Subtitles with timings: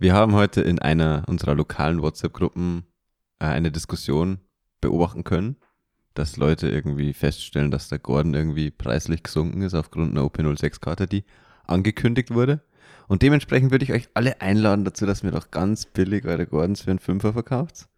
[0.00, 2.84] Wir haben heute in einer unserer lokalen WhatsApp-Gruppen
[3.40, 4.38] äh, eine Diskussion
[4.80, 5.56] beobachten können,
[6.14, 11.24] dass Leute irgendwie feststellen, dass der Gordon irgendwie preislich gesunken ist aufgrund einer OP06-Karte, die
[11.64, 12.60] angekündigt wurde.
[13.08, 16.82] Und dementsprechend würde ich euch alle einladen dazu, dass mir doch ganz billig eure Gordons
[16.82, 17.88] für einen Fünfer verkauft.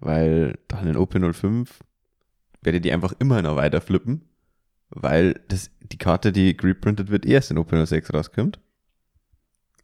[0.00, 1.68] Weil dann in OP05
[2.62, 4.22] werdet ihr einfach immer noch weiter flippen,
[4.88, 8.58] weil das, die Karte, die reprintet wird, erst in OP06 rauskommt.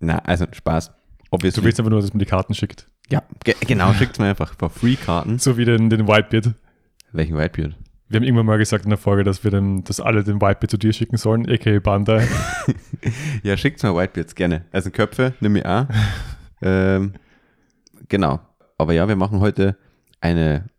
[0.01, 0.98] Na, also Spaß.
[1.30, 1.60] Obviously.
[1.60, 2.88] Du willst einfach nur, dass man die Karten schickt.
[3.10, 5.38] Ja, ge genau, schickt mir einfach for free Karten.
[5.38, 6.54] So wie den, den Whitebeard.
[7.12, 7.77] Welchen Whitebeard?
[8.09, 10.70] Wir haben irgendwann mal gesagt in der Folge, dass wir dann, dass alle den Whitebeard
[10.70, 12.27] zu dir schicken sollen, aka Bandai.
[13.42, 14.64] ja, schickt mir Whitebeards gerne.
[14.73, 15.87] Also Köpfe, nimm ich auch.
[16.62, 17.12] ähm,
[18.09, 18.40] genau.
[18.79, 19.76] Aber ja, wir machen heute
[20.23, 20.70] eine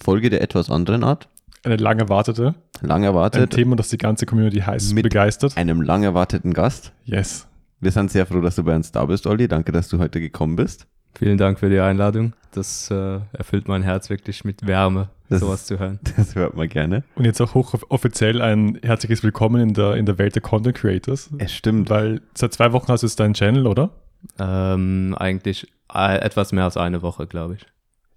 [0.00, 1.28] Folge der etwas anderen Art.
[1.64, 2.54] Eine lang erwartete.
[2.80, 3.42] Lang erwartet.
[3.42, 5.56] Ein Thema, das die ganze Community heiß mit begeistert.
[5.56, 6.92] einem lang erwarteten Gast.
[7.04, 7.48] Yes.
[7.82, 9.48] Wir sind sehr froh, dass du bei uns da bist, Olli.
[9.48, 10.86] Danke, dass du heute gekommen bist.
[11.14, 12.34] Vielen Dank für die Einladung.
[12.52, 15.98] Das äh, erfüllt mein Herz wirklich mit Wärme, das, sowas zu hören.
[16.16, 17.04] Das hört man gerne.
[17.14, 21.30] Und jetzt auch hochoffiziell ein herzliches Willkommen in der, in der Welt der Content Creators.
[21.38, 21.88] Es stimmt.
[21.88, 23.88] Weil seit zwei Wochen hast du jetzt deinen Channel, oder?
[24.38, 27.66] Ähm, eigentlich äh, etwas mehr als eine Woche, glaube ich.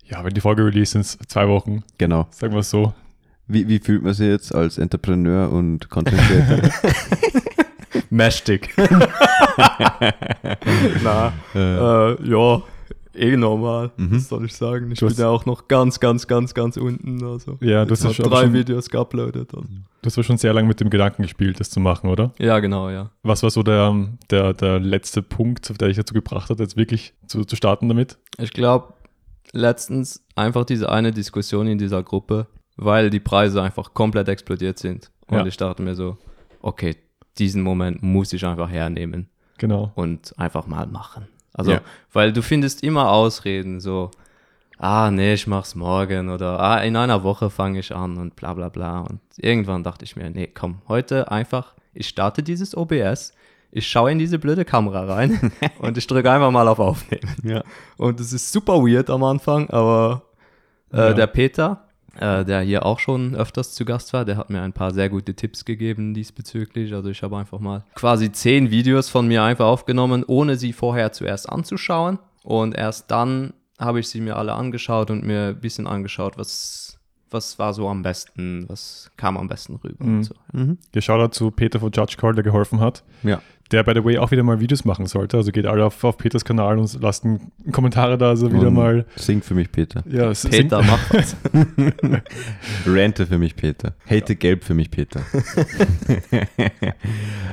[0.09, 1.83] Ja, wenn die Folge release sind es zwei Wochen.
[1.97, 2.27] Genau.
[2.31, 2.93] Sagen wir es so.
[3.47, 6.69] Wie, wie fühlt man sich jetzt als Entrepreneur und Content Creator?
[8.09, 8.73] Mächtig.
[11.03, 12.61] Na, äh, ja,
[13.15, 13.91] eh normal.
[13.97, 14.15] Mhm.
[14.15, 14.91] Was soll ich sagen?
[14.91, 17.23] Ich du bin ja auch noch ganz, ganz, ganz, ganz unten.
[17.23, 19.53] Also, ja, du hast schon drei schon, Videos geuploadet.
[19.53, 19.67] Also.
[20.01, 22.33] Du hast schon sehr lange mit dem Gedanken gespielt, das zu machen, oder?
[22.39, 23.11] Ja, genau, ja.
[23.23, 27.13] Was war so der, der, der letzte Punkt, der dich dazu gebracht hat, jetzt wirklich
[27.27, 28.17] zu, zu starten damit?
[28.37, 28.93] Ich glaube,
[29.51, 35.11] letztens einfach diese eine Diskussion in dieser Gruppe, weil die Preise einfach komplett explodiert sind.
[35.27, 35.45] Und ja.
[35.45, 36.17] ich dachte mir so,
[36.61, 36.95] okay,
[37.37, 39.29] diesen Moment muss ich einfach hernehmen.
[39.57, 39.91] Genau.
[39.95, 41.27] Und einfach mal machen.
[41.53, 41.81] Also, ja.
[42.11, 44.11] weil du findest immer Ausreden, so,
[44.77, 48.53] ah, nee, ich mach's morgen oder ah, in einer Woche fange ich an und bla
[48.53, 49.01] bla bla.
[49.01, 53.33] Und irgendwann dachte ich mir, nee, komm, heute einfach, ich starte dieses OBS,
[53.71, 57.35] ich schaue in diese blöde Kamera rein und ich drücke einfach mal auf Aufnehmen.
[57.43, 57.63] Ja.
[57.97, 60.23] Und es ist super weird am Anfang, aber
[60.91, 61.13] äh, ja.
[61.13, 61.82] der Peter,
[62.19, 65.09] äh, der hier auch schon öfters zu Gast war, der hat mir ein paar sehr
[65.09, 66.93] gute Tipps gegeben diesbezüglich.
[66.93, 71.11] Also ich habe einfach mal quasi zehn Videos von mir einfach aufgenommen, ohne sie vorher
[71.11, 72.19] zuerst anzuschauen.
[72.43, 76.99] Und erst dann habe ich sie mir alle angeschaut und mir ein bisschen angeschaut, was,
[77.31, 80.03] was war so am besten, was kam am besten rüber.
[80.03, 80.17] Mhm.
[80.17, 80.35] Und so.
[80.51, 80.77] Mhm.
[80.93, 83.03] Ja, Shoutout zu Peter von Judge Call, der geholfen hat.
[83.23, 83.41] Ja
[83.71, 85.37] der, by the way, auch wieder mal Videos machen sollte.
[85.37, 87.25] Also geht alle auf, auf Peters Kanal und lasst
[87.71, 89.05] Kommentare da, also wieder und mal.
[89.15, 90.03] Singt für mich, Peter.
[90.07, 91.35] Ja, Peter, mach was.
[92.85, 93.93] Rente für mich, Peter.
[94.09, 95.21] Hate gelb für mich, Peter.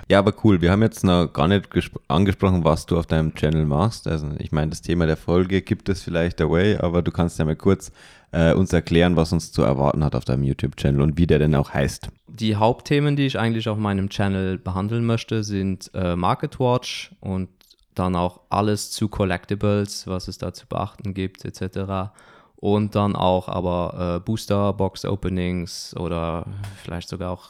[0.09, 0.61] ja, aber cool.
[0.61, 1.69] Wir haben jetzt noch gar nicht
[2.09, 4.07] angesprochen, was du auf deinem Channel machst.
[4.07, 7.45] Also, ich meine, das Thema der Folge gibt es vielleicht away, aber du kannst ja
[7.45, 7.93] mal kurz
[8.33, 11.55] äh, uns erklären, was uns zu erwarten hat auf deinem YouTube-Channel und wie der denn
[11.55, 12.09] auch heißt.
[12.29, 17.49] Die Hauptthemen, die ich eigentlich auf meinem Channel behandeln möchte, sind äh, Market Watch und
[17.95, 22.13] dann auch alles zu Collectibles, was es da zu beachten gibt, etc.
[22.57, 26.47] Und dann auch aber äh, Booster Box Openings oder
[26.83, 27.49] vielleicht sogar auch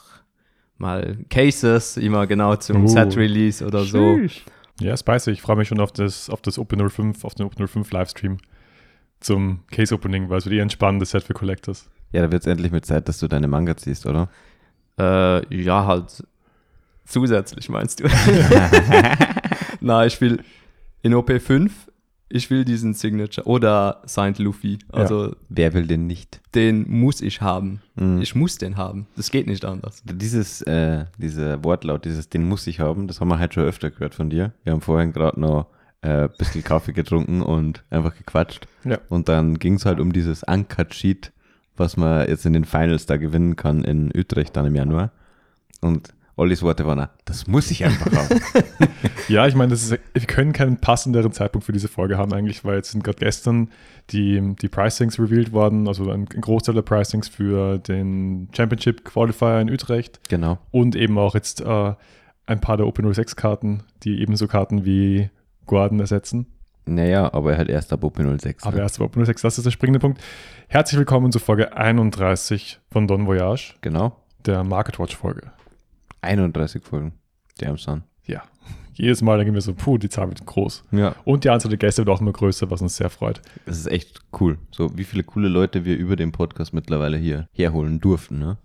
[0.77, 4.19] mal Cases, immer genau zum uh, Set Release oder so.
[4.79, 5.31] Ja, spicy.
[5.31, 8.37] Ich freue mich schon auf das, auf das Open 05, auf den Open 05 Livestream
[9.21, 11.89] zum Case Opening, weil es wird eh ein spannendes Set für Collectors.
[12.11, 14.29] Ja, da wird es endlich mit Zeit, dass du deine Manga ziehst, oder?
[14.99, 16.23] Äh, ja, halt
[17.05, 18.05] zusätzlich meinst du?
[19.81, 20.43] Na, ich will
[21.01, 21.71] in OP5,
[22.29, 24.79] ich will diesen Signature oder Signed Luffy.
[24.91, 25.35] Also ja.
[25.49, 26.41] wer will den nicht?
[26.55, 27.81] Den muss ich haben.
[27.95, 28.21] Mhm.
[28.21, 29.07] Ich muss den haben.
[29.15, 30.01] Das geht nicht anders.
[30.05, 33.89] Dieses, äh, dieser Wortlaut, dieses den muss ich haben, das haben wir halt schon öfter
[33.89, 34.53] gehört von dir.
[34.63, 35.67] Wir haben vorhin gerade noch
[36.01, 38.67] äh, bisschen Kaffee getrunken und einfach gequatscht.
[38.83, 38.99] Ja.
[39.09, 41.31] Und dann ging es halt um dieses Uncut-Sheet,
[41.77, 45.11] was man jetzt in den Finals da gewinnen kann in Utrecht dann im Januar.
[45.81, 48.41] Und Ollis Worte waren, das muss ich einfach haben.
[49.27, 52.91] ja, ich meine, wir können keinen passenderen Zeitpunkt für diese Folge haben eigentlich, weil jetzt
[52.91, 53.69] sind gerade gestern
[54.09, 59.59] die, die Pricings revealed worden, also ein, ein Großteil der Pricings für den Championship Qualifier
[59.59, 60.19] in Utrecht.
[60.29, 60.57] Genau.
[60.71, 61.93] Und eben auch jetzt äh,
[62.47, 65.29] ein paar der Open 06 Karten, die ebenso Karten wie
[65.71, 66.47] Gordon ersetzen.
[66.85, 68.65] Naja, aber er hat erst ab Open 06.
[68.65, 68.81] Aber ne?
[68.81, 70.21] erst ab Open 06, das ist der springende Punkt.
[70.67, 73.75] Herzlich willkommen zur Folge 31 von Don Voyage.
[73.79, 74.17] Genau.
[74.45, 75.53] Der Market Watch Folge.
[76.19, 77.13] 31 Folgen.
[77.57, 78.03] Damn son.
[78.25, 78.43] Ja.
[78.95, 80.83] Jedes Mal denken wir so, puh, die Zahl wird groß.
[80.91, 81.15] Ja.
[81.23, 83.41] Und die Anzahl der Gäste wird auch immer größer, was uns sehr freut.
[83.65, 84.57] Das ist echt cool.
[84.71, 88.57] So, wie viele coole Leute wir über den Podcast mittlerweile hier herholen durften, ne?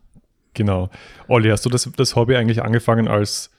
[0.55, 0.91] Genau.
[1.29, 3.53] Olli, hast du das, das Hobby eigentlich angefangen als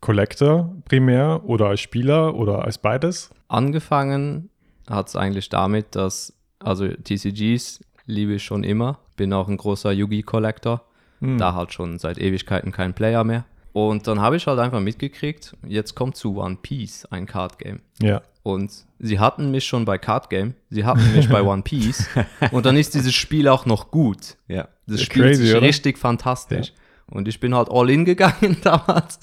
[0.00, 3.30] Collector primär oder als Spieler oder als beides?
[3.48, 4.48] Angefangen
[4.88, 9.92] hat es eigentlich damit, dass, also TCGs liebe ich schon immer, bin auch ein großer
[9.92, 10.82] Yugi-Collector,
[11.20, 11.36] Hm.
[11.36, 13.44] da halt schon seit Ewigkeiten kein Player mehr.
[13.74, 17.80] Und dann habe ich halt einfach mitgekriegt, jetzt kommt zu One Piece ein Card Game.
[18.00, 18.22] Ja.
[18.42, 22.08] Und sie hatten mich schon bei Card Game, sie hatten mich bei One Piece
[22.52, 24.36] und dann ist dieses Spiel auch noch gut.
[24.48, 24.68] Ja.
[24.86, 25.62] Das Ja, spielt crazy, sich oder?
[25.66, 26.72] richtig fantastisch.
[27.10, 29.18] Und ich bin halt all in gegangen damals.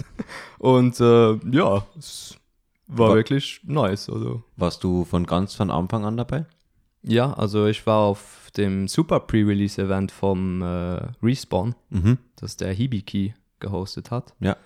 [0.60, 2.38] Und äh, ja, es
[2.88, 4.10] war Wa- wirklich nice.
[4.10, 4.44] Also.
[4.56, 6.46] Warst du von ganz von Anfang an dabei?
[7.04, 12.18] Ja, also ich war auf dem Super Pre-Release-Event vom äh, Respawn, Mhm.
[12.36, 14.34] das der Hibiki gehostet hat.
[14.40, 14.58] Ja.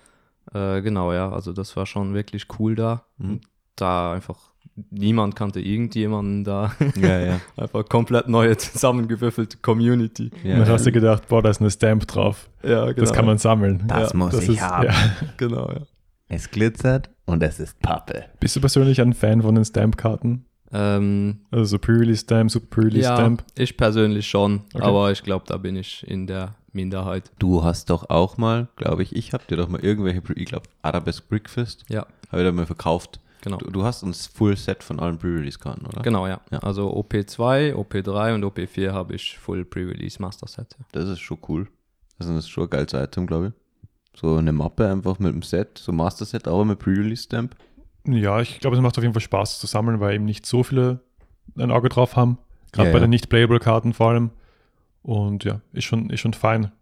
[0.52, 3.04] Äh, genau, ja, also das war schon wirklich cool da.
[3.18, 3.40] Mhm.
[3.76, 4.51] Da einfach
[4.90, 6.72] niemand kannte irgendjemanden da.
[7.00, 7.40] Ja, ja.
[7.56, 10.30] einfach komplett neue zusammengewürfelte Community.
[10.42, 10.58] ja.
[10.58, 12.48] Dann hast du gedacht, boah, da ist eine Stamp drauf.
[12.62, 12.94] Ja, genau.
[13.00, 13.84] Das kann man sammeln.
[13.86, 14.86] Das ja, muss ich haben.
[14.86, 14.94] Ja.
[15.36, 15.80] Genau, ja.
[16.28, 18.24] es glitzert und es ist Pappe.
[18.40, 20.44] Bist du persönlich ein Fan von den Stamp-Karten?
[20.72, 24.84] Ähm, Also so Pre-Release-Stamp, Super ja, ich persönlich schon, Okay.
[24.84, 27.30] aber ich glaube, da bin ich in der Minderheit.
[27.38, 30.64] Du hast doch auch mal, glaube ich, ich habe dir doch mal irgendwelche, ich glaube,
[30.80, 33.20] Arabesque Brickfist, Ja, habe ich da mal verkauft.
[33.42, 33.58] Genau.
[33.58, 36.00] Du, du hast uns Full Set von allen Pre-Release-Karten, oder?
[36.00, 36.40] Genau, ja.
[36.50, 36.58] Ja.
[36.60, 40.74] Also OP2, OP3 und OP4 habe ich Full Pre-Release Master Set.
[40.78, 40.84] Ja.
[40.92, 41.68] Das ist schon cool.
[42.18, 44.20] Also das ist schon ein geiles Item, glaube ich.
[44.20, 47.54] So eine Mappe einfach mit dem Set, so Master Set, aber mit Pre-Release-Stamp.
[48.06, 50.62] Ja, ich glaube, es macht auf jeden Fall Spaß zu sammeln, weil eben nicht so
[50.62, 51.00] viele
[51.56, 52.38] ein Auge drauf haben.
[52.72, 53.06] Gerade Ja, bei ja.
[53.06, 54.30] den nicht-playable-Karten vor allem.
[55.02, 56.72] Und ja, ist schon, ist schon fein.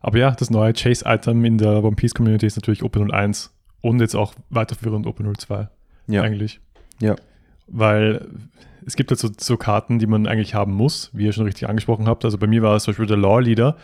[0.00, 3.50] Aber ja, das neue Chase-Item in der One Piece Community ist natürlich OP01
[3.82, 5.68] und jetzt auch weiterführend OP02
[6.12, 6.22] Ja.
[6.22, 6.60] eigentlich.
[7.00, 7.16] Ja.
[7.66, 8.26] Weil
[8.84, 11.68] es gibt halt so, so Karten, die man eigentlich haben muss, wie ihr schon richtig
[11.68, 12.24] angesprochen habt.
[12.24, 13.76] Also bei mir war es zum Beispiel der Law Leader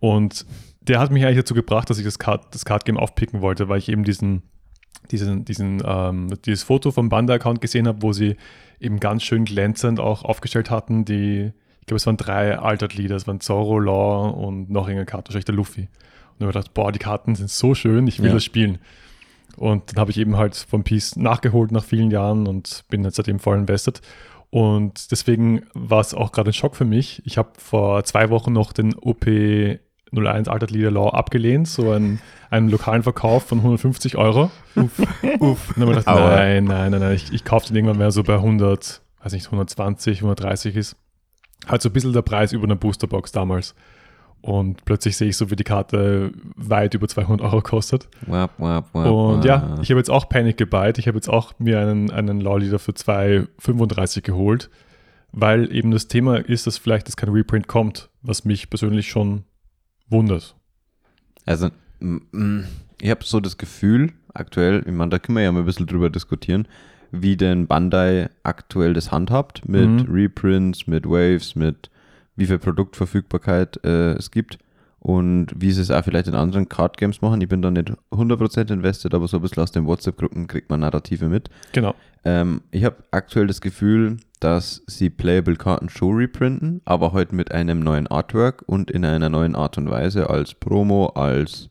[0.00, 0.46] und
[0.82, 3.68] der hat mich eigentlich dazu gebracht, dass ich das Card, das Card Game aufpicken wollte,
[3.68, 4.42] weil ich eben diesen,
[5.10, 8.36] diesen, diesen, ähm, dieses Foto vom Bandai-Account gesehen habe, wo sie
[8.80, 11.04] eben ganz schön glänzend auch aufgestellt hatten.
[11.04, 15.06] Die, ich glaube, es waren drei Altered Leader, es waren Zorro, Law und noch irgendeine
[15.06, 15.82] Karte, wahrscheinlich der Luffy.
[15.82, 15.88] Und
[16.40, 18.34] dann habe ich gedacht, boah, die Karten sind so schön, ich will Ja.
[18.34, 18.78] das spielen.
[19.62, 23.14] Und dann habe ich eben halt von Peace nachgeholt nach vielen Jahren und bin jetzt
[23.14, 24.00] seitdem voll invested.
[24.50, 27.22] Und deswegen war es auch gerade ein Schock für mich.
[27.26, 32.18] Ich habe vor zwei Wochen noch den OP 01 Altered Leader Law abgelehnt, so einen,
[32.50, 34.50] einen lokalen Verkauf von 150 Euro.
[34.74, 34.98] Uff,
[35.38, 35.68] uff.
[35.68, 38.10] Und dann habe ich gedacht, nein, nein, nein, nein, ich, ich kaufe den irgendwann mehr
[38.10, 40.96] so bei 100, weiß nicht, 120, 130 ist.
[41.68, 43.76] Halt so ein bisschen der Preis über eine Boosterbox damals.
[44.42, 48.08] Und plötzlich sehe ich so, wie die Karte weit über 200 Euro kostet.
[48.26, 50.98] Wap, wap, wap, Und ja, ich habe jetzt auch Panic gebuyt.
[50.98, 54.68] Ich habe jetzt auch mir einen, einen Law Leader für 2,35 geholt,
[55.30, 59.44] weil eben das Thema ist, dass vielleicht das kein Reprint kommt, was mich persönlich schon
[60.08, 60.56] wundert.
[61.46, 61.70] Also,
[63.00, 65.86] ich habe so das Gefühl, aktuell, ich meine, da können wir ja mal ein bisschen
[65.86, 66.66] drüber diskutieren,
[67.12, 70.06] wie denn Bandai aktuell das handhabt mit Mhm.
[70.10, 71.90] Reprints, mit Waves, mit
[72.36, 74.58] wie viel Produktverfügbarkeit äh, es gibt
[75.02, 77.40] und wie sie es auch vielleicht in anderen Card Games machen.
[77.40, 80.80] Ich bin da nicht 100% invested, aber so ein bisschen aus den WhatsApp-Gruppen kriegt man
[80.80, 81.50] Narrative mit.
[81.72, 81.94] Genau.
[82.24, 87.80] Ähm, ich habe aktuell das Gefühl, dass sie Playable-Karten schon reprinten, aber heute mit einem
[87.80, 91.68] neuen Artwork und in einer neuen Art und Weise als Promo, als,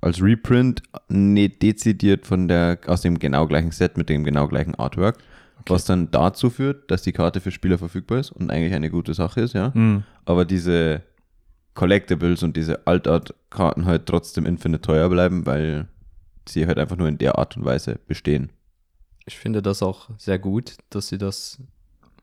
[0.00, 4.74] als Reprint, nicht dezidiert von der, aus dem genau gleichen Set mit dem genau gleichen
[4.74, 5.18] Artwork,
[5.66, 9.14] was dann dazu führt, dass die Karte für Spieler verfügbar ist und eigentlich eine gute
[9.14, 9.70] Sache ist, ja.
[9.74, 10.04] Mhm.
[10.24, 11.02] Aber diese
[11.74, 15.88] Collectibles und diese Altart-Karten halt trotzdem infinite teuer bleiben, weil
[16.48, 18.50] sie halt einfach nur in der Art und Weise bestehen.
[19.24, 21.58] Ich finde das auch sehr gut, dass sie das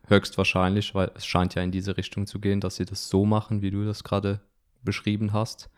[0.07, 3.61] höchstwahrscheinlich, weil es scheint ja in diese Richtung zu gehen, dass sie das so machen,
[3.61, 4.41] wie du das gerade
[4.83, 5.69] beschrieben hast.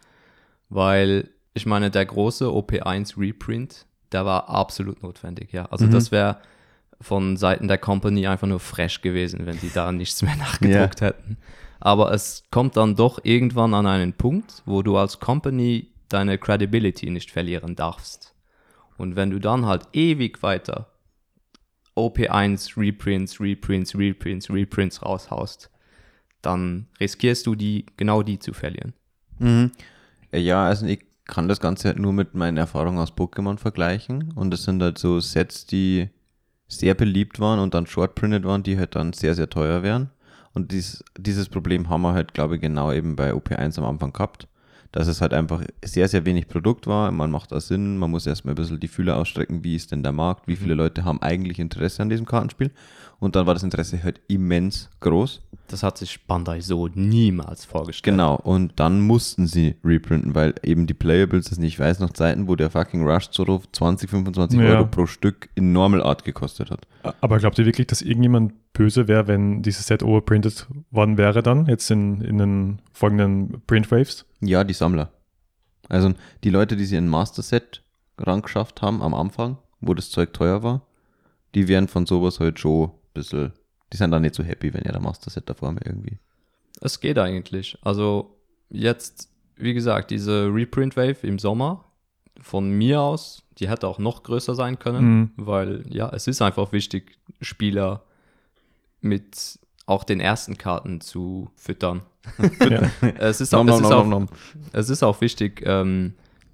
[0.69, 5.65] Weil ich meine, der große OP1 Reprint, der war absolut notwendig, ja.
[5.65, 5.91] Also Mhm.
[5.91, 6.37] das wäre
[7.01, 11.37] von Seiten der Company einfach nur fresh gewesen, wenn die da nichts mehr nachgedruckt hätten.
[11.79, 17.09] Aber es kommt dann doch irgendwann an einen Punkt, wo du als Company deine Credibility
[17.09, 18.35] nicht verlieren darfst.
[18.97, 20.91] Und wenn du dann halt ewig weiter
[21.95, 25.69] OP1 Reprints, Reprints, Reprints, Reprints raushaust,
[26.41, 28.93] dann riskierst du die, genau die zu verlieren.
[29.39, 29.71] Mhm.
[30.31, 34.33] Ja, also ich kann das Ganze halt nur mit meinen Erfahrungen aus Pokémon vergleichen.
[34.35, 36.09] Und das sind halt so Sets, die
[36.71, 40.09] sehr beliebt waren und dann shortprinted waren, die halt dann sehr, sehr teuer wären.
[40.53, 44.13] Und dies, dieses Problem haben wir halt, glaube ich, genau eben bei OP1 am Anfang
[44.13, 44.47] gehabt,
[44.91, 47.11] dass es halt einfach sehr, sehr wenig Produkt war.
[47.11, 50.03] Man macht da Sinn, man muss erstmal ein bisschen die Fühler ausstrecken, wie ist denn
[50.03, 52.71] der Markt, wie viele Leute haben eigentlich Interesse an diesem Kartenspiel.
[53.21, 55.43] Und dann war das Interesse halt immens groß.
[55.67, 58.15] Das hat sich Bandai so niemals vorgestellt.
[58.15, 62.09] Genau, und dann mussten sie reprinten, weil eben die Playables, das nicht, ich weiß noch
[62.13, 64.65] Zeiten, wo der fucking Rush Zoro 20, 25 Ja.
[64.71, 66.87] Euro pro Stück in Normal Art gekostet hat.
[67.21, 71.67] Aber glaubt ihr wirklich, dass irgendjemand böse wäre, wenn dieses Set overprintet worden wäre dann,
[71.67, 74.25] jetzt in, in den folgenden Printwaves?
[74.39, 75.11] Ja, die Sammler.
[75.89, 76.11] Also
[76.43, 77.83] die Leute, die sie ein Master Set
[78.17, 80.81] rangeschafft haben am Anfang, wo das Zeug teuer war,
[81.53, 83.53] die wären von sowas halt schon bisschen,
[83.93, 86.17] die sind dann nicht so happy, wenn ihr der Master Set davor haben irgendwie.
[86.81, 87.77] Es geht eigentlich.
[87.81, 88.37] Also
[88.69, 91.85] jetzt, wie gesagt, diese Reprint Wave im Sommer
[92.39, 95.31] von mir aus, die hätte auch noch größer sein können, Mhm.
[95.35, 98.03] weil ja, es ist einfach wichtig, Spieler
[99.01, 102.01] mit auch den ersten Karten zu füttern.
[102.61, 102.89] ja.
[103.19, 104.29] Es ist auch, Nom, es nom, ist nom, auch, nom, nom.
[104.73, 106.13] es ist auch wichtig, ähm,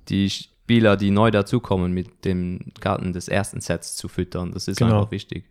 [0.10, 4.52] die Spieler, die neu dazukommen, mit den Karten des ersten Sets zu füttern.
[4.54, 4.98] Das ist Genau.
[5.00, 5.46] einfach wichtig.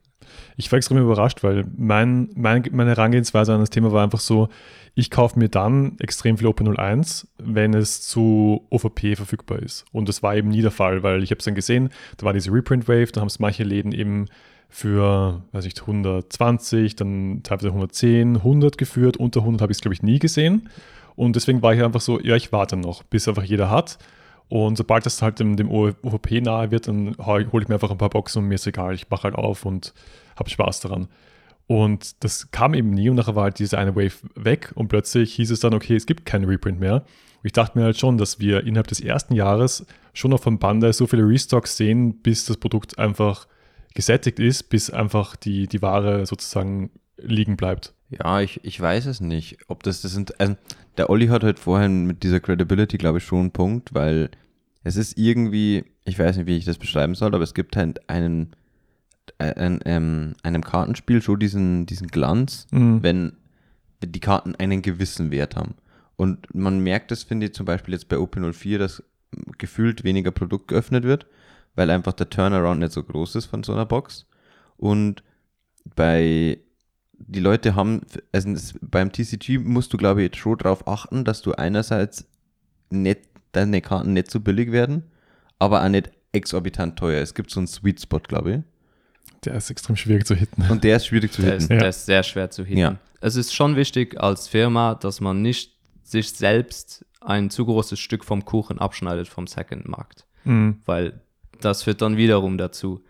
[0.56, 4.49] Ich war extrem überrascht, weil mein, mein, meine Herangehensweise an das Thema war einfach so,
[4.95, 9.85] ich kaufe mir dann extrem viel OP01, wenn es zu OVP verfügbar ist.
[9.92, 12.33] Und das war eben nie der Fall, weil ich habe es dann gesehen, da war
[12.33, 14.26] diese Reprint-Wave, da haben es manche Läden eben
[14.68, 19.16] für, weiß ich, 120, dann teilweise 110, 100 geführt.
[19.16, 20.68] Unter 100 habe ich es, glaube ich, nie gesehen.
[21.14, 23.99] Und deswegen war ich einfach so, ja, ich warte noch, bis einfach jeder hat.
[24.49, 27.99] Und sobald das halt dem, dem OVP nahe wird, dann hole ich mir einfach ein
[27.99, 28.95] paar Boxen und mir ist egal.
[28.95, 29.93] Ich mache halt auf und
[30.37, 31.09] habe Spaß daran.
[31.67, 35.35] Und das kam eben nie und nachher war halt diese eine Wave weg und plötzlich
[35.35, 36.97] hieß es dann, okay, es gibt keinen Reprint mehr.
[36.97, 39.85] Und ich dachte mir halt schon, dass wir innerhalb des ersten Jahres
[40.15, 43.49] schon noch von Bandai so viele Restocks sehen, bis das Produkt einfach
[43.95, 47.96] gesättigt ist, bis einfach die, die Ware sozusagen liegen bleibt.
[48.11, 50.39] Ja, ich, ich weiß es nicht, ob das das sind.
[50.41, 50.57] Also
[50.97, 54.31] der Olli hat halt vorhin mit dieser Credibility, glaube ich, schon einen Punkt, weil
[54.85, 58.09] es ist irgendwie, ich weiß nicht, wie ich das beschreiben soll, aber es gibt halt
[58.09, 58.53] einen,
[59.39, 63.03] äh, ein, ähm, einem Kartenspiel schon diesen, diesen Glanz, Mhm.
[63.03, 63.33] wenn
[64.05, 65.75] die Karten einen gewissen Wert haben.
[66.15, 69.03] Und man merkt das, finde ich, zum Beispiel jetzt bei OP04, dass
[69.59, 71.27] gefühlt weniger Produkt geöffnet wird,
[71.75, 74.27] weil einfach der Turnaround nicht so groß ist von so einer Box.
[74.77, 75.25] Und
[75.97, 76.59] bei
[77.18, 81.25] die Leute haben, also es, beim TCG musst du, glaube ich, jetzt schon darauf achten,
[81.25, 82.26] dass du einerseits
[82.90, 83.20] nicht,
[83.52, 85.04] deine Karten nicht so billig werden,
[85.58, 87.23] aber auch nicht exorbitant teuer.
[87.23, 88.61] Es gibt so einen Sweet Spot, glaube ich.
[89.44, 90.62] Der ist extrem schwierig zu hitten.
[90.68, 91.75] Und der ist schwierig zu Der ist, hitten.
[91.75, 91.80] Ja.
[91.80, 92.78] der ist sehr schwer zu hitten.
[92.78, 92.99] Ja.
[93.20, 98.25] Es ist schon wichtig als Firma, dass man nicht sich selbst ein zu großes Stück
[98.25, 100.26] vom Kuchen abschneidet vom Second-Markt.
[100.44, 100.80] Mhm.
[100.85, 101.20] Weil
[101.61, 103.02] das führt dann wiederum dazu,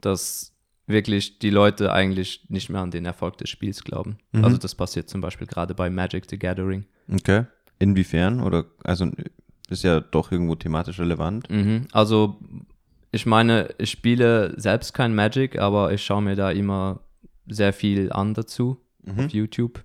[0.00, 0.51] dass
[0.92, 4.18] wirklich die Leute eigentlich nicht mehr an den Erfolg des Spiels glauben.
[4.32, 4.44] Mhm.
[4.44, 6.84] Also das passiert zum Beispiel gerade bei Magic the Gathering.
[7.12, 7.44] Okay.
[7.78, 8.40] Inwiefern?
[8.40, 9.10] Oder, also,
[9.68, 11.50] ist ja doch irgendwo thematisch relevant.
[11.50, 11.88] Mhm.
[11.92, 12.38] Also
[13.10, 17.00] ich meine, ich spiele selbst kein Magic, aber ich schaue mir da immer
[17.46, 19.18] sehr viel an dazu Mhm.
[19.18, 19.84] auf YouTube.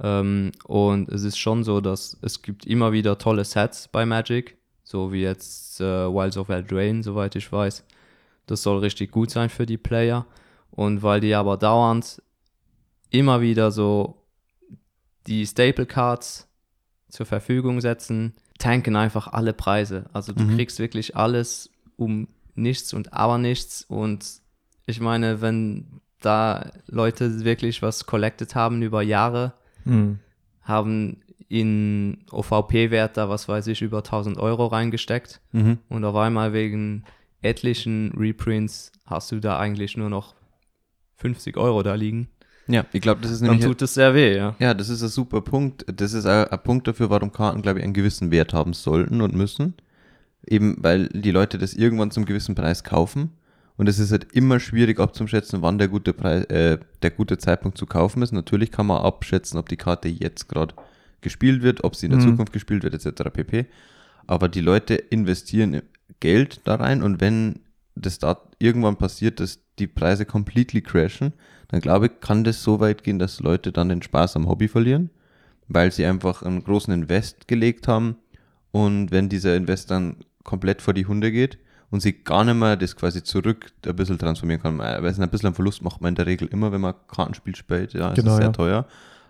[0.00, 4.58] Ähm, und es ist schon so, dass es gibt immer wieder tolle Sets bei Magic,
[4.84, 7.84] so wie jetzt äh, Wilds of Eldraine, soweit ich weiß.
[8.46, 10.26] Das soll richtig gut sein für die Player.
[10.78, 12.22] Und weil die aber dauernd
[13.10, 14.22] immer wieder so
[15.26, 16.46] die Staple Cards
[17.08, 20.04] zur Verfügung setzen, tanken einfach alle Preise.
[20.12, 20.54] Also du Mhm.
[20.54, 23.82] kriegst wirklich alles um nichts und aber nichts.
[23.88, 24.40] Und
[24.86, 29.54] ich meine, wenn da Leute wirklich was collected haben über Jahre,
[29.84, 30.20] Mhm.
[30.62, 35.78] haben in OVP-Wert da, was weiß ich, über 1000 Euro reingesteckt Mhm.
[35.88, 37.02] und auf einmal wegen
[37.42, 40.34] etlichen Reprints hast du da eigentlich nur noch
[41.18, 42.28] 50 Euro da liegen.
[42.66, 43.66] Ja, ich glaube, das ist Dann nämlich.
[43.66, 44.54] tut es sehr weh, ja.
[44.58, 45.84] Ja, das ist ein super Punkt.
[45.92, 49.20] Das ist ein, ein Punkt dafür, warum Karten, glaube ich, einen gewissen Wert haben sollten
[49.22, 49.74] und müssen.
[50.46, 53.30] Eben, weil die Leute das irgendwann zum gewissen Preis kaufen.
[53.78, 57.78] Und es ist halt immer schwierig abzuschätzen, wann der gute Preis, äh, der gute Zeitpunkt
[57.78, 58.32] zu kaufen ist.
[58.32, 60.74] Natürlich kann man abschätzen, ob die Karte jetzt gerade
[61.20, 62.30] gespielt wird, ob sie in der Mhm.
[62.30, 63.30] Zukunft gespielt wird, etc.
[63.32, 63.66] pp.
[64.26, 65.80] Aber die Leute investieren
[66.20, 67.60] Geld da rein und wenn
[67.94, 71.32] das da irgendwann passiert, dass die Preise completely crashen,
[71.68, 74.68] dann glaube ich, kann das so weit gehen, dass Leute dann den Spaß am Hobby
[74.68, 75.10] verlieren,
[75.68, 78.16] weil sie einfach einen großen Invest gelegt haben
[78.70, 81.58] und wenn dieser Invest dann komplett vor die Hunde geht
[81.90, 85.28] und sie gar nicht mehr das quasi zurück ein bisschen transformieren kann, weil es ein
[85.30, 88.16] bisschen einen Verlust macht man in der Regel immer, wenn man Kartenspiel spielt, ja, es
[88.16, 88.52] Genau, ist sehr ja.
[88.52, 88.86] teuer.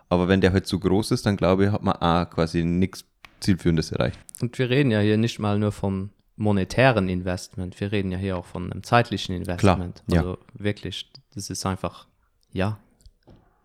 [0.09, 3.05] Aber wenn der halt zu groß ist, dann glaube ich, hat man auch quasi nichts
[3.41, 4.19] Zielführendes erreicht.
[4.41, 8.37] Und wir reden ja hier nicht mal nur vom monetären Investment, wir reden ja hier
[8.37, 10.03] auch von einem zeitlichen Investment.
[10.07, 10.21] ja.
[10.21, 12.07] Also wirklich, das ist einfach,
[12.53, 12.79] ja,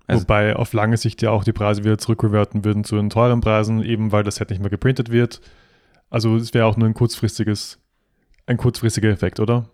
[0.05, 3.39] Also- Wobei auf lange Sicht ja auch die Preise wieder zurückreverten würden zu den teuren
[3.39, 5.39] Preisen, eben weil das Set nicht mehr geprintet wird.
[6.09, 7.79] Also es wäre auch nur ein kurzfristiges,
[8.45, 9.69] ein kurzfristiger Effekt, oder?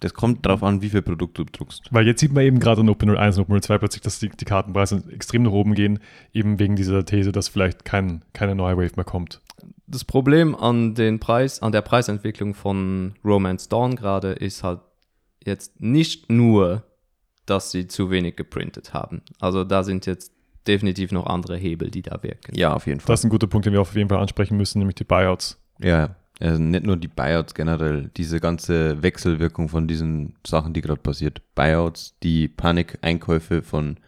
[0.00, 1.88] Das kommt darauf an, wie viel Produkt du druckst.
[1.90, 5.02] Weil jetzt sieht man eben gerade in OP01 und OP02 plötzlich, dass die, die Kartenpreise
[5.10, 6.00] extrem nach oben gehen,
[6.32, 9.40] eben wegen dieser These, dass vielleicht kein, keine neue Wave mehr kommt.
[9.86, 14.80] Das Problem an den Preis, an der Preisentwicklung von Romance Dawn gerade ist halt
[15.44, 16.82] jetzt nicht nur,
[17.46, 19.22] dass sie zu wenig geprintet haben.
[19.40, 20.32] Also da sind jetzt
[20.66, 22.56] definitiv noch andere Hebel, die da wirken.
[22.56, 23.12] Ja, auf jeden Fall.
[23.12, 25.58] Das ist ein guter Punkt, den wir auf jeden Fall ansprechen müssen, nämlich die Buyouts.
[25.78, 31.00] Ja, also nicht nur die Buyouts generell, diese ganze Wechselwirkung von diesen Sachen, die gerade
[31.00, 31.40] passiert.
[31.54, 33.98] Buyouts, die Panikeinkäufe von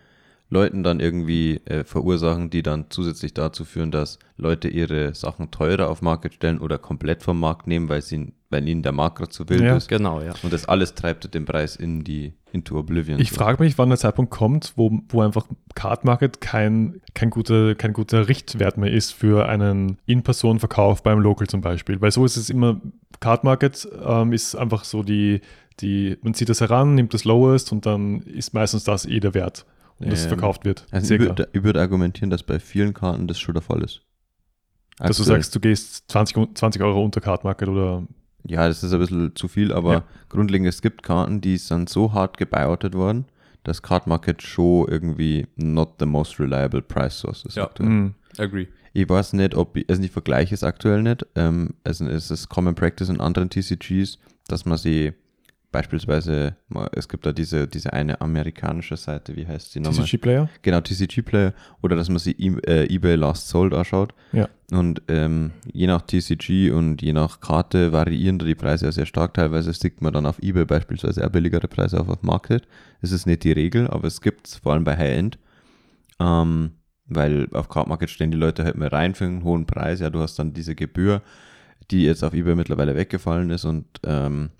[0.50, 5.90] Leuten dann irgendwie äh, verursachen, die dann zusätzlich dazu führen, dass Leute ihre Sachen teurer
[5.90, 9.30] auf Market stellen oder komplett vom Markt nehmen, weil, sie, weil ihnen der Markt gerade
[9.30, 9.76] zu wild Ja.
[9.76, 9.88] ist.
[9.88, 10.32] Genau, ja.
[10.42, 13.20] Und das alles treibt den Preis in die into Oblivion.
[13.20, 13.36] Ich so.
[13.36, 17.92] frage mich, wann der Zeitpunkt kommt, wo, wo einfach Card Market kein, kein, guter, kein
[17.92, 22.00] guter Richtwert mehr ist für einen In-Person-Verkauf beim Local zum Beispiel.
[22.00, 22.80] Weil so ist es immer,
[23.20, 25.42] Card Market ähm, ist einfach so die,
[25.80, 29.34] die, man zieht das heran, nimmt das Lowest und dann ist meistens das eh der
[29.34, 29.66] Wert,
[29.98, 30.86] das Ähm, verkauft wird.
[30.90, 34.02] Also ich würde, ich würde argumentieren, dass bei vielen Karten das schon der Fall ist.
[34.98, 35.36] Dass du Aktuell.
[35.38, 38.06] sagst, du gehst 20, Eu- 20 Euro unter Card Market oder
[38.44, 40.04] Ja, das ist ein bisschen zu viel, aber Ja.
[40.28, 43.26] grundlegend, es gibt Karten, die sind so hart gebuyoutet worden,
[43.64, 47.56] dass Card Market schon irgendwie not the most reliable price source ist.
[47.56, 47.64] Ja.
[47.64, 47.88] aktuell.
[47.88, 48.14] Mhm.
[48.38, 48.68] Agree.
[48.94, 51.26] Ich weiß nicht, ob ich, also ich vergleiche es aktuell nicht.
[51.34, 55.12] Ähm, also es ist Common Practice in anderen TCGs, dass man sie
[55.70, 56.56] beispielsweise,
[56.92, 60.06] es gibt da diese, diese eine amerikanische Seite, wie heißt die nochmal?
[60.06, 60.48] TCG-Player.
[60.62, 64.14] Genau, TCG Player oder dass man sich e äh, eBay Last Sold anschaut.
[64.32, 64.48] Ja.
[64.70, 69.06] Und ähm, je nach TCG und je nach Karte variieren da die Preise ja sehr
[69.06, 69.34] stark.
[69.34, 72.66] Teilweise stickt man dann auf eBay beispielsweise auch billigere Preise auf auf Market.
[73.00, 75.38] Es ist nicht die Regel, aber es gibt es vor allem bei High-End.
[76.20, 76.72] Ähm,
[77.06, 80.00] weil auf Card Market stehen die Leute halt mehr rein für einen hohen Preis.
[80.00, 81.22] Ja, du hast dann diese Gebühr,
[81.90, 83.64] die jetzt auf eBay mittlerweile weggefallen ist.
[83.64, 84.50] Und ähm,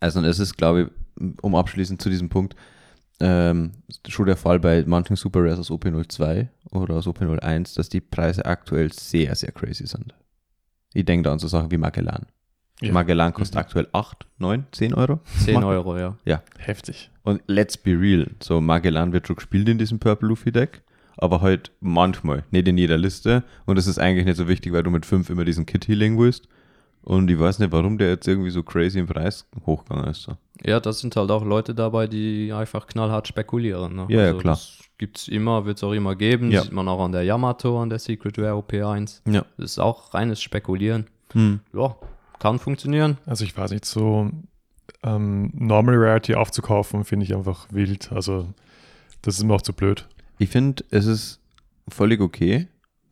[0.00, 2.54] also es ist, glaube ich, um abschließend zu diesem Punkt,
[3.20, 3.72] ähm,
[4.08, 8.44] schon der Fall bei manchen Super Rares aus OP02 oder aus OP01, dass die Preise
[8.44, 10.14] aktuell sehr, sehr crazy sind.
[10.92, 12.26] Ich denke da an so Sachen wie Magellan.
[12.82, 12.92] Ja.
[12.92, 15.20] Magellan kostet aktuell 8, 9, 10 Euro.
[15.44, 16.18] 10 Macht- Euro, ja.
[16.58, 17.10] Heftig.
[17.22, 20.82] Und let's be real, so Magellan wird schon gespielt in diesem Purple Luffy Deck,
[21.16, 23.44] aber halt manchmal, nicht in jeder Liste.
[23.64, 26.18] Und das ist eigentlich nicht so wichtig, weil du mit 5 immer diesen Kit Healing
[26.18, 26.48] willst.
[27.06, 30.22] Und ich weiß nicht, warum der jetzt irgendwie so crazy im Preis hochgegangen ist.
[30.22, 30.36] So.
[30.64, 33.94] Ja, das sind halt auch Leute dabei, die einfach knallhart spekulieren.
[33.94, 34.06] Ne?
[34.08, 34.54] Ja, ja, klar.
[34.54, 36.50] Das gibt's immer, wird es auch immer geben.
[36.50, 36.62] Ja.
[36.62, 39.20] Sieht man auch an der Yamato, an der Secret Rare OP1.
[39.24, 39.44] Ja.
[39.56, 41.06] Das ist auch reines Spekulieren.
[41.32, 41.60] Hm.
[41.72, 41.94] Ja,
[42.40, 43.18] kann funktionieren.
[43.24, 44.28] Also ich weiß nicht, so
[45.04, 48.10] ähm, Normal Rarity aufzukaufen, finde ich einfach wild.
[48.10, 48.48] Also
[49.22, 50.08] das ist mir auch zu blöd.
[50.38, 51.40] Ich finde, es ist
[51.88, 52.66] völlig okay.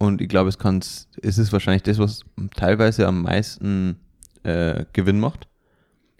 [0.05, 3.99] Und ich glaube, es kann's, es ist wahrscheinlich das, was teilweise am meisten
[4.43, 5.49] äh, Gewinn macht.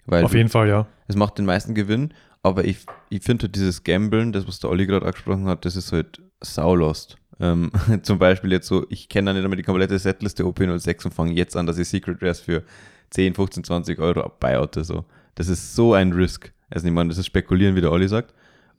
[0.05, 0.87] Weil Auf jeden Fall, ja.
[1.07, 4.69] es macht den meisten Gewinn, aber ich, ich finde halt dieses Gambeln, das, was der
[4.69, 7.17] Olli gerade angesprochen hat, das ist halt saulost.
[7.39, 7.71] Ähm,
[8.03, 11.33] zum Beispiel jetzt so, ich kenne dann nicht einmal die komplette Setliste OP06 und fange
[11.33, 12.63] jetzt an, dass ich Secret Rares für
[13.11, 14.83] 10, 15, 20 Euro buyoute.
[14.83, 15.05] So.
[15.35, 16.53] Das ist so ein Risk.
[16.69, 18.33] Also ich meine, das ist Spekulieren, wie der Olli sagt.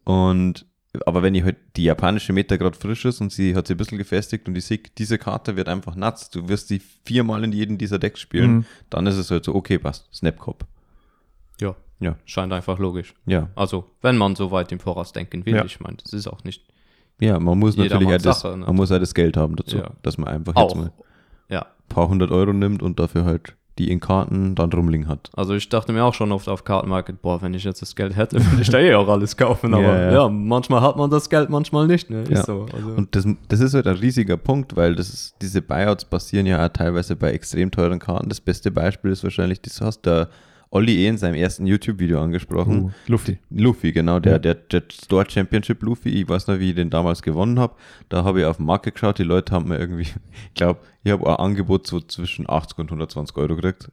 [0.05, 0.67] Und
[1.07, 3.77] aber wenn ich halt die japanische Meta gerade frisch ist und sie hat sie ein
[3.77, 7.53] bisschen gefestigt und ich sehe, diese Karte wird einfach nuts, du wirst sie viermal in
[7.53, 8.65] jedem dieser Decks spielen, Mhm.
[8.91, 10.65] dann ist es halt so, okay, passt, Snapcop.
[11.61, 12.17] Ja, Ja.
[12.25, 13.15] scheint einfach logisch.
[13.27, 15.65] Ja, Also, wenn man so weit im Voraus denken will, Ja.
[15.65, 16.63] ich meine, das ist auch nicht
[17.19, 18.57] Ja, man muss natürlich auch das, ne?
[18.59, 19.91] man muss auch das Geld haben dazu, Ja.
[20.03, 20.75] dass man einfach jetzt auch.
[20.77, 20.93] mal
[21.49, 25.31] Ja, ein paar hundert Euro nimmt und dafür halt die in Karten dann rumliegen hat.
[25.37, 28.17] also ich dachte mir auch schon oft auf Kartenmarket, boah, wenn ich jetzt das Geld
[28.17, 29.75] hätte, würde ich da eh auch alles kaufen.
[29.75, 30.29] Aber Ja, ja, ja.
[30.29, 32.09] manchmal hat man das Geld, manchmal nicht.
[32.11, 32.23] Ne?
[32.23, 32.45] Ist Ja.
[32.45, 32.67] so.
[32.75, 36.47] Also, Und das, das ist halt ein riesiger Punkt, weil das ist, diese Buyouts passieren
[36.47, 38.29] ja auch teilweise bei extrem teuren Karten.
[38.29, 40.29] Das beste Beispiel ist wahrscheinlich, das hast der
[40.71, 42.85] Olli eh in seinem ersten YouTube-Video angesprochen.
[42.85, 43.39] Uh, Luffy.
[43.51, 47.23] Luffy, genau, der, der, der Store Championship Luffy, ich weiß noch, wie ich den damals
[47.23, 47.75] gewonnen habe.
[48.09, 50.03] Da habe ich auf den Markt geschaut, die Leute haben mir irgendwie,
[50.49, 53.91] ich glaube, ich habe ein Angebot so zwischen 80 und 120 Euro gekriegt,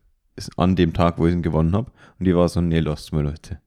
[0.57, 1.91] an dem Tag, wo ich ihn gewonnen habe.
[2.19, 3.59] Und ich war so, nee, lasst mal, Leute.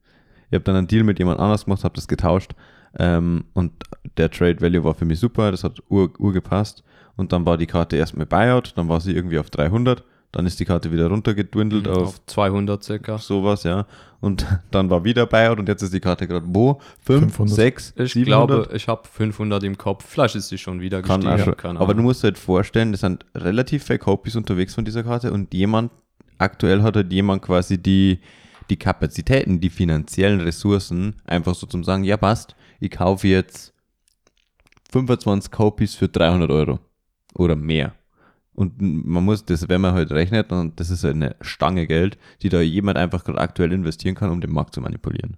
[0.51, 2.55] Ich habe dann einen Deal mit jemand anders gemacht, habe das getauscht
[2.99, 3.73] ähm, und
[4.17, 6.83] der Trade Value war für mich super, das hat ur, ur gepasst.
[7.17, 10.61] Und dann war die Karte erstmal Buyout, dann war sie irgendwie auf 300, dann ist
[10.61, 13.19] die Karte wieder runtergedwindelt auf auf 200 circa.
[13.19, 13.87] sowas, ja.
[14.21, 16.81] Und dann war wieder Buyout und jetzt ist die Karte gerade wo?
[17.03, 17.55] 5, 500.
[17.55, 18.27] 6, Ich 700?
[18.27, 20.05] glaube, ich habe 500 im Kopf.
[20.07, 21.41] Vielleicht ist sie schon wieder Kann gestiegen.
[21.41, 21.57] auch schon.
[21.57, 25.33] keine Aber du musst halt vorstellen, das sind relativ viele Copies unterwegs von dieser Karte
[25.33, 25.91] und jemand,
[26.39, 28.21] aktuell hat halt jemand quasi die,
[28.69, 33.73] die Kapazitäten, die finanziellen Ressourcen, einfach so zum sagen, ja passt, ich kaufe jetzt
[34.93, 36.79] 25 Copies für 300 Euro
[37.35, 37.95] oder mehr.
[38.57, 42.49] Und man muss das, wenn man halt rechnet, und das ist eine Stange Geld, die
[42.49, 45.37] da jemand einfach gerade aktuell investieren kann, um den Markt zu manipulieren.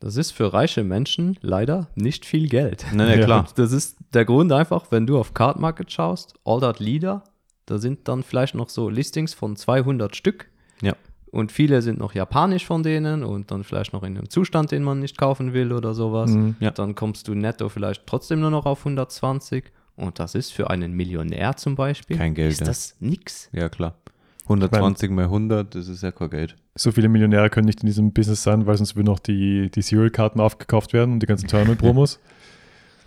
[0.00, 2.84] Das ist für reiche Menschen leider nicht viel Geld.
[2.92, 3.46] Nein, ja, klar.
[3.54, 7.22] Das ist der Grund einfach, wenn du auf Card Market schaust, All That Leader,
[7.64, 10.48] da sind dann vielleicht noch so Listings von 200 Stück.
[10.82, 10.94] Ja.
[11.30, 14.82] Und viele sind noch japanisch von denen und dann vielleicht noch in einem Zustand, den
[14.82, 16.30] man nicht kaufen will oder sowas.
[16.30, 16.56] Mhm.
[16.60, 16.72] Ja.
[16.72, 19.64] Dann kommst du netto vielleicht trotzdem nur noch auf 120.
[19.96, 22.16] Und das ist für einen Millionär zum Beispiel.
[22.16, 22.66] Kein Geld, Ist ja.
[22.66, 23.48] das nix?
[23.52, 23.94] Ja, klar.
[24.44, 26.54] 120 mal 100, das ist ja kein Geld.
[26.76, 29.82] So viele Millionäre können nicht in diesem Business sein, weil sonst würden auch die, die
[29.82, 32.20] Serial-Karten aufgekauft werden und die ganzen Tournament-Promos.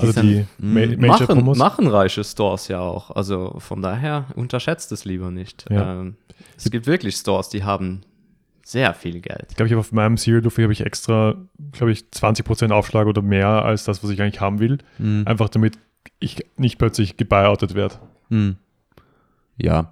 [0.01, 0.73] Also die Mm.
[0.73, 1.57] Ma Machen, Major-Promos.
[1.57, 3.11] machen reiche Stores ja auch.
[3.11, 5.65] Also von daher unterschätzt es lieber nicht.
[5.69, 5.99] Ja.
[5.99, 6.15] Ähm,
[6.55, 7.99] es gibt wirklich Stores, die haben
[8.63, 9.47] sehr viel Geld.
[9.49, 11.35] Ich glaube, ich habe auf meinem Serial Luffy habe ich extra,
[11.73, 14.77] glaube ich, 20% Aufschlag oder mehr als das, was ich eigentlich haben will.
[14.99, 15.23] Mhm.
[15.25, 15.77] Einfach damit
[16.19, 17.95] ich nicht plötzlich gebuyoutet werde.
[18.29, 18.57] Hm.
[19.57, 19.91] Ja,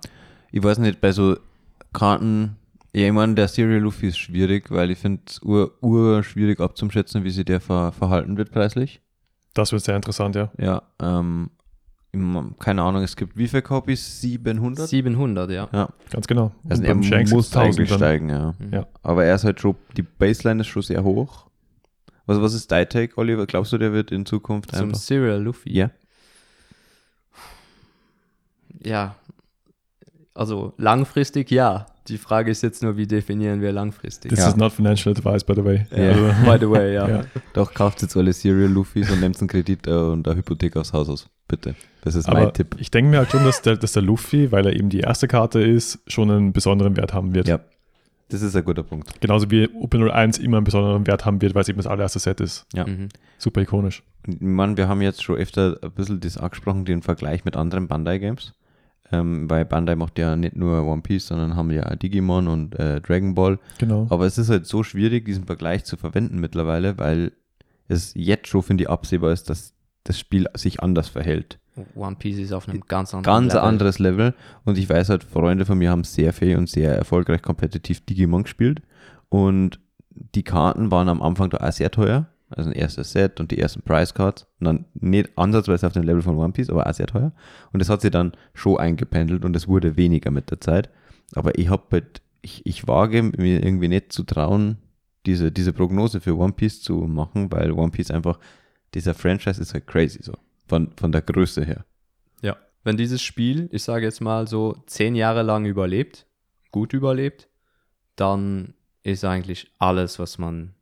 [0.52, 1.38] ich weiß nicht, bei so
[1.94, 2.58] Karten,
[2.94, 6.60] ja, ich meine, der Serial Luffy ist schwierig, weil ich finde es ur, ur schwierig
[6.60, 9.02] abzuschätzen, wie sich der ver verhalten wird preislich.
[9.54, 10.52] Das wird sehr interessant, ja.
[10.58, 11.50] Ja, ähm,
[12.60, 14.22] keine Ahnung, es gibt wie viele Copies?
[14.22, 14.88] 700?
[14.88, 15.68] 700, ja.
[15.72, 16.52] Ja, Ganz genau.
[16.70, 18.54] also er muss ist 1000 eigentlich steigen, ja.
[18.58, 18.74] Mhm.
[18.74, 18.88] Ja.
[19.04, 21.47] Aber er ist halt schon, die Baseline ist schon sehr hoch.
[22.28, 23.46] Was, was ist dein Take, Oliver?
[23.48, 25.00] Glaubst du, der wird in Zukunft Zum einfach?
[25.02, 25.72] Serial Luffy.
[25.76, 25.90] Ja.
[28.84, 29.16] Ja.
[30.34, 31.88] Also langfristig ja.
[32.08, 34.30] Die Frage ist jetzt nur, wie definieren wir langfristig?
[34.30, 34.50] This Ja.
[34.50, 35.86] is not financial advice, by the way.
[35.92, 36.10] Ja.
[36.12, 37.10] Also, By the way, ja.
[37.10, 37.24] ja.
[37.54, 40.94] Doch, kauft jetzt alle Serial Luffys und nehmt einen Kredit äh, und eine Hypothek aufs
[40.94, 41.28] Haus aus.
[41.50, 41.76] Bitte.
[42.02, 42.76] Das ist mein Aber Tipp.
[42.80, 45.28] ich denke mir halt schon, dass der, dass der Luffy, weil er eben die erste
[45.28, 47.48] Karte ist, schon einen besonderen Wert haben wird.
[47.48, 47.60] Ja.
[48.30, 49.22] Das ist ein guter Punkt.
[49.22, 52.42] Genauso wie OP01 immer einen besonderen Wert haben wird, weil es eben das allererste Set
[52.42, 52.66] ist.
[52.74, 52.86] Ja.
[52.86, 53.10] Mhm.
[53.38, 54.04] Super ikonisch.
[54.40, 58.54] Meine, wir haben jetzt schon öfter ein bisschen das angesprochen, den Vergleich mit anderen Bandai-Games.
[59.10, 62.78] Ähm, weil Bandai macht ja nicht nur One Piece, sondern haben ja auch Digimon und
[62.78, 63.58] äh, Dragon Ball.
[63.78, 64.08] Genau.
[64.10, 67.32] Aber es ist halt so schwierig, diesen Vergleich zu verwenden mittlerweile, weil
[67.88, 71.60] es jetzt schon, finde ich, absehbar ist, dass das Spiel sich anders verhält.
[71.96, 73.68] One Piece ist auf einem ganz anderen Ganz Level.
[73.68, 74.34] anderes Level.
[74.66, 78.44] Und ich weiß halt, Freunde von mir haben sehr viel und sehr erfolgreich kompetitiv Digimon
[78.44, 78.82] gespielt.
[79.30, 82.28] Und die Karten waren am Anfang da auch sehr teuer.
[82.50, 84.48] Also ein erstes Set und die ersten Price Cards.
[84.60, 87.34] Und dann nicht ansatzweise auf dem Level von One Piece, aber auch sehr teuer.
[87.74, 90.90] Und das hat sich dann schon eingependelt und es wurde weniger mit der Zeit.
[91.34, 94.78] Aber ich habe halt, ich, ich wage mir irgendwie nicht zu trauen,
[95.26, 98.40] diese, diese Prognose für One Piece zu machen, weil One Piece einfach,
[98.94, 100.34] dieser Franchise ist halt crazy so.
[100.68, 101.86] Von, von der Größe her.
[102.42, 102.58] Ja.
[102.84, 106.26] Wenn dieses Spiel, ich sage jetzt mal so, zehn Jahre lang überlebt,
[106.72, 107.48] gut überlebt,
[108.16, 110.74] dann ist eigentlich alles, was man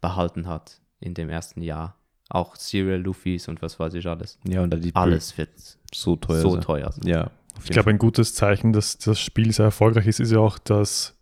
[0.00, 1.96] behalten hat in dem ersten Jahr,
[2.28, 5.50] auch Serial Luffys und was weiß ich alles, Ja, und die alles wird
[5.92, 6.60] so teuer so sein.
[6.60, 7.06] teuer sein.
[7.06, 7.30] Ja.
[7.64, 11.14] Ich glaube, ein gutes Zeichen, dass das Spiel sehr erfolgreich ist, ist ja auch, dass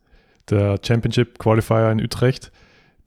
[0.48, 2.52] der Championship Qualifier in Utrecht,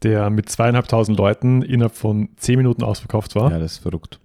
[0.04, 3.52] der mit zweieinhalbtausend Leuten innerhalb von zehn Minuten ausverkauft war.
[3.52, 4.20] ja, das ist verrückt.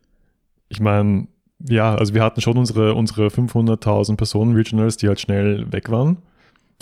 [0.68, 1.28] Ich meine,
[1.68, 6.18] ja, also wir hatten schon unsere, unsere 500.000 Personen Regionals, die halt schnell weg waren.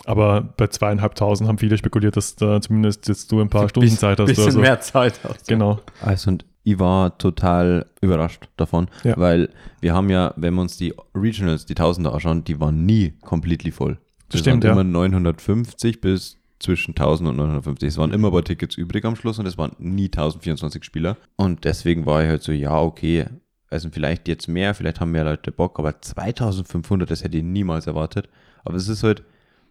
[0.05, 3.99] Aber bei zweieinhalbtausend haben viele spekuliert, dass da zumindest jetzt du ein paar Stunden Biss-
[3.99, 4.27] Zeit hast.
[4.27, 4.61] bisschen oder so.
[4.61, 5.49] mehr Zeit hast.
[5.49, 5.81] Genau.
[6.03, 9.17] Also und ich war total überrascht davon, Ja.
[9.17, 9.49] weil
[9.81, 13.71] wir haben ja, wenn wir uns die Regionals, die Tausender anschauen, die waren nie completely
[13.71, 13.99] voll.
[14.29, 14.83] Das stimmt, waren ja.
[14.83, 17.89] immer 950 bis zwischen 1000 und 950.
[17.89, 21.17] Es waren immer ein paar Tickets übrig am Schluss und es waren nie 1024 Spieler.
[21.37, 23.27] Und deswegen war ich halt so, ja, okay,
[23.71, 27.87] also vielleicht jetzt mehr, vielleicht haben mehr Leute Bock, aber 2500, das hätte ich niemals
[27.87, 28.29] erwartet.
[28.65, 29.23] Aber es ist halt,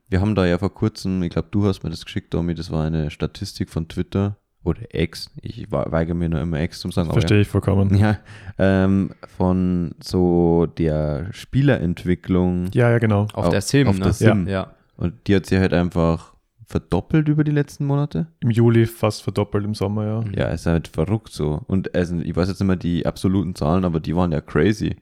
[0.10, 2.72] wir haben da ja vor kurzem, ich glaube, du hast mir das geschickt, Domi, das
[2.72, 5.30] war eine Statistik von Twitter oder X.
[5.42, 7.08] Ich weigere mir nur immer X zum sagen.
[7.10, 7.96] aber Verstehe ich vollkommen.
[7.98, 8.18] Ja,
[8.58, 13.24] ähm, von so der Spielerentwicklung Ja, ja, genau.
[13.34, 14.04] Auf Auf- der Sim, auf ne?
[14.06, 14.48] der Sim.
[14.48, 14.74] Ja.
[14.98, 16.34] und die hat sich halt einfach
[16.68, 18.28] verdoppelt über die letzten Monate.
[18.40, 20.22] Im Juli fast verdoppelt im Sommer, ja.
[20.22, 20.34] Mhm.
[20.34, 21.62] Ja, ist halt verrückt so.
[21.68, 24.96] Und also, ich weiß jetzt nicht mehr die absoluten Zahlen, aber die waren ja crazy.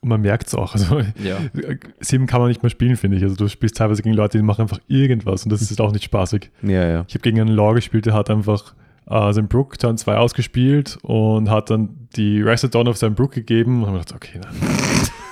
[0.00, 0.74] Und man merkt es auch.
[0.74, 1.38] Also, Ja.
[2.00, 3.22] Sim kann man nicht mehr spielen, finde ich.
[3.22, 6.04] Also du spielst teilweise gegen Leute, die machen einfach irgendwas und das ist auch nicht
[6.04, 6.50] spaßig.
[6.62, 7.04] Ja, ja.
[7.08, 8.74] Ich habe gegen einen Law gespielt, der hat einfach
[9.08, 13.32] äh, seinen Brook Turn 2 ausgespielt und hat dann die Reset Down auf seinen Brook
[13.32, 14.54] gegeben und habe gedacht, okay, dann.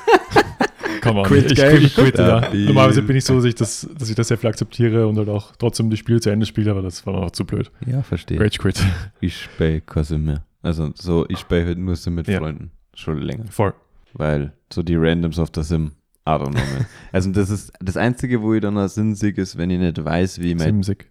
[1.05, 1.83] Come on, Quit ich, game.
[1.83, 4.49] ich quitte Ja, Normalerweise bin ich so, dass ich, das, dass ich das sehr viel
[4.51, 7.31] akzeptiere und halt auch trotzdem die Spiele zu Ende spiele, aber das war mir auch
[7.31, 7.71] zu blöd.
[7.87, 8.40] Ja, verstehe.
[8.40, 8.83] Rage Quit.
[9.21, 10.45] Ich spiele Sim mehr.
[10.62, 12.38] Also so, ich spiele halt nur Sim mit Ja.
[12.38, 12.71] Freunden.
[12.95, 13.45] Schon länger.
[13.51, 13.75] Voll.
[14.14, 15.93] Weil so die Randoms auf der Sim,
[16.27, 16.87] I don't know, man.
[17.12, 20.03] Also das ist das Einzige, wo ich dann noch Sinn sehe, ist, wenn ich nicht
[20.05, 21.11] weiß, wie mein Simsig.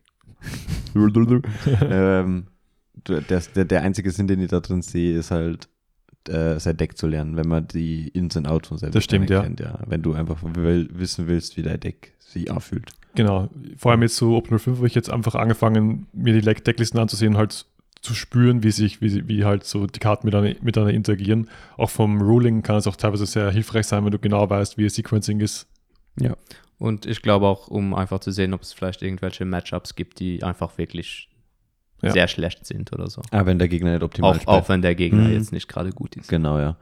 [1.81, 2.47] ähm,
[3.27, 5.67] das, der, der einzige Sinn, den ich da drin sehe, ist halt
[6.29, 9.29] äh, sein Deck zu lernen, wenn man die Ins und Outs von seinem Das stimmt,
[9.29, 9.79] Deck kennt, ja.
[9.85, 12.91] Wenn du einfach will, wissen willst, wie dein Deck sich anfühlt.
[13.15, 13.49] Genau.
[13.77, 16.99] Vor allem jetzt so Open 05 habe ich jetzt einfach angefangen, mir die Deck- Decklisten
[16.99, 17.65] anzusehen, halt
[18.01, 21.49] zu spüren, wie sich, wie, wie halt so die Karten miteinander, miteinander interagieren.
[21.77, 24.89] Auch vom Ruling kann es auch teilweise sehr hilfreich sein, wenn du genau weißt, wie
[24.89, 25.67] Sequencing ist.
[26.19, 26.35] Ja.
[26.79, 30.43] Und ich glaube auch, um einfach zu sehen, ob es vielleicht irgendwelche Matchups gibt, die
[30.43, 31.29] einfach wirklich
[32.03, 32.11] Ja.
[32.11, 33.21] sehr schlecht sind oder so.
[33.31, 34.47] Ah, wenn der Gegner nicht optimal Auch, spielt.
[34.49, 35.33] auch wenn der Gegner Mhm.
[35.33, 36.27] jetzt nicht gerade gut ist.
[36.29, 36.75] Genau, ja.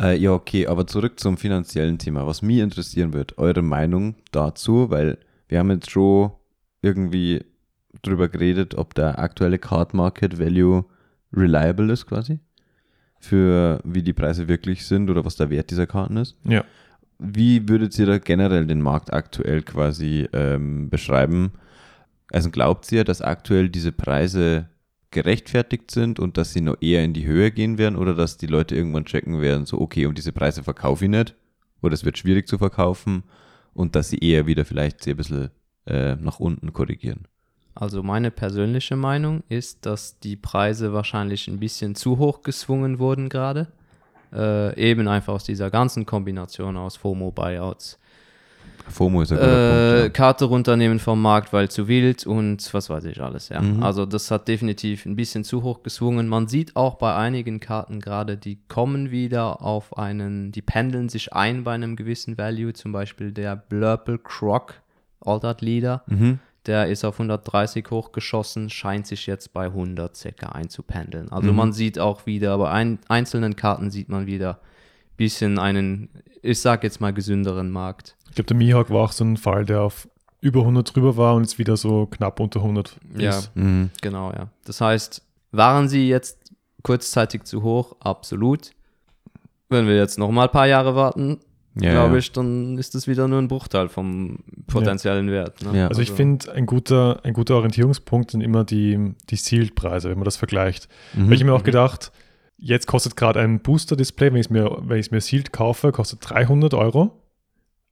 [0.00, 2.26] Äh, ja, okay, aber zurück zum finanziellen Thema.
[2.26, 6.30] Was mich interessieren wird, eure Meinung dazu, weil wir haben jetzt schon
[6.82, 7.44] irgendwie
[8.02, 10.84] drüber geredet, ob der aktuelle Card Market Value
[11.32, 12.38] reliable ist quasi.
[13.20, 16.36] Für wie die Preise wirklich sind oder was der Wert dieser Karten ist.
[16.44, 16.64] Ja.
[17.18, 21.50] Wie würdet ihr da generell den Markt aktuell quasi ähm, beschreiben?
[22.30, 24.68] Also glaubt ihr, dass aktuell diese Preise
[25.10, 28.46] gerechtfertigt sind und dass sie noch eher in die Höhe gehen werden oder dass die
[28.46, 31.34] Leute irgendwann checken werden, so okay, um diese Preise verkaufe ich nicht
[31.80, 33.22] oder es wird schwierig zu verkaufen
[33.72, 35.50] und dass sie eher wieder vielleicht ein bisschen
[35.86, 37.26] äh, nach unten korrigieren?
[37.74, 43.28] Also meine persönliche Meinung ist, dass die Preise wahrscheinlich ein bisschen zu hoch gezwungen wurden
[43.28, 43.68] gerade.
[44.32, 47.98] Äh, eben einfach aus dieser ganzen Kombination aus FOMO-Buyouts.
[48.90, 50.14] FOMO ist ein guter Äh, Punkt.
[50.16, 53.60] Karte runternehmen vom Markt, weil zu wild und was weiß ich alles, ja.
[53.60, 53.82] Mhm.
[53.82, 56.28] Also das hat definitiv ein bisschen zu hoch gezwungen.
[56.28, 61.32] Man sieht auch bei einigen Karten gerade, die kommen wieder auf einen, die pendeln sich
[61.32, 64.74] ein bei einem gewissen Value, zum Beispiel der Blurple Croc
[65.24, 66.02] Altered Leader.
[66.08, 66.16] Ja.
[66.16, 66.38] Mhm.
[66.66, 71.32] Der ist auf 130 hochgeschossen, scheint sich jetzt bei 100 circa einzupendeln.
[71.32, 71.56] Also Mhm.
[71.56, 76.10] man sieht auch wieder, bei ein, einzelnen Karten sieht man wieder ein bisschen einen,
[76.42, 78.16] ich sag jetzt mal gesünderen Markt.
[78.28, 80.08] Ich glaube, der Mihawk war auch so ein Fall, der auf
[80.40, 83.50] über 100 drüber war und jetzt wieder so knapp unter 100 Ja, ist.
[83.56, 83.90] Mhm.
[84.00, 84.48] genau, ja.
[84.64, 86.38] Das heißt, waren sie jetzt
[86.82, 87.96] kurzzeitig zu hoch?
[88.00, 88.70] Absolut.
[89.68, 91.38] Wenn wir jetzt noch mal ein paar Jahre warten,
[91.74, 92.18] Ja, glaube ja.
[92.18, 94.38] ich, dann ist das wieder nur ein Bruchteil vom
[94.68, 95.62] potenziellen Wert.
[95.62, 95.76] Ne?
[95.80, 95.88] Ja.
[95.88, 100.24] Also ich finde, ein guter, ein guter Orientierungspunkt sind immer die, die Sealed-Preise, wenn man
[100.24, 100.88] das vergleicht.
[101.14, 101.26] Mhm.
[101.26, 102.12] Weil ich mir auch gedacht,
[102.58, 106.74] jetzt kostet gerade ein Booster-Display, wenn ich es mir, wenn mir Sealed kaufe, kostet 300
[106.74, 107.12] Euro.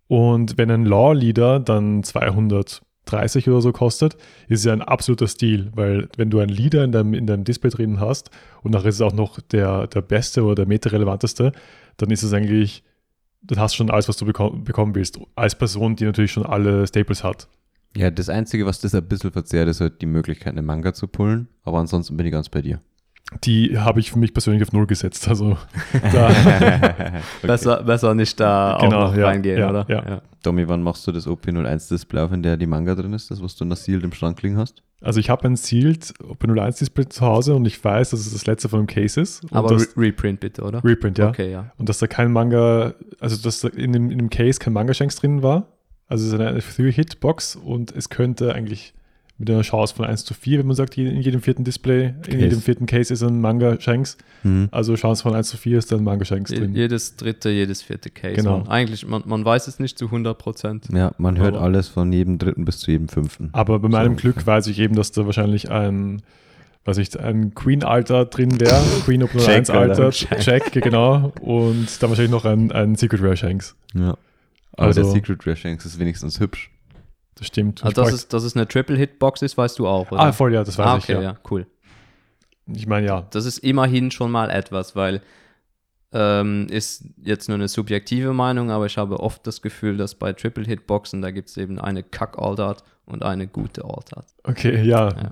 [0.09, 4.16] Und wenn ein Law-Leader dann 230 oder so kostet,
[4.49, 7.71] ist ja ein absoluter Stil, weil wenn du einen Leader in deinem, in deinem Display
[7.71, 8.31] drin hast
[8.62, 11.53] und nachher ist es auch noch der, der beste oder der meterrelevanteste,
[11.97, 12.85] dann ist es eigentlich,
[13.42, 15.19] dann hast du schon alles, was du bekom bekommen willst.
[15.35, 17.49] Als Person, die natürlich schon alle Staples hat.
[17.97, 21.09] Ja, das Einzige, was das ein bisschen verzerrt, ist halt die Möglichkeit, einen Manga zu
[21.09, 21.49] pullen.
[21.62, 22.81] Aber ansonsten bin ich ganz bei dir.
[23.44, 25.26] Die habe ich für mich persönlich auf Null gesetzt.
[25.28, 25.58] Also
[26.12, 26.30] da,
[27.42, 29.86] Besser, besser nicht da Genau, auch noch ja, reingehen, ja, oder?
[29.88, 30.22] ja.
[30.42, 33.42] Domi, wann machst du das OP01 Display auf, in der die Manga drin ist, das,
[33.42, 34.82] was du in der Sealed im Schrank liegen hast?
[35.02, 38.46] also ich habe ein Sealed OpenO1 Display zu Hause und ich weiß, dass es das
[38.46, 39.42] letzte von dem Case ist.
[39.44, 40.82] Und Aber das, Re Reprint bitte, oder?
[40.82, 41.28] Reprint, ja.
[41.28, 41.72] Okay, ja.
[41.76, 45.16] Und dass da kein Manga, also dass da in dem, in dem Case kein Manga-Shanks
[45.16, 45.68] drin war.
[46.08, 48.94] Also es ist eine 3-Hit-Box und es könnte eigentlich
[49.38, 52.22] mit einer Chance von 1 zu 4, wenn man sagt, in jedem vierten Display, in
[52.22, 52.38] Case.
[52.38, 54.16] jedem vierten Case ist ein Manga-Shanks.
[54.44, 54.68] Mhm.
[54.70, 56.75] Also Chance von 1 zu 4 ist dann Manga-Shanks Je- drin.
[56.75, 58.37] Jedes dritte, jedes vierte Case.
[58.37, 58.61] Genau.
[58.61, 60.87] Man, eigentlich, man, man weiß es nicht zu 100 Prozent.
[60.90, 63.51] Ja, man hört Aber- alles von jedem dritten bis zu jedem fünften.
[63.53, 64.20] Aber bei meinem So.
[64.22, 66.22] Glück weiß ich eben, dass da wahrscheinlich ein,
[66.87, 68.81] weiß ich, ein Queen-Alter drin wäre.
[69.05, 70.40] Queen Open Jack, 1 Alter, Alter.
[70.40, 71.35] Jack, genau.
[71.42, 73.77] Und dann wahrscheinlich noch ein, ein Secret Rare Shanks.
[73.92, 74.16] Ja.
[74.72, 76.70] Aber Also- der Secret Rare Shanks ist wenigstens hübsch.
[77.37, 77.85] Das stimmt.
[77.85, 80.20] Also, dass es, dass es eine Triple-Hit-Box ist, weißt du auch, oder?
[80.20, 81.22] ah, voll, ja, das weiß ah, ich, okay, ja.
[81.22, 81.37] ja.
[81.51, 81.66] cool.
[82.72, 83.27] Ich meine, ja.
[83.31, 85.20] Das ist immerhin schon mal etwas, weil
[86.12, 90.33] ähm, ist jetzt nur eine subjektive Meinung, aber ich habe oft das Gefühl, dass bei
[90.33, 94.27] Triple-Hit-Boxen, da gibt es eben eine Kack-Altart und eine gute Altart.
[94.44, 95.09] Okay, ja.
[95.11, 95.31] Ja.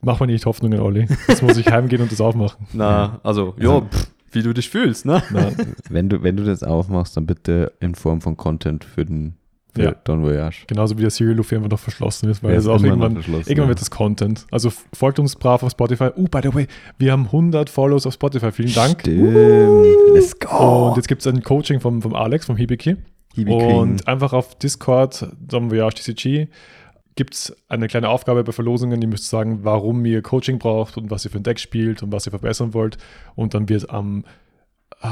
[0.00, 1.06] Mach mal nicht Hoffnungen, Olli.
[1.28, 2.66] Jetzt muss ich heimgehen und das aufmachen.
[2.72, 5.22] Na, also, ja, pff, wie du dich fühlst, ne?
[5.30, 5.52] Na,
[5.88, 9.36] Wenn du, wenn du das aufmachst, dann bitte in Form von Content für den
[9.74, 9.94] für Ja.
[10.04, 10.64] Don Voyage.
[10.66, 13.80] genauso wie der Serial Luffy einfach noch verschlossen ist, weil es auch irgendwann, irgendwann wird
[13.80, 14.46] das Content.
[14.50, 16.10] Also folgt uns brav auf Spotify.
[16.16, 16.66] Oh, by the way,
[16.98, 18.52] wir haben 100 Follows auf Spotify.
[18.52, 19.00] Vielen Dank.
[19.00, 19.34] Stimmt.
[20.14, 20.88] Let's go.
[20.88, 22.96] Und jetzt gibt es ein Coaching vom, vom Alex, vom Hibiki.
[23.34, 23.56] Hibiki.
[23.56, 26.48] Und einfach auf Discord, Dom Voyage TCG,
[27.14, 29.00] gibt es eine kleine Aufgabe bei Verlosungen.
[29.00, 32.12] Ihr müsst sagen, warum ihr Coaching braucht und was ihr für ein Deck spielt und
[32.12, 32.98] was ihr verbessern wollt.
[33.34, 34.24] Und dann wird am
[35.02, 35.08] äh,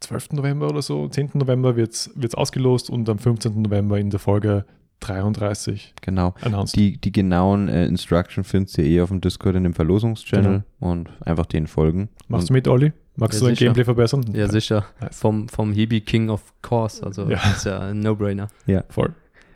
[0.00, 0.32] 12.
[0.32, 1.30] November oder so, 10.
[1.34, 3.62] November wird es ausgelost und am 15.
[3.62, 4.64] November in der Folge
[5.00, 6.34] 33 Genau.
[6.42, 6.76] announced.
[6.76, 11.10] Die, die genauen äh, Instruction findest ihr eh auf dem Discord in dem Verlosungs-Channel und
[11.24, 12.08] einfach den folgen.
[12.28, 12.92] Machst du mit, Olli?
[13.16, 13.64] Magst Ja, du dein sicher.
[13.66, 14.24] Gameplay verbessern?
[14.32, 14.86] Ja, sicher.
[15.00, 15.18] Nice.
[15.18, 17.36] Vom, vom Hibi King of Course, also Ja.
[17.42, 18.48] das ist ja ein No-Brainer.
[18.88, 19.14] Voll.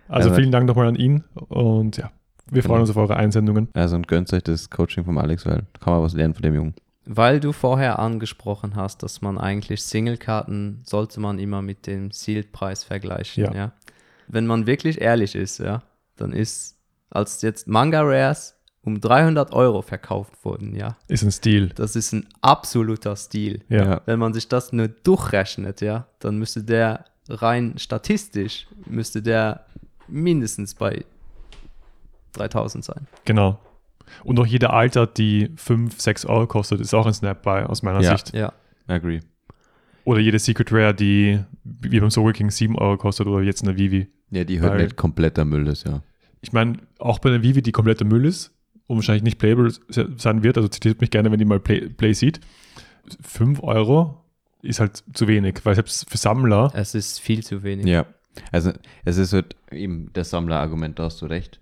[0.08, 2.10] Also Aber- vielen Dank nochmal an ihn und ja,
[2.50, 2.80] wir freuen Genau.
[2.82, 3.68] uns auf eure Einsendungen.
[3.72, 6.54] Also und gönnt euch das Coaching vom Alex, weil kann man was lernen von dem
[6.54, 6.74] Jungen.
[7.06, 12.84] Weil du vorher angesprochen hast, dass man eigentlich Singlekarten sollte man immer mit dem Sealed-Preis
[12.84, 13.54] vergleichen, ja.
[13.54, 13.72] Ja.
[14.28, 15.82] Wenn man wirklich ehrlich ist, ja,
[16.16, 16.76] dann ist,
[17.10, 21.70] als jetzt Manga Rares um 300 Euro verkauft wurden, ja, Ist ein Stil.
[21.74, 23.62] das ist ein absoluter Stil.
[23.68, 24.00] Ja.
[24.06, 29.66] Wenn man sich das nur durchrechnet, ja, dann müsste der rein statistisch, müsste der
[30.08, 31.04] mindestens bei
[32.32, 33.06] 3000 sein.
[33.24, 33.58] Genau.
[34.24, 38.00] Und auch jede Alter, die 5, 6 Euro kostet, ist auch ein Snap-Buy aus meiner
[38.00, 38.16] Ja.
[38.16, 38.34] Sicht.
[38.34, 38.52] Ja,
[38.86, 39.20] Agree.
[40.04, 43.76] Oder jede Secret Rare, die wie beim Soul King 7 Euro kostet oder jetzt eine
[43.76, 44.06] Vivi.
[44.30, 46.02] Ja, die Weil- nicht kompletter Müll ist, ja.
[46.40, 48.52] Ich meine, auch bei einer Vivi, die komplette Müll ist
[48.86, 51.88] und wahrscheinlich nicht playable se- sein wird, also zitiert mich gerne, wenn die mal Play,
[51.88, 52.38] Play sieht.
[53.20, 54.22] 5 Euro
[54.62, 57.86] ist halt zu wenig, weil selbst für Sammler, es ist viel zu wenig.
[57.86, 58.06] Ja.
[58.52, 58.72] Also
[59.04, 61.60] es ist halt eben das Sammlerargument, da hast du recht.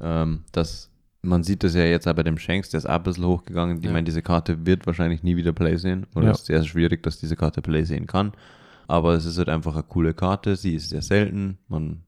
[0.00, 0.90] Ähm, dass
[1.22, 3.78] man sieht das ja jetzt auch bei dem Shanks, der ist auch ein bisschen hochgegangen.
[3.78, 3.92] Ich Ja.
[3.92, 6.06] meine, diese Karte wird wahrscheinlich nie wieder Play sehen.
[6.14, 6.30] Oder Ja.
[6.32, 8.32] es ist sehr schwierig, dass diese Karte Play sehen kann.
[8.88, 10.56] Aber es ist halt einfach eine coole Karte.
[10.56, 11.58] Sie ist sehr selten.
[11.68, 12.02] Man,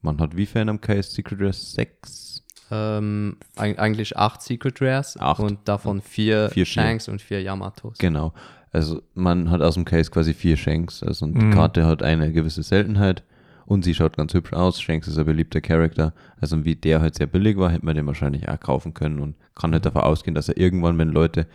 [0.00, 1.10] man hat wie viel in einem Case?
[1.10, 2.44] Secret Rare 6?
[2.70, 5.40] Ähm, eig- eigentlich acht Secret Rares Acht.
[5.40, 7.98] und davon vier, Vier Shanks und vier Yamatos.
[7.98, 8.32] Genau.
[8.70, 11.02] Also man hat aus dem Case quasi vier Shanks.
[11.02, 11.50] Also und Mhm.
[11.50, 13.24] die Karte hat eine gewisse Seltenheit
[13.70, 14.80] und sie schaut ganz hübsch aus.
[14.80, 16.12] Shanks ist ein beliebter Charakter.
[16.40, 19.36] Also wie der halt sehr billig war, hätte man den wahrscheinlich auch kaufen können und
[19.54, 21.46] kann halt davon ausgehen, dass er irgendwann, wenn Leute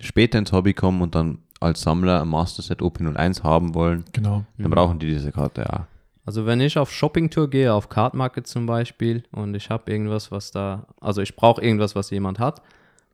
[0.00, 4.46] später ins Hobby kommen und dann als Sammler ein Master Set OP01 haben wollen, genau.
[4.56, 4.74] dann Mhm.
[4.74, 5.84] brauchen die diese Karte auch.
[6.24, 10.30] Also wenn ich auf Shoppingtour gehe, auf Card Market zum Beispiel, und ich habe irgendwas,
[10.32, 12.62] was da, also ich brauche irgendwas, was jemand hat,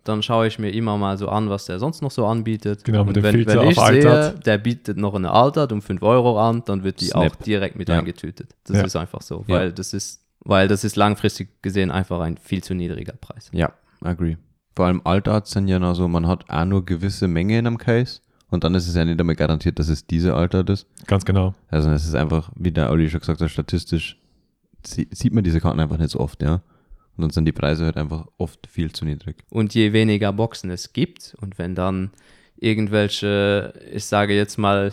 [0.05, 2.85] dann schaue ich mir immer mal so an, was der sonst noch so anbietet.
[2.85, 4.47] Genau, mit und dem wenn, Filter wenn ich auf sehe, Altert.
[4.47, 7.33] der bietet noch eine Altert um 5 Euro an, dann wird die Snap.
[7.33, 7.99] auch direkt mit Ja.
[7.99, 8.55] eingetütet.
[8.67, 8.85] Das Ja.
[8.85, 9.55] ist einfach so, Ja.
[9.57, 13.49] weil das ist, weil das ist langfristig gesehen einfach ein viel zu niedriger Preis.
[13.53, 14.37] Ja, agree.
[14.77, 17.79] Vor allem Altarts sind ja noch so, man hat auch nur gewisse Menge in einem
[17.79, 20.87] Case und dann ist es ja nicht einmal garantiert, dass es diese Altart ist.
[21.07, 21.55] Ganz genau.
[21.69, 24.19] Also es ist einfach, wie der Olli schon gesagt hat, statistisch
[24.85, 26.61] sie- sieht man diese Karten einfach nicht so oft, ja.
[27.17, 29.37] Und dann sind die Preise halt einfach oft viel zu niedrig.
[29.51, 32.11] Und je weniger Boxen es gibt und wenn dann
[32.57, 34.93] irgendwelche, ich sage jetzt mal,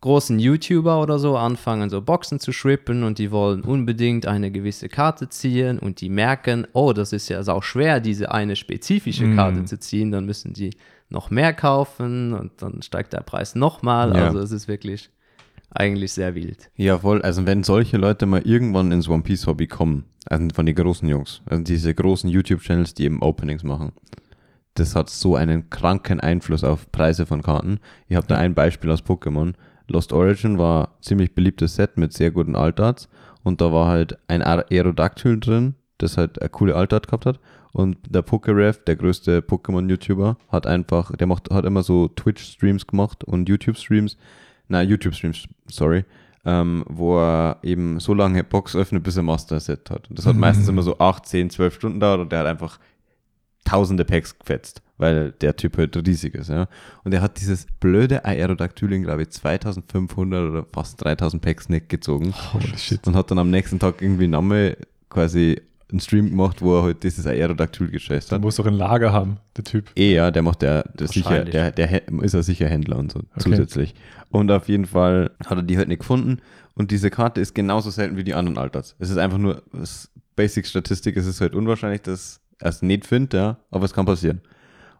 [0.00, 4.88] großen YouTuber oder so anfangen, so Boxen zu shrippen und die wollen unbedingt eine gewisse
[4.88, 9.36] Karte ziehen und die merken, oh, das ist ja sau schwer, diese eine spezifische Mm.
[9.36, 10.70] Karte zu ziehen, dann müssen die
[11.08, 14.14] noch mehr kaufen und dann steigt der Preis nochmal.
[14.14, 14.26] Ja.
[14.26, 15.10] Also es ist wirklich
[15.70, 16.70] eigentlich sehr wild.
[16.76, 17.22] Ja, voll.
[17.22, 21.08] Also wenn solche Leute mal irgendwann ins One Piece Hobby kommen, also von den großen
[21.08, 23.92] Jungs, also diese großen YouTube-Channels, die eben Openings machen,
[24.74, 27.80] das hat so einen kranken Einfluss auf Preise von Karten.
[28.06, 29.54] Ich habe da ein Beispiel aus Pokémon.
[29.88, 33.08] Lost Origin war ein ziemlich beliebtes Set mit sehr guten Altarts
[33.42, 37.40] und da war halt ein Aerodactyl drin, das halt eine coole Altart gehabt hat
[37.72, 43.24] und der Pokeref, der größte Pokémon-YouTuber, hat einfach, der macht, hat immer so Twitch-Streams gemacht
[43.24, 44.16] und YouTube-Streams,
[44.68, 46.04] na YouTube-Streams, sorry,
[46.44, 50.08] ähm, wo er eben so lange Box öffnet, bis er Master-Set hat.
[50.08, 52.78] Und das hat meistens immer so 8, 10, 12 Stunden dauert und der hat einfach
[53.64, 56.68] tausende Packs gefetzt, weil der Typ halt riesig ist, ja.
[57.04, 62.32] Und er hat dieses blöde Aerodactylin, glaube ich, 2500 oder fast 3000 Packs nicht gezogen.
[62.52, 63.06] Holy shit.
[63.06, 64.76] Und hat dann am nächsten Tag irgendwie Name
[65.10, 68.42] quasi einen Stream gemacht, wo er halt dieses Aerodactyl geschätzt Der hat.
[68.42, 69.90] muss doch ein Lager haben, der Typ.
[69.96, 73.20] Eh, ja, der macht der, der sicher, der, der ist ja sicher Händler und so
[73.38, 73.94] zusätzlich.
[74.30, 76.38] Und auf jeden Fall hat er die halt nicht gefunden.
[76.74, 78.94] Und diese Karte ist genauso selten wie die anderen Alters.
[78.98, 83.34] Es ist einfach nur es- Basic-Statistik, es ist halt unwahrscheinlich, dass er es nicht findet,
[83.34, 84.40] ja, aber es kann passieren.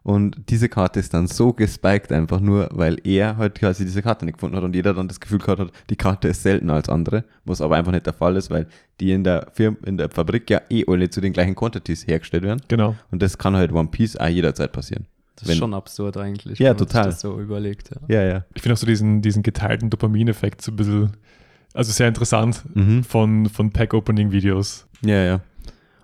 [0.03, 4.25] Und diese Karte ist dann so gespiked einfach nur, weil er halt quasi diese Karte
[4.25, 6.89] nicht gefunden hat und jeder dann das Gefühl gehabt hat, die Karte ist seltener als
[6.89, 8.67] andere, was aber einfach nicht der Fall ist, weil
[8.99, 12.43] die in der Firma, in der Fabrik ja eh alle zu den gleichen Quantities hergestellt
[12.43, 12.61] werden.
[12.69, 12.95] Genau.
[13.11, 15.05] Und das kann halt One Piece auch jederzeit passieren.
[15.35, 17.05] Das Wenn- ist schon absurd eigentlich, Ja, wenn man sich total.
[17.05, 17.91] das so überlegt.
[18.07, 18.21] Ja.
[18.21, 18.45] Ja, ja.
[18.55, 21.11] Ich finde auch so diesen, diesen geteilten Dopamineffekt so ein bisschen,
[21.73, 23.03] also sehr interessant Mhm.
[23.03, 24.87] von, von Pack-Opening-Videos.
[25.01, 25.41] Ja, ja.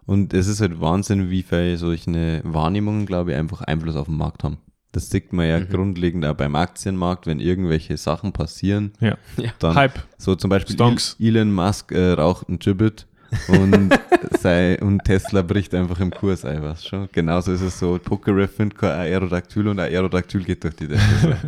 [0.05, 4.17] Und es ist halt Wahnsinn, wie viel solche Wahrnehmungen, glaube ich, einfach Einfluss auf den
[4.17, 4.57] Markt haben.
[4.91, 5.69] Das sieht man ja Mhm.
[5.69, 8.93] grundlegend auch beim Aktienmarkt, wenn irgendwelche Sachen passieren.
[9.01, 9.17] Ja.
[9.37, 9.51] Ja.
[9.59, 9.99] Dann Hype.
[10.17, 11.17] so zum Beispiel Stonks.
[11.19, 13.08] El- Elon Musk äh, raucht ein Gibbet
[13.48, 14.00] und,
[14.40, 17.08] sei, und Tesla bricht einfach im Kurs ein, was schon.
[17.12, 21.02] Genauso ist es so, Pokeref findet kein Aerodactyl und ein Aerodactyl geht durch die Decke.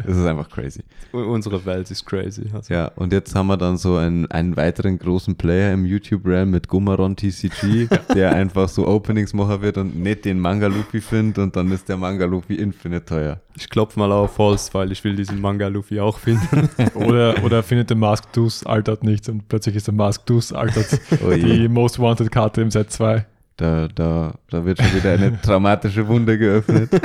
[0.06, 0.82] Das ist einfach crazy.
[1.12, 2.50] Unsere Welt ist crazy.
[2.54, 2.74] Also.
[2.74, 6.68] Ja, und jetzt haben wir dann so einen, einen weiteren großen Player im YouTube-Realm mit
[6.68, 11.56] Gumaron TCG, der einfach so Openings machen wird und nicht den Manga Luffy findet und
[11.56, 13.40] dann ist der Manga Luffy infinite teuer.
[13.56, 16.70] Ich klopfe mal auf Holz, weil ich will diesen Manga Luffy auch finden.
[16.94, 21.00] Oder, oder findet der Mask Deuce altert nicht und plötzlich ist der Mask Deuce altert
[21.26, 21.42] Oh je.
[21.42, 23.26] die Most Wanted Karte im Set 2.
[23.58, 26.90] Da, da, da wird schon wieder eine traumatische Wunde geöffnet.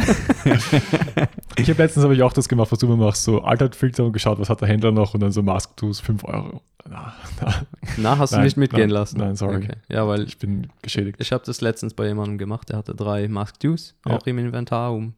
[1.57, 4.13] Ich habe letztens habe ich auch das gemacht, was du immer machst, so Alternate-Filter und
[4.13, 6.63] geschaut, was hat der Händler noch und dann so Mask Tools 5 Euro.
[6.89, 7.55] Na, na,
[7.99, 9.19] Na, hast du Nein, nicht mitgehen nein, lassen?
[9.19, 9.57] nein, sorry.
[9.57, 9.75] Okay.
[9.91, 11.19] Ja, weil ich bin geschädigt.
[11.21, 14.17] ich habe das letztens bei jemandem gemacht, der hatte drei Mask Dews, Ja.
[14.17, 15.13] auch im Inventar um,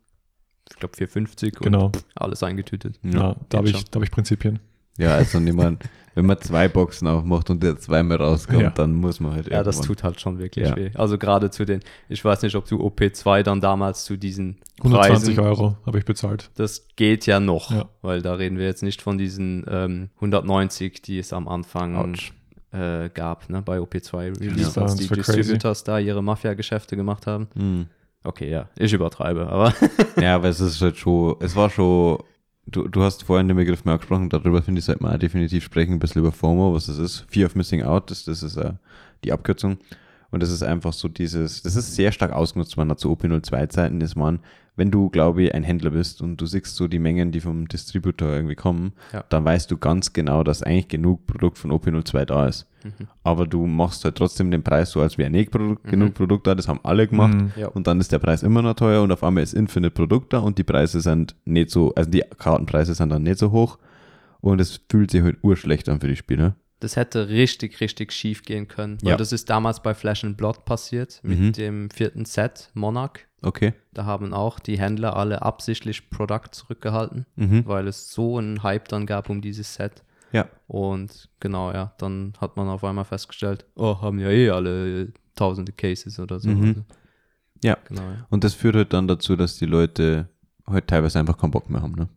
[0.71, 1.93] ich glaube, 4,50 und Genau.
[2.17, 2.99] alles eingetütet.
[3.05, 4.59] Ja, da habe ich, da hab ich Prinzipien.
[4.99, 5.85] Ja, also niemand,
[6.15, 8.71] wenn man zwei Boxen aufmacht und der zweimal rauskommt, Ja.
[8.71, 10.77] dann muss man halt Ja, das tut halt schon wirklich Ja.
[10.77, 10.91] weh.
[10.95, 15.35] Also gerade zu den, ich weiß nicht, ob du OP2 dann damals zu diesen 120
[15.37, 16.51] Preisen, Euro habe ich bezahlt.
[16.57, 17.89] das geht ja noch, Ja.
[18.03, 22.15] weil da reden wir jetzt nicht von diesen ähm, 190, die es am Anfang
[22.73, 24.33] äh, gab, ne, bei OP2 Ja.
[24.51, 25.33] Release, als die war crazy.
[25.37, 27.49] Distributors da ihre Mafia-Geschäfte gemacht haben.
[27.55, 27.87] Hm.
[28.27, 29.75] Okay, ja, ich übertreibe, aber
[30.21, 32.19] Ja, aber es ist halt schon, es war schon,
[32.67, 35.95] du, du hast vorhin den Begriff mehr angesprochen, darüber finde ich, sollte man definitiv sprechen,
[35.95, 37.27] ein bisschen über FOMO, was das ist.
[37.29, 38.73] Fear of Missing Out, das, das ist äh,
[39.25, 39.79] die Abkürzung.
[40.31, 44.01] Und das ist einfach so dieses, das ist sehr stark ausgenutzt worden zu OP02-Zeiten.
[44.01, 44.41] Das waren,
[44.77, 47.69] wenn du, glaube ich, ein Händler bist und du siehst so die Mengen, die vom
[47.69, 49.25] Distributor irgendwie kommen, Ja.
[49.29, 52.67] dann weißt du ganz genau, dass eigentlich genug Produkt von OP02 da ist.
[52.83, 53.07] Mhm.
[53.23, 56.55] Aber du machst halt trotzdem den Preis so, als wäre nicht Produkt, genug Produkt da,
[56.55, 57.35] das haben alle gemacht.
[57.35, 57.53] Mhm.
[57.57, 57.69] ja.
[57.69, 60.39] Und dann ist der Preis immer noch teuer und auf einmal ist Infinite Produkt da
[60.41, 63.79] und die Preise sind nicht so, also die Kartenpreise sind dann nicht so hoch
[64.41, 66.57] und es fühlt sich halt urschlecht an für die Spieler.
[66.81, 68.99] Das hätte richtig, richtig schief gehen können.
[69.03, 69.17] Weil Ja.
[69.17, 71.53] das ist damals bei Flash and Blood passiert, mit Mhm.
[71.53, 73.21] dem vierten Set, Monarch.
[73.45, 73.75] Okay.
[73.93, 77.67] Da haben auch die Händler alle absichtlich Produkt zurückgehalten, Mhm.
[77.67, 80.03] weil es so einen Hype dann gab um dieses Set.
[80.33, 80.49] Ja.
[80.67, 85.73] Und genau, ja, dann hat man auf einmal festgestellt, oh, haben ja eh alle tausende
[85.73, 86.49] Cases oder so.
[86.49, 86.85] Mhm.
[87.63, 87.77] Ja.
[87.89, 88.27] Genau, ja.
[88.31, 90.29] Und das führt halt dann dazu, dass die Leute
[90.67, 91.93] halt teilweise einfach keinen Bock mehr haben.
[91.95, 92.09] Ne?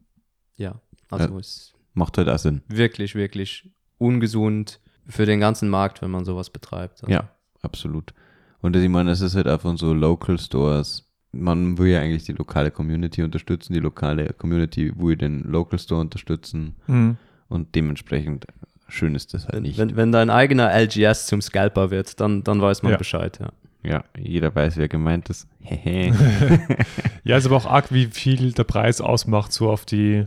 [0.56, 2.62] Ja, also es Macht halt auch Sinn.
[2.68, 7.02] wirklich, wirklich ungesund für den ganzen Markt, wenn man sowas betreibt.
[7.04, 7.30] Also, Ja,
[7.62, 8.14] absolut.
[8.62, 11.07] Und ich meine, es ist halt von so Local Stores.
[11.40, 16.02] Man will ja eigentlich die lokale Community unterstützen, die lokale Community will den Local Store
[16.02, 17.18] unterstützen Mhm.
[17.50, 18.46] und dementsprechend
[18.90, 19.78] schön ist das halt Wenn, nicht.
[19.78, 22.98] wenn, wenn dein eigener LGS zum Scalper wird, dann, dann weiß man Ja.
[22.98, 23.50] Bescheid, ja.
[23.84, 25.48] Ja, jeder weiß, wer gemeint ist.
[27.24, 30.26] Ja, ist aber auch arg, wie viel der Preis ausmacht, so auf die,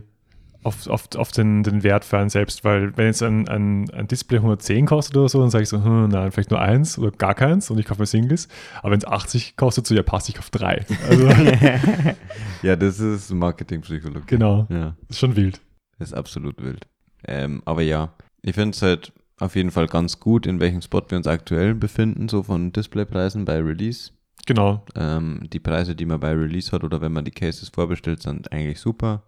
[0.63, 4.07] auf, auf, auf den, den Wert für einen selbst, weil wenn jetzt ein, ein, ein
[4.07, 7.11] Display 110 kostet oder so, dann sage ich so, hm, nein, vielleicht nur eins oder
[7.11, 8.47] gar keins und ich kaufe mir Singles.
[8.81, 10.85] Aber wenn es 80 kostet, so, ja, passt, ich auf drei.
[11.09, 11.27] Also,
[12.63, 14.25] ja, das ist Marketingpsychologie.
[14.27, 15.61] genau, Ja, ist schon wild.
[15.99, 16.87] das ist absolut wild.
[17.27, 21.01] Ähm, aber ja, ich finde es halt auf jeden Fall ganz gut, in welchem Spot
[21.07, 24.11] wir uns aktuell befinden, so von Displaypreisen bei Release.
[24.47, 28.23] Genau, Ähm, die Preise, die man bei Release hat oder wenn man die Cases vorbestellt,
[28.23, 29.23] sind eigentlich super.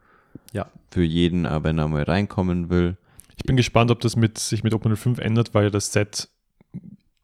[0.52, 0.68] Ja.
[0.92, 2.98] Für jeden, aber wenn er mal reinkommen will.
[3.38, 6.30] ich bin gespannt, ob das mit, sich mit OpenL5 ändert, weil ja das Set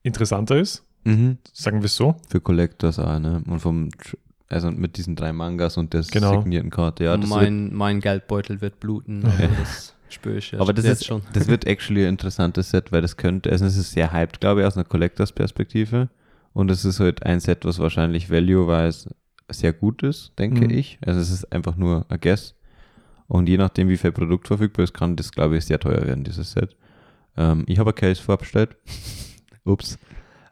[0.04, 0.84] interessanter ist,
[1.54, 2.16] sagen wir es so.
[2.30, 3.42] Für Collectors auch, ne?
[3.48, 3.90] Und vom,
[4.48, 6.40] also mit diesen drei Mangas und der Genau.
[6.40, 7.04] signierten Karte.
[7.06, 11.08] Ja, mein, mein Geldbeutel wird bluten, also das spüre ich jetzt, aber das jetzt ist,
[11.08, 11.22] schon.
[11.34, 14.62] das wird actually ein interessantes Set, weil das könnte, also es ist sehr hyped, glaube
[14.62, 16.10] ich, aus einer Collectors-Perspektive.
[16.54, 19.10] Und es ist halt ein Set, was wahrscheinlich value-wise
[19.50, 20.72] sehr gut ist, denke Mhm.
[20.72, 20.98] ich.
[21.06, 22.56] Also es ist einfach nur a guess.
[23.30, 26.24] Und je nachdem, wie viel Produkt verfügbar ist, kann das, glaube ich, sehr teuer werden,
[26.24, 26.76] dieses Set.
[27.38, 28.76] Ähm, ich habe ein Case vorbestellt.
[29.64, 30.00] Ups.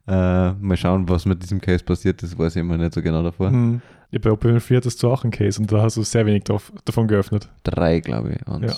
[0.07, 3.23] Äh, mal schauen, was mit diesem Case passiert, das weiß ich immer nicht so genau
[3.23, 3.49] davor.
[3.49, 3.81] Hm.
[4.11, 6.71] Ja, bei OpenL4 hattest du auch einen Case und da hast du sehr wenig drauf,
[6.85, 7.49] davon geöffnet.
[7.63, 8.47] Drei, glaube ich.
[8.47, 8.75] Und Ja.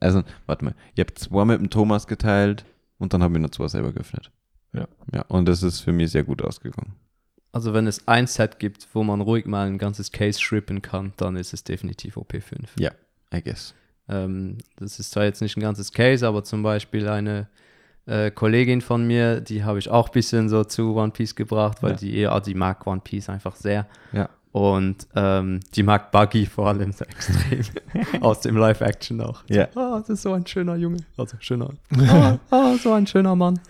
[0.00, 0.74] Also, warte mal.
[0.94, 2.64] Ich habe zwei mit dem Thomas geteilt
[2.98, 4.30] und dann habe ich noch zwei selber geöffnet.
[4.74, 4.86] Ja.
[5.12, 6.92] Ja, und das ist für mich sehr gut ausgegangen.
[7.50, 11.14] Also wenn es ein Set gibt, wo man ruhig mal ein ganzes Case shrippen kann,
[11.16, 12.66] dann ist es definitiv OP5.
[12.78, 12.92] Ja,
[13.34, 13.74] I guess.
[14.08, 17.46] Ähm, das ist zwar jetzt nicht ein ganzes Case, aber zum Beispiel eine
[18.06, 21.82] äh, Kollegin von mir, die habe ich auch ein bisschen so zu One Piece gebracht,
[21.82, 21.96] weil Ja.
[21.98, 23.86] die, ja, die mag One Piece einfach sehr.
[24.12, 24.30] Ja.
[24.50, 27.60] Und ähm, die mag Buggy vor allem sehr extrem.
[28.22, 29.42] Aus dem Live-Action auch.
[29.50, 29.68] Ja.
[29.74, 30.96] So, ah, das ist so ein schöner Junge.
[31.18, 31.68] Also schöner.
[31.98, 33.60] Ah, ah, so ein schöner Mann.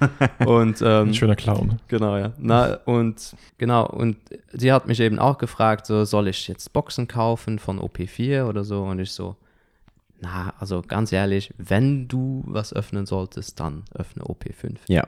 [0.47, 1.81] Und ähm, Ein schöner Clown.
[1.89, 2.33] Genau, ja.
[2.39, 4.17] Na, und genau, und
[4.53, 8.63] sie hat mich eben auch gefragt, so, soll ich jetzt Boxen kaufen von OP4 oder
[8.63, 8.85] so?
[8.85, 9.35] Und ich so,
[10.21, 14.77] na, also ganz ehrlich, wenn du was öffnen solltest, dann öffne OP5.
[14.89, 15.07] Ja,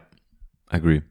[0.66, 1.02] agree.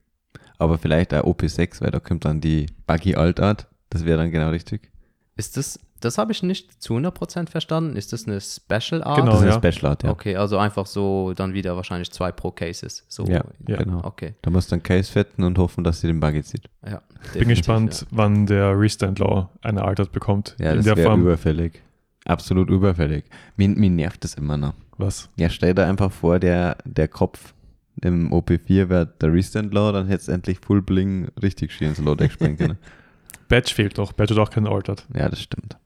[0.57, 3.67] Aber vielleicht auch OP6, weil da kommt dann die Buggy Altart.
[3.89, 4.91] Das wäre dann genau richtig.
[5.37, 7.95] Ist das, das habe ich nicht zu 100% verstanden.
[7.95, 9.17] Ist das eine Special Art?
[9.19, 9.59] Genau, das ist ja.
[9.61, 10.09] eine Special Art, ja.
[10.11, 13.05] Okay, also einfach so dann wieder wahrscheinlich zwei pro Cases.
[13.07, 13.77] So, Ja, Ja.
[13.77, 14.03] genau.
[14.03, 16.69] Okay, Da musst du einen Case fetten und hoffen, dass sie den Buggy zieht.
[16.85, 17.01] ja.
[17.33, 20.55] Bin gespannt, wann der Restand Law eine Altert bekommt.
[20.59, 21.21] Ja, In das der wäre Form.
[21.21, 21.81] überfällig.
[22.29, 23.25] Absolut überfällig.
[23.57, 24.75] Mir, mir nervt das immer noch.
[24.97, 25.29] Was?
[25.37, 27.55] Ja, stell dir einfach vor, der, der Kopf
[28.01, 31.97] im OP4 wäre der Restand Law, dann hätte es endlich Full Bling richtig schön ins
[31.97, 32.77] Low-Deck springen können.
[33.47, 34.13] Badge fehlt doch.
[34.13, 35.05] Badge hat auch keinen Altered.
[35.15, 35.77] Ja, das stimmt.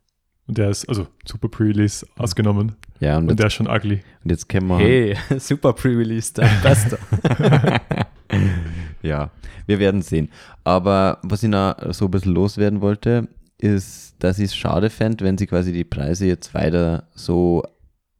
[0.45, 2.73] Und der ist, also super Pre-Release ausgenommen.
[2.99, 4.03] Ja, und, Und jetzt, der ist schon ugly.
[4.25, 4.77] und jetzt kennen wir.
[4.79, 6.99] Hey, super Pre-Release, der Beste.
[9.01, 9.31] ja,
[9.65, 10.29] wir werden sehen.
[10.65, 13.29] Aber was ich noch so ein bisschen loswerden wollte,
[13.63, 17.63] ist, dass ich es schade fände, wenn sie quasi die Preise jetzt weiter so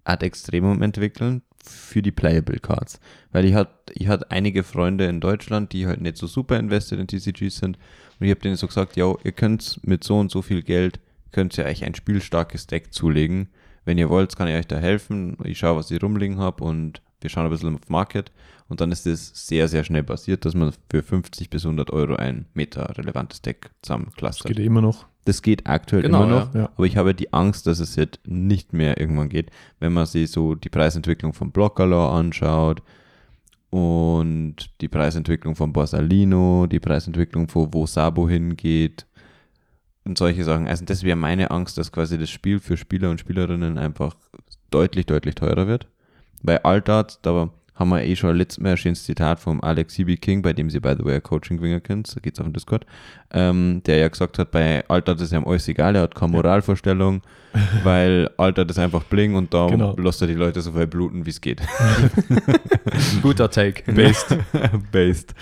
[0.06, 3.00] ad extremum entwickeln für die Playable Cards.
[3.32, 7.00] Weil ich hatte ich hat einige Freunde in Deutschland, die halt nicht so super invested
[7.00, 7.78] in TCGs sind.
[8.20, 11.00] Und ich habe denen so gesagt, ja, ihr könnt mit so und so viel Geld,
[11.32, 13.50] könnt ihr euch ein spielstarkes Deck zulegen.
[13.86, 15.38] Wenn ihr wollt, kann ich euch da helfen.
[15.44, 18.32] Ich schaue, was ich rumliegen habe und wir schauen ein bisschen auf Market.
[18.70, 22.16] Und dann ist es sehr, sehr schnell passiert, dass man für 50 bis 100 Euro
[22.16, 24.48] ein meta-relevantes Deck Das zusammenclustert.
[24.48, 25.06] geht eh immer noch.
[25.26, 26.69] Das geht aktuell Genau, immer noch, ja.
[26.76, 30.32] Aber ich habe die Angst, dass es jetzt nicht mehr irgendwann geht, wenn man sich
[30.32, 32.82] so die Preisentwicklung von Blockerlaw anschaut
[33.69, 39.05] und die Preisentwicklung von Borsalino, die Preisentwicklung von wo Sabo hingeht
[40.03, 40.67] und solche Sachen.
[40.67, 44.15] Also das wäre meine Angst, dass quasi das Spiel für Spieler und Spielerinnen einfach
[44.69, 45.88] deutlich, deutlich teurer wird.
[46.41, 50.17] Bei Altart, da haben wir eh schon letztes Mal ein schönes Zitat vom Alex CB
[50.17, 52.86] King, bei dem sie, by the way, ein Coaching-Winger kennt, da geht's auf dem Discord,
[53.32, 57.21] ähm, der ja gesagt hat, bei Altart ist ihm alles egal, er hat keine Moralvorstellung,
[57.84, 59.95] weil Altart ist einfach bling und da Genau.
[59.97, 61.61] lässt er die Leute so viel bluten, wie es geht.
[63.21, 63.91] Guter Take.
[63.93, 64.38] Based.
[64.91, 65.34] Based.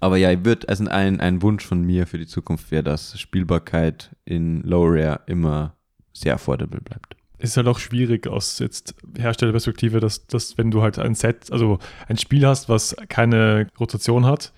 [0.00, 3.18] Aber ja, ich würde, also ein, ein Wunsch von mir für die Zukunft wäre, dass
[3.20, 5.76] Spielbarkeit in Low Rare immer
[6.12, 7.14] sehr affordable bleibt.
[7.42, 11.80] Ist halt auch schwierig aus jetzt Herstellerperspektive, dass, dass wenn du halt ein Set, also
[12.06, 14.52] ein Spiel hast, was keine Rotation hat,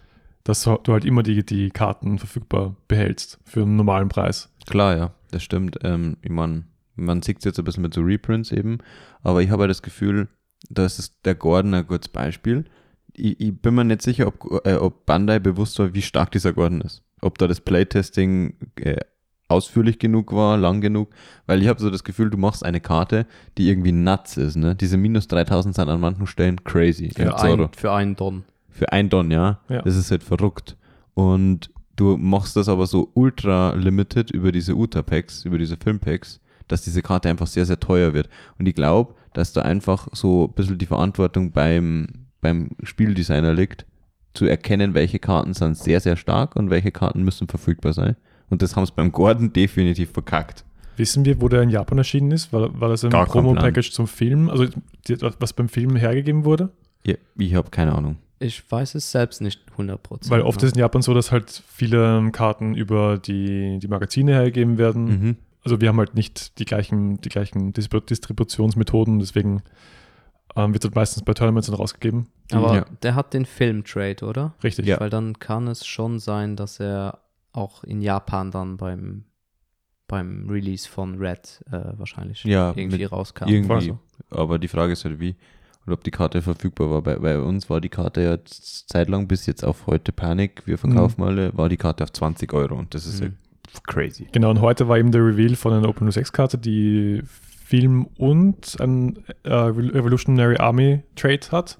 [0.44, 4.50] dass du halt immer die, die Karten verfügbar behältst für einen normalen Preis.
[4.66, 5.78] Klar, ja, das stimmt.
[5.82, 8.78] Ähm, ich mein, man sieht es jetzt ein bisschen mit so Reprints eben,
[9.22, 10.28] aber ich habe ja das Gefühl,
[10.68, 12.66] das ist der Gordon ein gutes Beispiel.
[13.14, 16.52] Ich, ich bin mir nicht sicher, ob, äh, ob Bandai bewusst war, wie stark dieser
[16.52, 17.02] Gordon ist.
[17.22, 18.96] Ob da das Playtesting äh,
[19.48, 21.10] ausführlich genug war, lang genug,
[21.46, 23.26] weil ich habe so das Gefühl, du machst eine Karte,
[23.58, 24.74] die irgendwie nuts ist, ne?
[24.74, 27.10] Diese minus 3000 sind an manchen Stellen crazy.
[27.14, 28.44] Für, ein, für einen Don.
[28.70, 29.60] Für ein Don, ja.
[29.68, 29.82] Ja.
[29.82, 30.76] Das ist halt verrückt.
[31.14, 36.82] Und du machst das aber so ultra limited über diese Uta-Packs, über diese Film-Packs, dass
[36.82, 38.28] diese Karte einfach sehr, sehr teuer wird.
[38.58, 42.06] Und ich glaube, dass da einfach so ein bisschen die Verantwortung beim,
[42.40, 43.84] beim Spieldesigner liegt,
[44.32, 48.16] zu erkennen, welche Karten sind sehr, sehr stark und welche Karten müssen verfügbar sein.
[48.50, 50.64] Und das haben sie beim Gordon definitiv verkackt.
[50.96, 52.52] Wissen wir, wo der in Japan erschienen ist?
[52.52, 54.48] War, war das ein Promo-Package zum Film?
[54.48, 54.66] Also
[55.08, 56.70] die, was beim Film hergegeben wurde?
[57.04, 58.16] Ja, ich habe keine Ahnung.
[58.38, 60.28] Ich weiß es selbst nicht 100%.
[60.30, 64.32] Weil oft ist in Japan so, dass halt viele ähm, Karten über die, die Magazine
[64.32, 65.04] hergegeben werden.
[65.04, 65.36] Mhm.
[65.64, 69.62] Also wir haben halt nicht die gleichen, die gleichen Distrib- Distributionsmethoden, deswegen
[70.56, 72.26] ähm, wird das meistens bei Tournaments dann rausgegeben.
[72.52, 72.84] Aber Ja.
[73.02, 74.54] der hat den Film-Trade, oder?
[74.62, 74.86] Richtig.
[74.86, 75.00] Ja.
[75.00, 77.18] Weil dann kann es schon sein, dass er
[77.54, 79.24] auch in Japan dann beim,
[80.08, 83.48] beim Release von Red äh, wahrscheinlich Ja, irgendwie rauskam.
[83.48, 83.72] Irgendwie.
[83.72, 83.98] Also,
[84.30, 85.36] Aber die Frage ist halt wie
[85.86, 87.02] und ob die Karte verfügbar war.
[87.02, 91.22] Bei, bei uns war die Karte ja zeitlang bis jetzt auf heute Panik, wir verkaufen
[91.22, 93.24] alle, war die Karte auf 20 Euro und das ist Mhm.
[93.24, 94.28] halt crazy.
[94.32, 99.24] Genau, und heute war eben der Reveal von einer Open 6-Karte, die Film und ein
[99.42, 101.78] äh, Revolutionary Army Trade hat.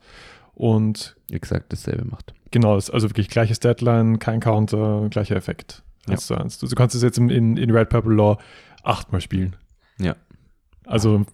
[0.55, 2.35] Und Exakt dasselbe macht.
[2.51, 5.83] genau, also wirklich gleiches Deadline, kein Counter, gleicher Effekt.
[6.07, 6.13] Ja.
[6.13, 6.59] Eins zu eins.
[6.59, 8.39] Du, du kannst es jetzt in, in, in Red Purple Law
[8.83, 9.57] achtmal spielen.
[9.99, 10.15] Ja.
[10.85, 11.25] Also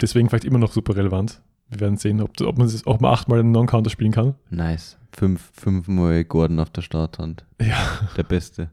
[0.00, 1.42] deswegen vielleicht immer noch super relevant.
[1.68, 4.34] Wir werden sehen, ob, ob man es auch mal achtmal einen Non-Counter spielen kann.
[4.50, 4.96] Nice.
[5.12, 7.44] Fünf, fünfmal Gordon auf der Starthand.
[7.60, 7.76] Ja.
[8.16, 8.70] Der Beste.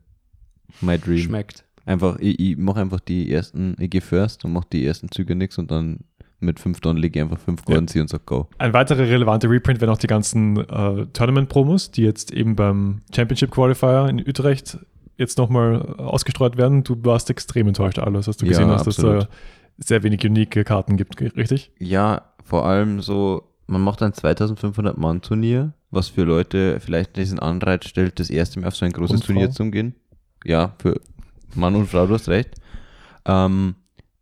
[0.82, 1.18] My Dream.
[1.20, 1.66] schmeckt.
[1.86, 5.36] Einfach, ich, ich mache einfach die ersten, ich gehe first und mache die ersten Züge
[5.36, 6.00] nix und dann
[6.46, 8.48] mit fünf Don lege ich einfach fünf Gordon und sag go.
[8.58, 13.52] Ein weiterer relevanter Reprint wären auch die ganzen äh, Tournament-Promos, die jetzt eben beim Championship
[13.52, 14.78] Qualifier in Utrecht
[15.18, 16.84] jetzt nochmal ausgestreut werden.
[16.84, 19.28] Du warst extrem enttäuscht, alles, was du Ja, gesehen hast, dass es da
[19.78, 21.72] sehr wenig unique Karten gibt, richtig?
[21.80, 27.40] Ja, vor allem so, man macht ein 2500 Mann Turnier, was für Leute vielleicht diesen
[27.40, 29.34] Anreiz stellt, das erste Mal auf so ein großes Und Frau.
[29.34, 29.96] Turnier zu gehen.
[30.44, 31.00] Ja, für
[31.56, 32.56] Mann und Frau, du hast recht.
[33.26, 33.76] Ähm,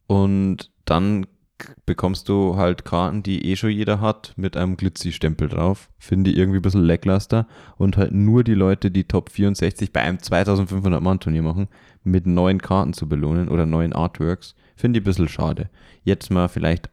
[0.08, 1.26] und dann
[1.86, 5.90] bekommst du halt Karten, die eh schon jeder hat, mit einem Glitzy-Stempel drauf.
[5.98, 7.48] Finde ich irgendwie ein bisschen lackluster.
[7.78, 11.68] Und halt nur die Leute, die Top 64 bei einem 2500 Mann Turnier machen,
[12.04, 15.70] mit neuen Karten zu belohnen oder neuen Artworks, finde ich ein bisschen schade.
[16.04, 16.90] Jetzt mal vielleicht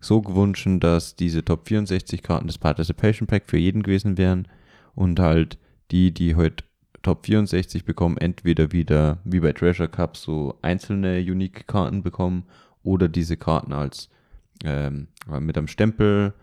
[0.00, 4.48] so gewünscht, dass diese Top 64 Karten des Participation Pack für jeden gewesen wären
[4.94, 5.58] und halt
[5.90, 6.64] die, die heute
[7.02, 12.44] Top 64 bekommen, entweder wieder wie bei Treasure Cup so einzelne unique Karten bekommen
[12.82, 14.08] oder diese Karten als
[14.64, 15.08] ähm,
[15.40, 16.34] mit einem Stempel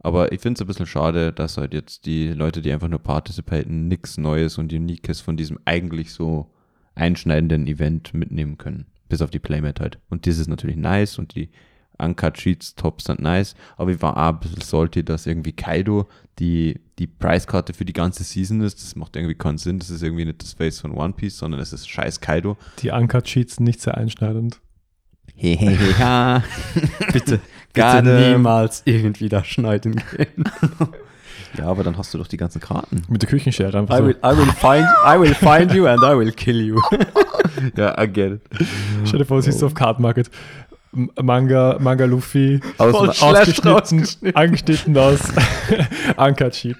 [0.00, 3.00] Aber ich finde es ein bisschen schade, dass halt jetzt die Leute, die einfach nur
[3.00, 6.50] participaten, nichts Neues und Uniques von diesem eigentlich so
[6.94, 8.86] einschneidenden Event mitnehmen können.
[9.08, 9.98] Bis auf die Playmat halt.
[10.08, 11.50] Und das ist natürlich nice und die
[11.98, 13.54] Uncut Sheets Tops sind nice.
[13.76, 16.06] Aber ich war auch ein bisschen salty, dass irgendwie Kaido
[16.38, 18.80] die, die Preiskarte für die ganze Season ist.
[18.80, 19.80] Das macht irgendwie keinen Sinn.
[19.80, 22.56] Das ist irgendwie nicht das Face von One Piece, sondern es ist scheiß Kaido.
[22.82, 24.60] Die Uncut Sheets nicht sehr einschneidend.
[25.38, 26.42] Hehehe.
[27.12, 27.40] Bitte,
[27.72, 30.44] Gar bitte niemals irgendwie da schneiden gehen.
[31.58, 33.02] ja, aber dann hast du doch die ganzen Karten.
[33.08, 34.06] Mit der Küchenschere einfach I so.
[34.06, 36.80] will, I will find, I will find you and I will kill you.
[37.76, 38.68] Ja, I get it.
[39.04, 40.28] Stell dir vor, du siehst auf Card Market
[40.90, 45.20] Manga, Manga Luffy, Aus, Voll schlecht ausgeschnitten, angeschnitten aus
[46.16, 46.78] Uncut Sheet.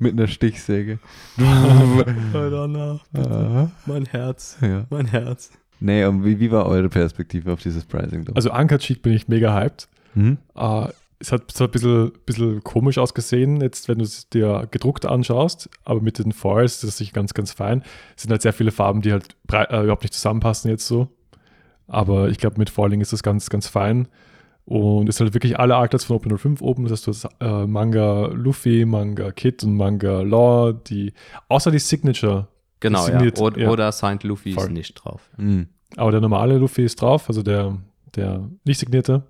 [0.00, 0.98] mit einer Stichsäge.
[1.36, 2.04] Na,
[3.16, 3.70] Aha.
[3.86, 4.84] mein Herz, ja.
[4.90, 5.50] mein Herz.
[5.80, 8.26] Nee, und wie, wie war eure Perspektive auf dieses Pricing?
[8.34, 9.88] Also Uncut Sheet bin ich mega hyped.
[10.14, 10.38] hm?
[10.54, 10.88] Äh,
[11.20, 15.70] es hat, hat ein bisschen, bisschen komisch ausgesehen, jetzt wenn du es dir gedruckt anschaust,
[15.84, 17.82] aber mit den Foils, das ist sich ganz, ganz fein.
[18.16, 21.08] Es sind halt sehr viele Farben, die halt äh, überhaupt nicht zusammenpassen jetzt so.
[21.86, 24.08] Aber ich glaube, mit Foiling ist das ganz, ganz fein.
[24.66, 26.84] Und es ist halt wirklich alle Artlets von Open 05 oben.
[26.84, 31.12] Das heißt, du hast äh, Manga Luffy, Manga Kid und Manga Law, die,
[31.48, 32.48] außer die Signature.
[32.84, 33.32] Genau, ja.
[33.38, 33.70] Oder, ja.
[33.70, 34.64] oder Saint Luffy Voll.
[34.64, 35.30] ist nicht drauf.
[35.38, 35.68] Mhm.
[35.96, 37.78] Aber der normale Luffy ist drauf, also der,
[38.14, 39.22] der nicht signierte.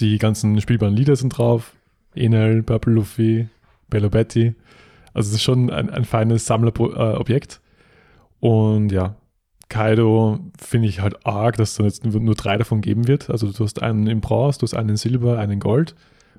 [0.00, 1.76] Die ganzen spielbaren Lieder sind drauf.
[2.16, 3.48] Enel, Purple Luffy,
[3.88, 4.56] Bello Betty.
[5.14, 7.60] Also es ist schon ein, ein feines Sammlerobjekt.
[8.40, 9.14] Und ja,
[9.68, 13.30] Kaido finde ich halt arg, dass es dann jetzt nur, nur drei davon geben wird.
[13.30, 15.94] Also du hast einen in Bronze, du hast einen in Silber, einen in Gold.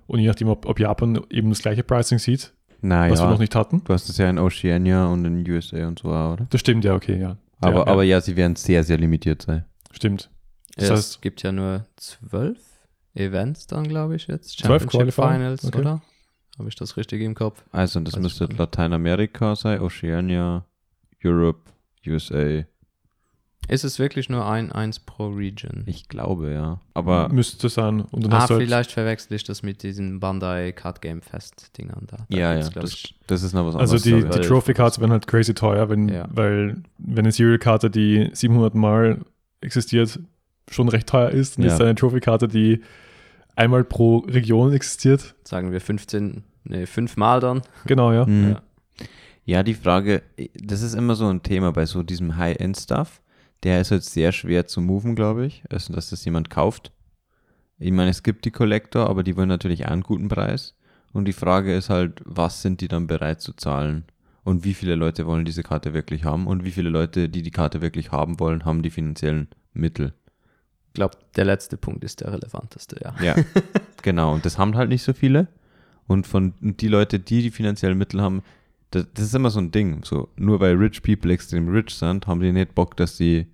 [0.06, 3.40] Und je nachdem, ob, ob Japan eben das gleiche Pricing sieht, Na was wir noch
[3.40, 3.84] nicht hatten.
[3.84, 6.48] du hast es ja in Oceania und in USA und so, auch, oder?
[6.50, 7.38] Das stimmt, ja, okay, ja.
[7.62, 9.66] Aber, ja, aber ja, sie werden sehr, sehr limitiert sein.
[9.92, 10.30] Stimmt.
[10.78, 12.58] Das Ja, heißt- es gibt ja nur zwölf
[13.16, 14.58] Events dann, glaube ich, jetzt.
[14.60, 15.14] Zwölf Championship?
[15.14, 15.80] Finals, Okay.
[15.80, 16.02] oder?
[16.58, 17.64] Habe ich das richtig im Kopf?
[17.72, 18.46] Also, das Weiß müsste.
[18.46, 20.66] Lateinamerika sein, Oceania,
[21.24, 21.62] Europe,
[22.08, 22.64] USA.
[23.70, 25.84] Ist es wirklich nur ein, eins pro Region?
[25.86, 26.80] Ich glaube, ja.
[26.94, 28.02] Aber Müsste sein.
[28.02, 31.22] Und dann ah, hast du halt, vielleicht verwechsel ich das mit diesen Bandai Card Game
[31.22, 32.18] Fest Dingern da.
[32.30, 34.04] da ja, ja, das, ich, das ist noch was Also anderes.
[34.04, 34.24] die, ich.
[34.26, 36.28] die Weil- Trophy Cards werden halt crazy teuer, wenn, Ja.
[36.32, 39.20] weil wenn eine Serial-Karte, die 700 Mal
[39.62, 40.20] existiert,
[40.72, 41.74] schon recht teuer ist, dann Ja.
[41.74, 42.82] ist eine Trophy-Karte, die
[43.56, 45.36] einmal pro Region existiert.
[45.44, 47.62] sagen wir 15, nee, fünfmal dann.
[47.86, 48.26] Genau, ja.
[48.26, 48.52] Hm.
[48.52, 48.62] Ja.
[49.46, 50.22] Ja, die Frage,
[50.54, 53.20] das ist immer so ein Thema bei so diesem High-End-Stuff.
[53.64, 56.92] Der ist halt sehr schwer zu moven, glaube ich, also dass das jemand kauft.
[57.78, 60.76] Ich meine, es gibt die Collector, aber die wollen natürlich einen guten Preis.
[61.14, 64.04] Und die Frage ist halt, was sind die dann bereit zu zahlen?
[64.44, 66.48] Und wie viele Leute wollen diese Karte wirklich haben?
[66.48, 70.14] Und wie viele Leute, die die Karte wirklich haben wollen, haben die finanziellen Mittel?
[70.88, 73.16] Ich glaube, der letzte Punkt ist der relevanteste, ja.
[73.22, 73.36] Ja,
[74.02, 74.34] genau.
[74.34, 75.48] Und das haben halt nicht so viele.
[76.08, 78.42] Und von die Leute, die die finanziellen Mittel haben,
[78.92, 80.04] das, das ist immer so ein Ding.
[80.04, 83.48] So, nur weil rich people extrem rich sind, haben die nicht Bock, dass sie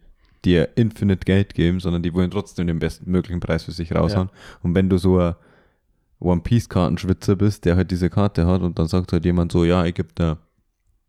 [0.46, 4.30] dir infinite Geld geben, sondern die wollen trotzdem den besten möglichen Preis für sich raushauen.
[4.62, 5.36] Und wenn du so ein
[6.20, 9.66] One Piece Kartenschwitzer bist, der halt diese Karte hat und dann sagt halt jemand so,
[9.66, 10.38] ja, ich gebe da,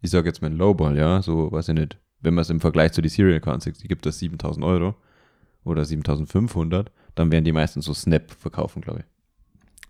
[0.00, 2.92] ich sag jetzt mal Lowball, ja, so, weiß ich nicht, wenn man es im Vergleich
[2.92, 4.94] zu die Serial Cards sieht, ich gebe das 7000 Euro
[5.64, 9.04] oder 7500, dann werden die meisten so Snap verkaufen, glaube ich.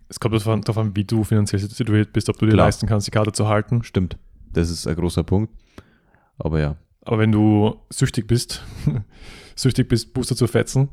[0.09, 2.67] Es kommt darauf an, wie du finanziell situiert bist, ob du dir Klar.
[2.67, 3.83] leisten kannst, die Karte zu halten.
[3.83, 4.17] Stimmt.
[4.53, 5.53] Das ist ein großer Punkt.
[6.37, 6.75] Aber ja.
[7.01, 8.63] Aber wenn du süchtig bist,
[9.55, 10.89] süchtig bist, Booster zu fetzen,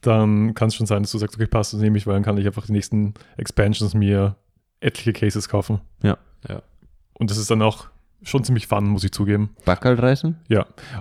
[0.00, 2.24] dann kann es schon sein, dass du sagst, okay, passt, das nehme ich, weil dann
[2.24, 4.36] kann ich einfach die nächsten Expansions mir
[4.80, 5.80] etliche Cases kaufen.
[6.02, 6.18] Ja.
[6.48, 6.62] Ja.
[7.14, 7.86] Und das ist dann auch
[8.22, 9.50] schon ziemlich fun, muss ich zugeben.
[9.64, 10.36] Backerl reißen?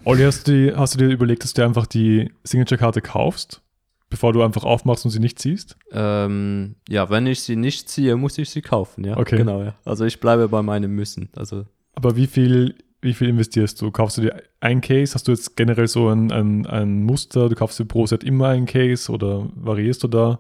[0.03, 3.61] Olli, hast du, die, hast du dir überlegt, dass du einfach die Signature-Karte kaufst,
[4.09, 5.77] bevor du einfach aufmachst und sie nicht ziehst?
[5.91, 9.17] Ähm, ja, wenn ich sie nicht ziehe, muss ich sie kaufen, ja.
[9.17, 9.37] Okay.
[9.37, 9.75] Genau, ja.
[9.85, 11.29] Also ich bleibe bei meinem Müssen.
[11.35, 13.91] Also Aber wie viel, wie viel investierst du?
[13.91, 15.13] Kaufst du dir ein Case?
[15.13, 17.49] Hast du jetzt generell so ein, ein, ein Muster?
[17.49, 20.39] Du kaufst dir pro Set immer ein Case oder variierst du da?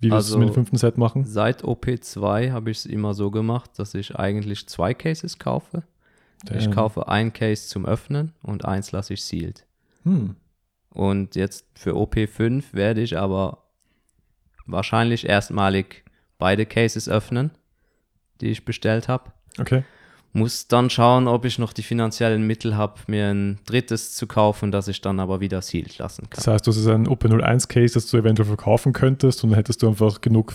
[0.00, 1.24] Wie willst du es Also- mit dem fünften Set machen?
[1.24, 5.82] seit OP2 habe ich es immer so gemacht, dass ich eigentlich zwei Cases kaufe.
[6.54, 6.74] Ich Damn.
[6.74, 9.66] kaufe ein Case zum Öffnen und eins lasse ich sealed.
[10.04, 10.36] Hm.
[10.88, 13.64] Und jetzt für OP5 werde ich aber
[14.66, 16.02] wahrscheinlich erstmalig
[16.38, 17.50] beide Cases öffnen,
[18.40, 19.32] die ich bestellt habe.
[19.58, 19.84] Okay.
[20.32, 24.70] Muss dann schauen, ob ich noch die finanziellen Mittel habe, mir ein drittes zu kaufen,
[24.70, 26.36] das ich dann aber wieder sealed lassen kann.
[26.36, 29.82] Das heißt, du hast ein OP01 Case, das du eventuell verkaufen könntest und dann hättest
[29.82, 30.54] du einfach genug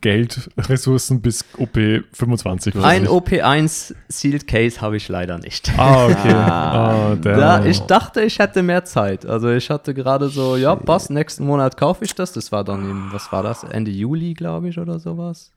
[0.00, 2.46] Geld, Ressourcen bis OP25.
[2.46, 3.08] was weiß Ein ich.
[3.08, 5.72] OP1 Sealed Case habe ich leider nicht.
[5.76, 6.32] Ah, okay.
[6.32, 7.12] Ah.
[7.12, 7.16] Ah.
[7.16, 9.26] Da, ich dachte, ich hätte mehr Zeit.
[9.26, 12.32] Also ich hatte gerade so, ja, passt, nächsten Monat kaufe ich das.
[12.32, 15.50] Das war dann im, was war das, Ende Juli, glaube ich, oder sowas.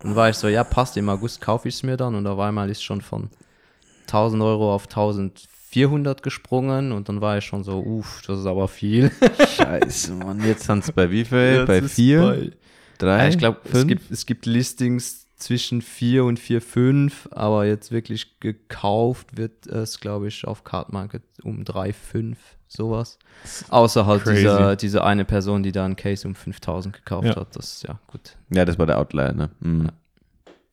[0.00, 2.38] Dann war ich so, ja, passt, im August kaufe ich es mir dann und auf
[2.38, 3.30] einmal ist schon von
[4.06, 8.68] 1000 Euro auf 1400 gesprungen und dann war ich schon so, uff, das ist aber
[8.68, 9.10] viel.
[9.56, 10.44] Scheiße, Mann.
[10.46, 11.56] Jetzt sind es bei wie viel?
[11.58, 12.20] Jetzt bei vier?
[12.20, 12.50] bei-
[12.98, 13.18] drei?
[13.22, 18.38] Ja, ich glaube, es gibt, es gibt Listings zwischen 4 und 4,5, aber jetzt wirklich
[18.40, 22.36] gekauft wird es, glaube ich, auf Card Market um 3,5,
[22.76, 23.18] sowas.
[23.68, 24.36] Außer halt Crazy.
[24.42, 27.36] dieser, diese eine Person, die da einen Case um 5000 gekauft Ja.
[27.36, 27.56] hat.
[27.56, 28.36] Das ist ja gut.
[28.50, 29.50] Ja, das war der Outlier, ne?
[29.60, 29.86] Mhm.
[29.86, 29.92] Ja,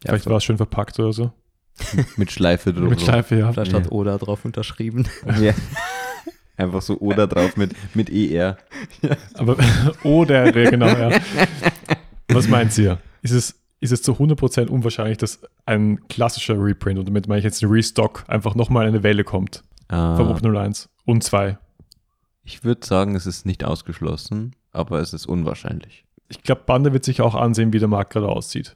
[0.06, 1.32] Vielleicht war es schön verpackt oder so.
[2.18, 2.89] mit Schleife drüber.
[2.89, 3.52] Mit Schleife, ja.
[3.52, 3.80] Vielleicht Ja.
[3.80, 5.08] hat Oda drauf unterschrieben.
[5.39, 5.54] Ja.
[6.58, 8.58] Einfach so oder drauf mit, mit ER.
[9.34, 9.56] Aber,
[10.04, 11.20] oder, genau, ja.
[12.30, 12.99] Was meint ihr?
[13.24, 17.45] Ist es, ist es zu 100% unwahrscheinlich, dass ein klassischer Reprint, und damit meine ich
[17.45, 21.58] jetzt ein Restock, einfach nochmal eine Welle kommt vom Ah, Open 01 und 2?
[22.52, 26.06] Ich würde sagen, es ist nicht ausgeschlossen, aber es ist unwahrscheinlich.
[26.28, 28.76] Ich glaube, Bande wird sich auch ansehen, wie der Markt gerade aussieht.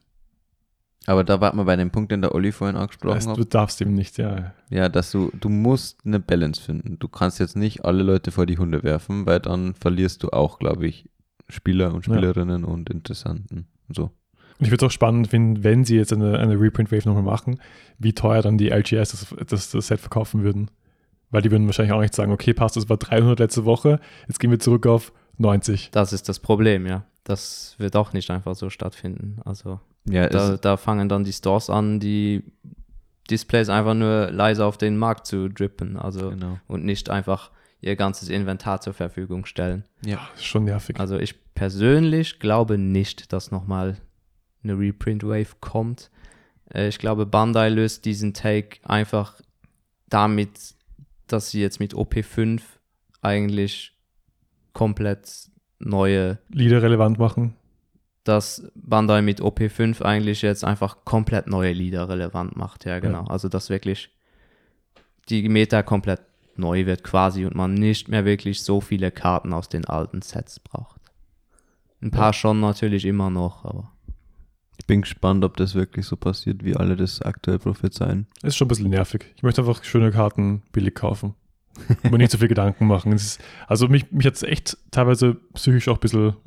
[1.08, 3.38] Aber da warten wir bei dem Punkt, den der Olli vorhin angesprochen hat.
[3.38, 4.54] du darfst eben nicht, ja.
[4.70, 6.98] Ja, dass du, du musst eine Balance finden.
[6.98, 10.58] Du kannst jetzt nicht alle Leute vor die Hunde werfen, weil dann verlierst du auch,
[10.58, 11.08] glaube ich,
[11.48, 12.14] Spieler und Ja.
[12.14, 13.68] Spielerinnen und Interessanten.
[13.88, 14.04] und So.
[14.58, 17.60] Und ich würde es auch spannend finden, wenn sie jetzt eine, eine Reprint-Wave nochmal machen,
[18.00, 20.72] wie teuer dann die LGS das, das, das Set verkaufen würden.
[21.36, 24.40] Weil die würden wahrscheinlich auch nicht sagen, okay, passt, das war 300 letzte Woche, jetzt
[24.40, 25.90] gehen wir zurück auf 90.
[25.92, 27.04] Das ist das Problem, ja.
[27.26, 29.40] Das wird auch nicht einfach so stattfinden.
[29.44, 32.42] Also Ja, da, es, da fangen dann die Stores an, die
[33.30, 35.98] Displays einfach nur leise auf den Markt zu drippen.
[35.98, 36.58] Also genau.
[36.68, 39.84] und nicht einfach ihr ganzes Inventar zur Verfügung stellen.
[40.06, 40.30] Ja.
[40.32, 41.00] Das ist schon nervig.
[41.02, 43.98] Also ich persönlich glaube nicht, dass nochmal
[44.64, 46.12] eine Reprint-Wave kommt.
[46.74, 49.42] Äh, Ich glaube, Bandai löst diesen Take einfach
[50.08, 50.75] damit,
[51.28, 52.62] dass sie jetzt mit OP5
[53.22, 53.94] eigentlich
[54.74, 55.50] komplett
[55.80, 57.56] neue, Lieder relevant machen.
[58.24, 62.86] dass Bandai mit OP5 eigentlich jetzt einfach komplett neue Lieder relevant macht.
[62.86, 63.26] Ja, genau.
[63.26, 64.10] Also dass wirklich
[65.30, 66.22] die Meta komplett
[66.56, 70.60] neu wird quasi und man nicht mehr wirklich so viele Karten aus den alten Sets
[70.60, 71.02] braucht.
[72.02, 73.92] Ein paar schon natürlich immer noch, aber
[74.88, 78.28] bin gespannt, ob das wirklich so passiert, wie alle das aktuell prophezeien.
[78.44, 79.34] Ist schon ein bisschen nervig.
[79.36, 81.36] Ich möchte einfach schöne Karten billig kaufen.
[82.04, 83.12] Und mir nicht so viel Gedanken machen.
[83.12, 86.36] Ist, also mich, mich hat es echt teilweise psychisch auch ein bisschen.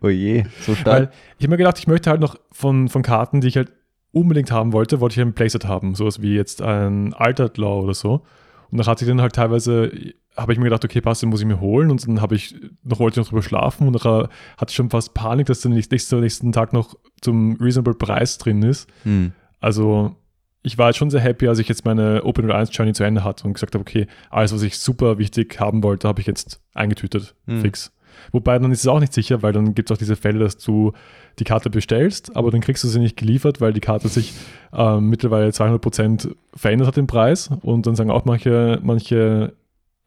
[0.00, 1.12] Oh je, so Weil stark.
[1.38, 3.72] ich habe mir gedacht, ich möchte halt noch von, von Karten, die ich halt
[4.12, 5.96] unbedingt haben wollte, wollte ich ein Playset haben.
[5.96, 8.24] Sowas wie jetzt ein Altered Law oder so.
[8.70, 9.90] Und dann hatte ich dann halt teilweise,
[10.36, 11.90] habe ich mir gedacht, okay, passt, den muss ich mir holen.
[11.90, 12.54] Und dann habe ich,
[12.84, 15.70] noch wollte ich noch drüber schlafen und nachher hatte ich schon fast Panik, dass der
[15.70, 18.88] nächste, nächsten Tag noch zum reasonable Preis drin ist.
[19.02, 19.32] Hm.
[19.60, 20.16] Also
[20.62, 23.24] ich war jetzt schon sehr happy, als ich jetzt meine Open 1 Journey zu Ende
[23.24, 26.60] hatte und gesagt habe, okay, alles, was ich super wichtig haben wollte, habe ich jetzt
[26.74, 27.60] eingetütet, Hm.
[27.62, 27.92] fix.
[28.32, 30.56] Wobei dann ist es auch nicht sicher, weil dann gibt es auch diese Fälle, dass
[30.58, 30.92] du
[31.38, 34.34] die Karte bestellst, aber dann kriegst du sie nicht geliefert, weil die Karte sich
[34.72, 39.54] ähm, mittlerweile 200% verändert hat im Preis und dann sagen auch manche, manche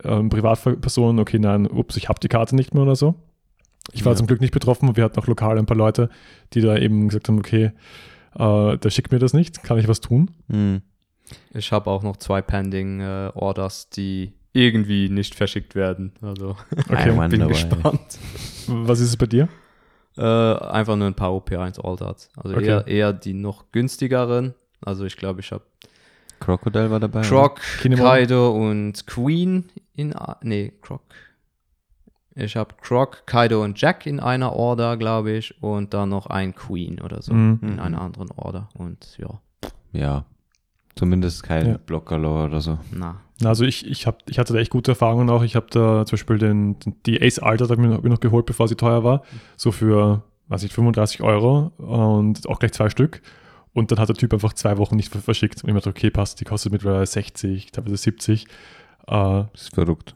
[0.03, 3.15] ähm, Privatpersonen, okay, nein, ups, ich habe die Karte nicht mehr oder so.
[3.91, 4.17] Ich war Ja.
[4.17, 6.09] zum Glück nicht betroffen wir hatten auch lokal ein paar Leute,
[6.53, 7.71] die da eben gesagt haben, okay,
[8.37, 10.31] äh, der schickt mir das nicht, kann ich was tun?
[10.49, 10.81] Hm.
[11.53, 16.13] ich habe auch noch zwei Pending äh, Orders, die irgendwie nicht verschickt werden.
[16.21, 16.55] Also
[16.89, 18.19] Okay, bin gespannt.
[18.67, 19.49] Was ist es bei dir?
[20.15, 22.29] Äh, einfach nur ein paar OP1 Orders.
[22.37, 22.65] Also Okay.
[22.67, 24.53] eher, eher die noch günstigeren.
[24.81, 25.63] Also ich glaube, ich habe
[26.39, 27.21] Crocodile war dabei.
[27.21, 27.61] Croc?
[27.81, 30.15] Kaido und Queen in.
[30.15, 31.01] a- Nee, Croc.
[32.35, 35.61] Ich habe Croc, Kaido und Jack in einer Order, glaube ich.
[35.63, 37.59] Und dann noch ein Queen oder so Mhm.
[37.61, 38.69] in einer anderen Order.
[38.73, 39.39] Und ja?
[39.93, 40.25] Ja.
[40.95, 41.77] Zumindest kein Ja.
[41.77, 42.77] Blockerlore oder so.
[42.91, 43.21] na.
[43.45, 45.43] Also ich, ich, hab, ich hatte da echt gute Erfahrungen auch.
[45.43, 46.75] Ich habe da zum Beispiel den,
[47.05, 49.23] die Ace Alter habe ich, mir noch- geholt, bevor sie teuer war.
[49.57, 53.21] So für, weiß ich, 35 Euro und auch gleich zwei Stück.
[53.73, 55.63] Und dann hat der Typ einfach zwei Wochen nicht ver- verschickt.
[55.63, 58.43] Und ich dachte, okay, passt, die kostet mittlerweile 60, teilweise 70.
[58.43, 58.47] Äh,
[59.07, 60.15] Das ist verrückt.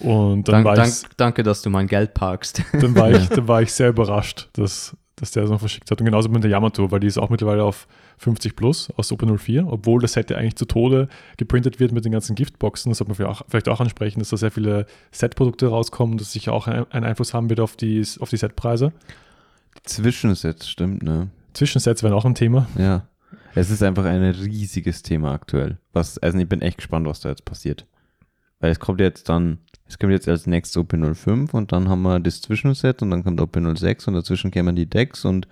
[0.00, 2.62] und dann Dank, war, dank, ich, danke, dass du mein Geld parkst.
[2.72, 5.98] dann, war ich, dann war ich sehr überrascht, dass, dass der es noch verschickt hat.
[6.00, 7.88] Und genauso mit der Yamato, weil die ist auch mittlerweile auf
[8.22, 12.04] 50 plus aus Open 04, obwohl das Set ja eigentlich zu Tode geprintet wird mit
[12.04, 12.90] den ganzen Giftboxen.
[12.90, 16.68] Das sollte man vielleicht auch, ansprechen, dass da sehr viele Set-Produkte rauskommen, dass sicher auch
[16.68, 18.92] ein- einen Einfluss haben wird auf die, auf die Setpreise.
[19.84, 21.28] Zwischensets, stimmt, ne?
[21.54, 22.66] Zwischensets wären auch ein Thema.
[22.78, 23.06] Ja.
[23.54, 25.78] Es ist einfach ein riesiges Thema aktuell.
[25.92, 27.86] Was, also ich bin echt gespannt, was da jetzt passiert.
[28.60, 32.20] Weil es kommt jetzt dann, es kommt jetzt als nächstes OP05 und dann haben wir
[32.20, 35.48] das Zwischenset und dann kommt OP06 und dazwischen kämen die Decks und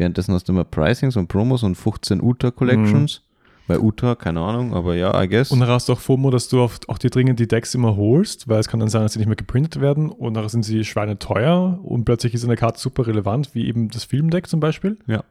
[0.00, 3.22] währenddessen hast du immer Pricings und Promos und 15 Uta Collections.
[3.68, 5.52] Bei Uta, keine Ahnung, aber ja, I guess.
[5.52, 7.94] Und dann hast du auch FOMO, dass du oft auch dir dringend die Decks immer
[7.94, 10.64] holst, weil es kann dann sein, dass sie nicht mehr geprintet werden und nachher sind
[10.64, 14.96] sie schweineteuer und plötzlich ist eine Karte super relevant, wie eben das Filmdeck zum Beispiel.
[15.06, 15.22] Ja.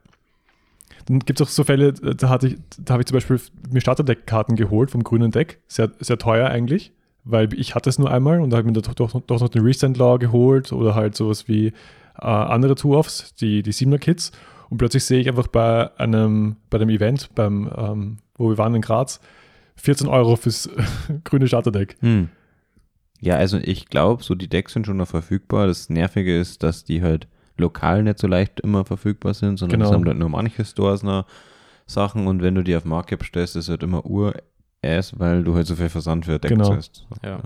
[1.08, 3.42] Dann gibt es auch so Fälle, da, hatte ich, da habe ich zum Beispiel
[3.72, 5.60] mir Starterdeck-Karten geholt vom grünen Deck.
[5.68, 6.94] Sehr, sehr teuer eigentlich,
[7.26, 9.50] weil ich hatte es nur einmal und da habe ich mir doch, doch, doch noch
[9.50, 11.74] den Resend Law geholt oder halt sowas wie
[12.22, 14.32] äh, andere Two-Offs, die, die Siebener-Kits.
[14.70, 18.76] Und plötzlich sehe ich einfach bei einem, bei dem Event, beim, ähm, wo wir waren
[18.76, 19.20] in Graz,
[19.78, 20.70] 14 Euro fürs
[21.24, 21.98] grüne Starterdeck.
[22.02, 22.30] Hm.
[23.22, 25.68] Ja, also ich glaube, so die Decks sind schon noch verfügbar.
[25.68, 29.90] Das Nervige ist, dass die halt lokal nicht so leicht immer verfügbar sind, sondern Genau.
[29.90, 31.26] es haben halt nur manche Stores noch
[31.86, 35.68] Sachen und wenn du die auf Market bestellst, ist halt immer ur-ass, weil du halt
[35.68, 36.74] so viel Versand für Decks Genau.
[36.76, 37.08] hast.
[37.10, 37.42] So, Ja.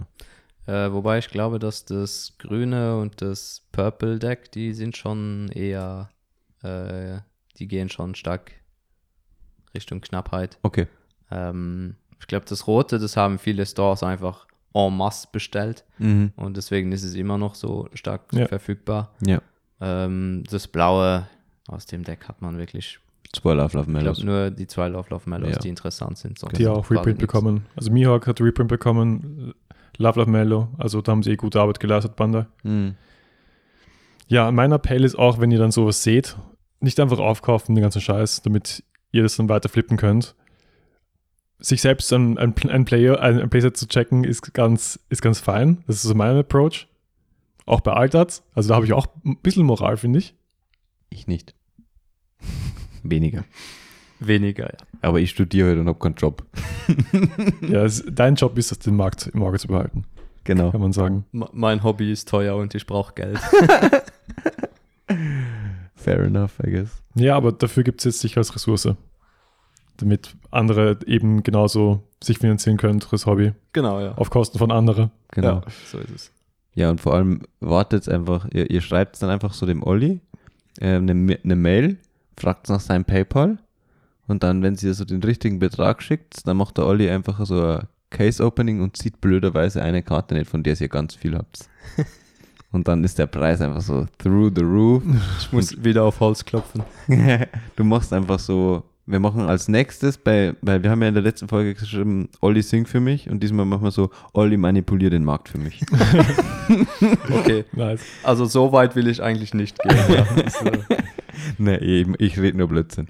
[0.65, 6.09] Äh, wobei ich glaube, dass das grüne und das Purple Deck, die sind schon eher,
[6.63, 7.19] äh,
[7.57, 8.51] die gehen schon stark
[9.75, 10.57] Richtung Knappheit.
[10.63, 10.87] Okay.
[11.31, 16.31] Ähm, ich glaube, das rote, das haben viele Stores einfach en masse bestellt Mhm.
[16.35, 18.47] und deswegen ist es immer noch so stark Ja.
[18.47, 19.13] verfügbar.
[19.25, 19.41] Ja.
[19.81, 21.27] Ähm, das blaue
[21.67, 22.99] aus dem Deck hat man wirklich,
[23.33, 24.17] Zwei Love Love ich Mellows.
[24.17, 25.59] glaube, nur die zwei Love Love Mellows, Ja.
[25.59, 26.37] die interessant sind.
[26.39, 27.21] sonst die auch Reprint nichts.
[27.21, 27.65] bekommen.
[27.75, 29.53] Also Mihawk hat Reprint bekommen,
[29.97, 32.45] Love Love Mellow, also da haben sie eh gute Arbeit geleistet, Bandai.
[32.63, 32.95] Mhm.
[34.27, 36.35] Ja, mein Appell ist auch, wenn ihr dann sowas seht,
[36.83, 40.35] nicht einfach aufkaufen, den ganzen Scheiß, damit ihr das dann weiter flippen könnt.
[41.59, 45.39] Sich selbst ein, ein, ein Player, ein, ein Playset zu checken, ist ganz, ist ganz
[45.39, 45.83] fein.
[45.87, 46.87] Das ist so mein Approach.
[47.65, 48.43] Auch bei Altarts.
[48.53, 50.35] Also da habe ich auch ein bisschen Moral, finde ich.
[51.09, 51.55] Ich nicht.
[53.03, 53.45] Weniger.
[54.19, 54.77] Weniger, ja.
[55.01, 56.45] Aber ich studiere heute und habe keinen Job.
[57.61, 60.03] Ja, es, dein Job ist es, den Markt im Auge zu behalten,
[60.43, 60.71] Genau.
[60.71, 61.25] kann man sagen.
[61.33, 63.39] M- Mein Hobby ist teuer und ich brauche Geld.
[66.03, 67.01] Fair enough, I guess.
[67.15, 68.95] Ja, aber dafür gibt es jetzt sich als Ressource.
[69.97, 73.53] Damit andere eben genauso sich finanzieren können fürs Hobby.
[73.73, 74.13] genau, ja.
[74.15, 75.11] Auf Kosten von anderen.
[75.31, 75.55] Genau.
[75.55, 76.31] Ja, so ist es.
[76.75, 80.19] Ja, und vor allem wartet einfach, ihr, ihr schreibt dann einfach so dem Olli
[80.79, 81.97] äh, eine, eine Mail,
[82.37, 83.59] fragt nach seinem PayPal
[84.27, 87.61] und dann, wenn sie so den richtigen Betrag schickt, dann macht der Olli einfach so
[87.63, 91.69] ein Case-Opening und zieht blöderweise eine Karte nicht, von der ihr ganz viel habt.
[92.73, 95.03] und dann ist der Preis einfach so through the roof.
[95.39, 96.83] Ich muss wieder auf Holz klopfen.
[97.75, 101.23] du machst einfach so, wir machen als nächstes, bei, weil wir haben ja in der
[101.23, 105.23] letzten Folge geschrieben, Olli sing für mich und diesmal machen wir so, Olli manipuliert den
[105.23, 105.81] Markt für mich.
[107.29, 108.01] Okay, Nice.
[108.23, 109.97] also so weit will ich eigentlich nicht gehen.
[110.07, 110.25] Ja.
[110.41, 110.79] Das, äh,
[111.57, 113.09] nee, eben, ich rede nur Blödsinn.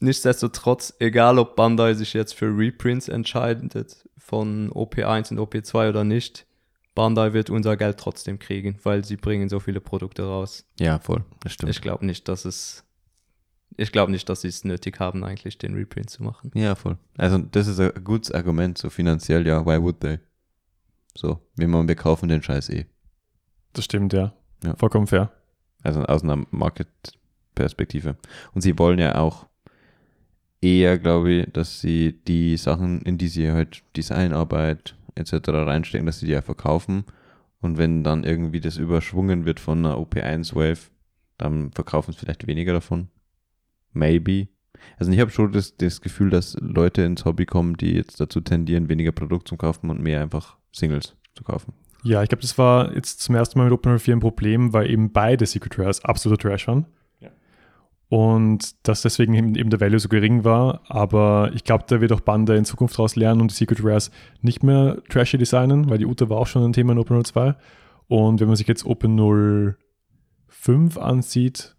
[0.00, 6.45] Nichtsdestotrotz, egal ob Bandai sich jetzt für Reprints entscheidet von OP1 und OP2 oder nicht,
[6.96, 10.66] Bandai wird unser Geld trotzdem kriegen, weil sie bringen so viele Produkte raus.
[10.80, 11.70] Ja, voll, das stimmt.
[11.70, 12.82] Ich glaube nicht, dass es
[13.78, 16.50] ich glaube nicht, dass sie es nötig haben, eigentlich den Reprint zu machen.
[16.54, 16.96] Ja, voll.
[17.18, 20.18] Also das ist ein gutes Argument, so finanziell, ja, why would they?
[21.14, 22.86] So, wir, machen, wir kaufen den Scheiß eh.
[23.74, 24.32] Das stimmt, ja.
[24.64, 24.74] Ja.
[24.76, 25.30] Vollkommen fair.
[25.82, 28.16] Also aus einer Market-Perspektive.
[28.54, 29.46] Und sie wollen ja auch
[30.62, 35.48] eher, glaube ich, dass sie die Sachen, in die sie halt Designarbeit etc.
[35.48, 37.04] reinstecken, dass sie die ja verkaufen.
[37.60, 40.90] Und wenn dann irgendwie das überschwungen wird von einer OP1-Wave,
[41.38, 43.08] dann verkaufen sie vielleicht weniger davon.
[43.92, 44.48] Maybe.
[44.98, 48.40] Also ich habe schon das, das Gefühl, dass Leute ins Hobby kommen, die jetzt dazu
[48.40, 51.72] tendieren, weniger Produkt zu kaufen und mehr einfach Singles zu kaufen.
[52.04, 55.12] Ja, ich glaube, das war jetzt zum ersten Mal mit OpenRL4 ein Problem, weil eben
[55.12, 56.86] beide Secret Rares absoluter Trash waren.
[58.08, 60.82] Und dass deswegen eben der Value so gering war.
[60.86, 64.10] Aber ich glaube, da wird auch Bandai in Zukunft daraus lernen und die Secret Rares
[64.42, 67.56] nicht mehr trashy designen, weil die Uta war auch schon ein Thema in OpenRL 2.
[68.08, 71.74] Und wenn man sich jetzt OpenRL5 ansieht,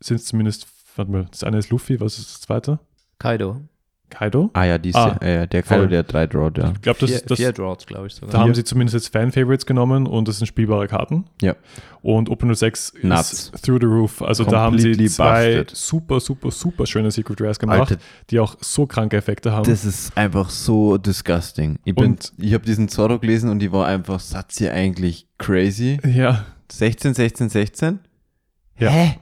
[0.00, 2.78] sind es zumindest, warte mal, das eine ist Luffy, was ist das zweite?
[3.18, 3.62] Kaido.
[4.10, 4.50] Kaido?
[4.54, 5.78] Ah ja, die Ah, äh, der voll.
[5.78, 6.72] Kaido, der drei Drawt, ja.
[6.74, 8.30] Ich glaube, das, vier, das, vier Draws, glaube ich sogar.
[8.30, 11.24] Da haben sie zumindest jetzt Fan-Favorites genommen und das sind spielbare Karten.
[11.42, 11.54] Ja.
[12.00, 13.32] Und OpenO6 Nuts.
[13.54, 14.22] ist through the roof.
[14.22, 15.76] Also da haben sie Completely zwei busted.
[15.76, 17.96] super, super, super schöne Secret Rares gemacht, Alter,
[18.30, 19.68] die auch so kranke Effekte haben.
[19.68, 21.78] das ist einfach so disgusting.
[21.84, 25.26] Ich, bin- Und- ich habe diesen Zorro gelesen und die war einfach, Satz hier eigentlich
[25.38, 25.98] crazy.
[26.04, 27.98] ja, 16, 16, 16?
[28.78, 28.90] Ja.
[28.90, 29.18] Hä?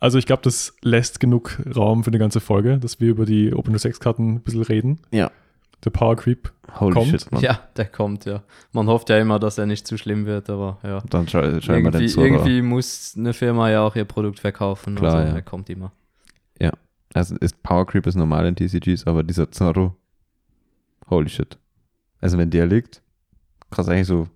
[0.00, 3.52] Also ich glaube, das lässt genug Raum für eine ganze Folge, dass wir über die
[3.52, 5.00] OpenO6-Karten ein bisschen reden.
[5.10, 5.30] Ja.
[5.84, 6.52] Der Power Creep.
[6.80, 7.08] Holy Kommt.
[7.08, 7.40] shit, man.
[7.40, 8.42] Ja, der kommt, ja.
[8.72, 11.02] Man hofft ja immer, dass er nicht zu schlimm wird, aber ja.
[11.08, 12.26] Dann schau, schau ich mal den Irgendwie, Zorro.
[12.26, 14.96] irgendwie muss eine Firma ja auch ihr Produkt verkaufen.
[14.96, 15.34] Klar, also ja.
[15.36, 15.92] er kommt immer.
[17.14, 19.96] Also ist Power Creep ist normal in TCGs, aber dieser Zorro,
[21.08, 21.58] holy shit.
[22.20, 23.02] Also wenn der liegt,
[23.70, 24.28] kannst du eigentlich so,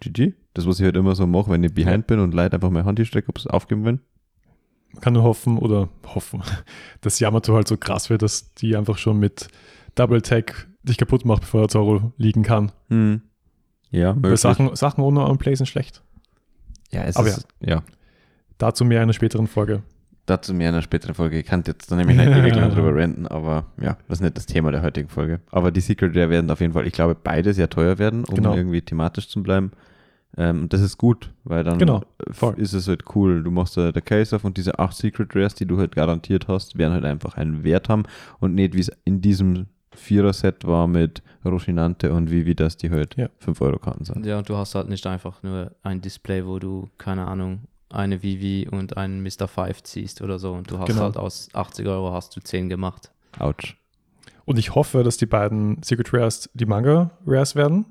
[0.00, 0.34] GG.
[0.54, 2.84] Das, was ich halt immer so mache, wenn ich behind bin und Leute einfach meine
[2.84, 4.00] Hand strecke, ob sie aufgeben wollen.
[4.92, 6.42] Man kann nur hoffen oder hoffen,
[7.00, 9.48] dass Yamato halt so krass wird, dass die einfach schon mit
[9.94, 12.72] Double Tag dich kaputt macht, bevor der Zoro liegen kann.
[12.88, 13.22] Hm.
[13.90, 14.40] Ja, Weil möglich.
[14.40, 16.02] Sachen, Sachen ohne On-Play sind schlecht.
[16.92, 17.82] Ja, es Aber ist, ja.
[18.58, 19.82] Dazu mehr in einer späteren Folge.
[20.26, 21.38] dazu mehr in einer späteren Folge.
[21.40, 24.36] Ich kann jetzt dann nämlich nicht ewig lang drüber renten, aber ja, das ist nicht
[24.36, 25.40] das Thema der heutigen Folge.
[25.50, 28.34] Aber die Secret Rare werden auf jeden Fall, ich glaube, beide sehr teuer werden, um
[28.36, 28.54] Genau.
[28.54, 29.72] irgendwie thematisch zu bleiben.
[30.36, 32.02] Ähm, und das ist gut, weil dann Genau,
[32.42, 33.42] äh, ist es halt cool.
[33.42, 36.46] Du machst da der Case auf und diese acht Secret Rares, die du halt garantiert
[36.48, 38.04] hast, werden halt einfach einen Wert haben
[38.38, 43.16] und nicht wie es in diesem Vierer-Set war mit Rochinante und Vivi, dass die halt
[43.16, 43.28] Ja.
[43.44, 44.24] 5-Euro-Karten sind.
[44.24, 48.22] Ja, und du hast halt nicht einfach nur ein Display, wo du, keine Ahnung, eine
[48.22, 49.48] Vivi und einen Mr.
[49.48, 50.52] Five ziehst oder so.
[50.52, 51.02] Und du hast Genau.
[51.02, 53.10] halt aus 80 Euro hast du 10 gemacht.
[53.40, 53.76] Autsch.
[54.44, 57.84] Und ich hoffe, dass die beiden Secret Rares die Manga Rares werden.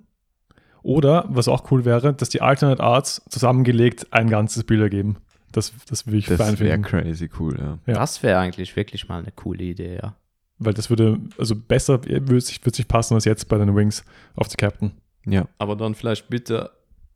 [0.82, 5.18] Oder, was auch cool wäre, dass die Alternate Arts zusammengelegt ein ganzes Bild ergeben.
[5.52, 6.88] Das, das würde ich fein Das wäre finden.
[6.88, 7.78] crazy cool, ja.
[7.88, 7.94] Ja.
[8.00, 10.16] Das wäre eigentlich wirklich mal eine coole Idee, ja.
[10.60, 14.04] Weil das würde, also besser würde sich, würde sich passen als jetzt bei den Wings
[14.36, 14.92] of the Captain.
[15.26, 16.72] Ja, Aber dann vielleicht bitte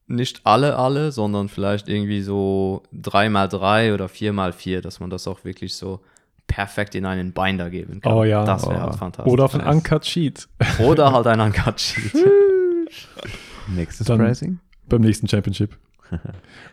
[0.07, 5.76] nicht alle, alle, sondern vielleicht irgendwie so 3x3 oder 4x4, dass man das auch wirklich
[5.76, 6.01] so
[6.47, 8.14] perfekt in einen Binder geben kann.
[8.14, 8.43] Oh ja.
[8.45, 8.82] Das wäre Oh.
[8.82, 9.32] halt fantastisch.
[9.32, 9.61] Oder auf ein.
[9.66, 10.47] Uncut Sheet
[10.80, 12.14] Oder halt ein Uncut Sheet.
[13.68, 14.59] nächstes Dann- Pricing.
[14.89, 15.78] beim nächsten Championship.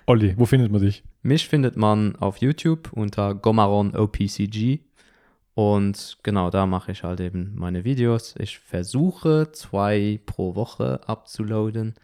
[0.07, 1.03] Olli, wo findet man dich?
[1.23, 4.81] Mich findet man auf YouTube unter Gomaron OPCG.
[5.55, 8.35] Und genau da mache ich halt eben meine Videos.
[8.39, 11.95] Ich versuche zwei pro Woche abzuladen.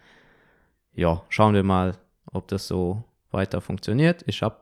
[0.93, 1.95] Ja, schauen wir mal,
[2.31, 4.23] ob das so weiter funktioniert.
[4.27, 4.57] Ich habe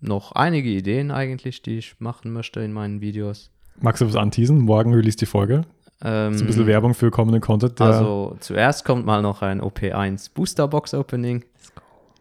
[0.00, 3.50] noch einige Ideen eigentlich, die ich machen möchte in meinen Videos.
[3.80, 4.60] Magst du was anteasen?
[4.60, 5.62] Morgen release die Folge.
[6.02, 7.78] Ähm, So ein bisschen Werbung für kommenden Content.
[7.80, 11.44] Der, Also zuerst kommt mal noch ein OP1 Booster Box Opening.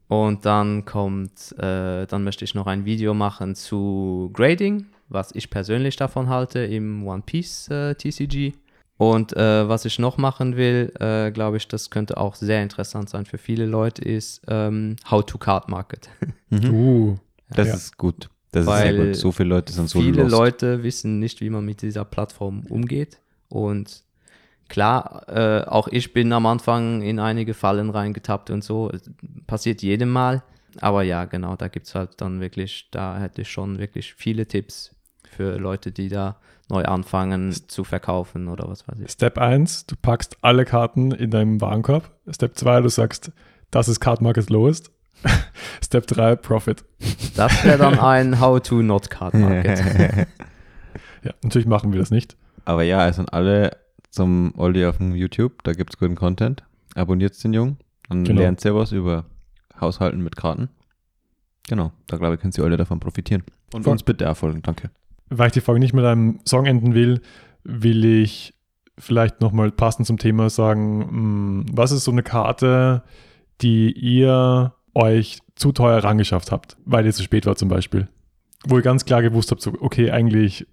[0.07, 5.49] Und dann kommt, äh, dann möchte ich noch ein Video machen zu Grading, was ich
[5.49, 8.53] persönlich davon halte im One Piece äh, TCG.
[8.97, 13.09] Und äh, was ich noch machen will, äh, glaube ich, das könnte auch sehr interessant
[13.09, 16.09] sein für viele Leute, ist ähm, How to Card Market.
[16.71, 17.15] uh,
[17.49, 17.73] Das Ja.
[17.75, 18.29] ist gut.
[18.53, 19.15] Das ist sehr Weil gut.
[19.17, 20.31] So viele Leute sind so Viele lost.
[20.31, 23.19] Leute wissen nicht, wie man mit dieser Plattform umgeht.
[23.49, 24.03] Und
[24.67, 28.91] klar, äh, auch ich bin am Anfang in einige Fallen reingetappt und so.
[29.45, 30.43] Passiert jedem Mal.
[30.79, 34.47] Aber ja, genau, da gibt es halt dann wirklich, da hätte ich schon wirklich viele
[34.47, 34.95] Tipps
[35.29, 36.37] für Leute, die da
[36.69, 39.11] neu anfangen zu verkaufen oder was weiß ich.
[39.11, 42.11] Step 1, du packst alle Karten in deinem Warenkorb.
[42.29, 43.31] Step 2, du sagst,
[43.71, 44.91] das ist Card Market Lowest.
[45.83, 46.83] Step 3, Profit.
[47.35, 50.27] Das wäre dann ein How to Not Card Market.
[51.23, 52.37] Ja, natürlich machen wir das nicht.
[52.67, 53.77] Aber ja, also an alle
[54.09, 56.63] zum Olli auf dem YouTube, da gibt es guten Content.
[56.95, 57.77] Abonniert den Jungen,
[58.09, 58.41] dann Genau.
[58.41, 59.25] lernt ihr was über
[59.79, 60.67] Haushalten mit Karten.
[61.69, 63.43] Genau, da glaube ich, können Sie alle davon profitieren.
[63.73, 63.91] Und Voll.
[63.93, 64.89] uns bitte erfolgen, danke.
[65.29, 67.21] Weil ich die Folge nicht mit einem Song enden will,
[67.63, 68.53] will ich
[68.97, 73.03] vielleicht nochmal passend zum Thema sagen, mh, was ist so eine Karte,
[73.61, 78.07] die ihr euch zu teuer rangeschafft habt, weil ihr zu spät war zum Beispiel.
[78.65, 80.65] Wo ihr ganz klar gewusst habt, so, okay, eigentlich,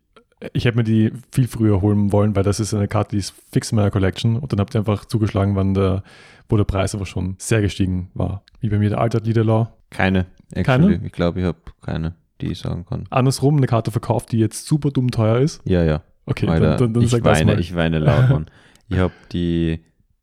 [0.52, 3.34] ich hätte mir die viel früher holen wollen, weil das ist eine Karte, die ist
[3.50, 6.02] fix in meiner Collection und dann habt ihr einfach zugeschlagen, wann der,
[6.48, 8.42] wo der Preis aber schon sehr gestiegen war.
[8.60, 9.72] Wie bei mir der Altered Leader Law.
[9.90, 11.00] Keine, actually.
[11.04, 13.06] Ich glaube, ich habe keine, die ich sagen kann.
[13.10, 15.62] Andersrum eine Karte verkauft, die jetzt super dumm teuer ist.
[15.64, 16.02] Ja, ja.
[16.26, 17.60] Okay, Alter, dann, dann, dann ich, sag das weine, mal.
[17.60, 18.46] ich weine laut, Mann.
[18.88, 19.80] ich habe die,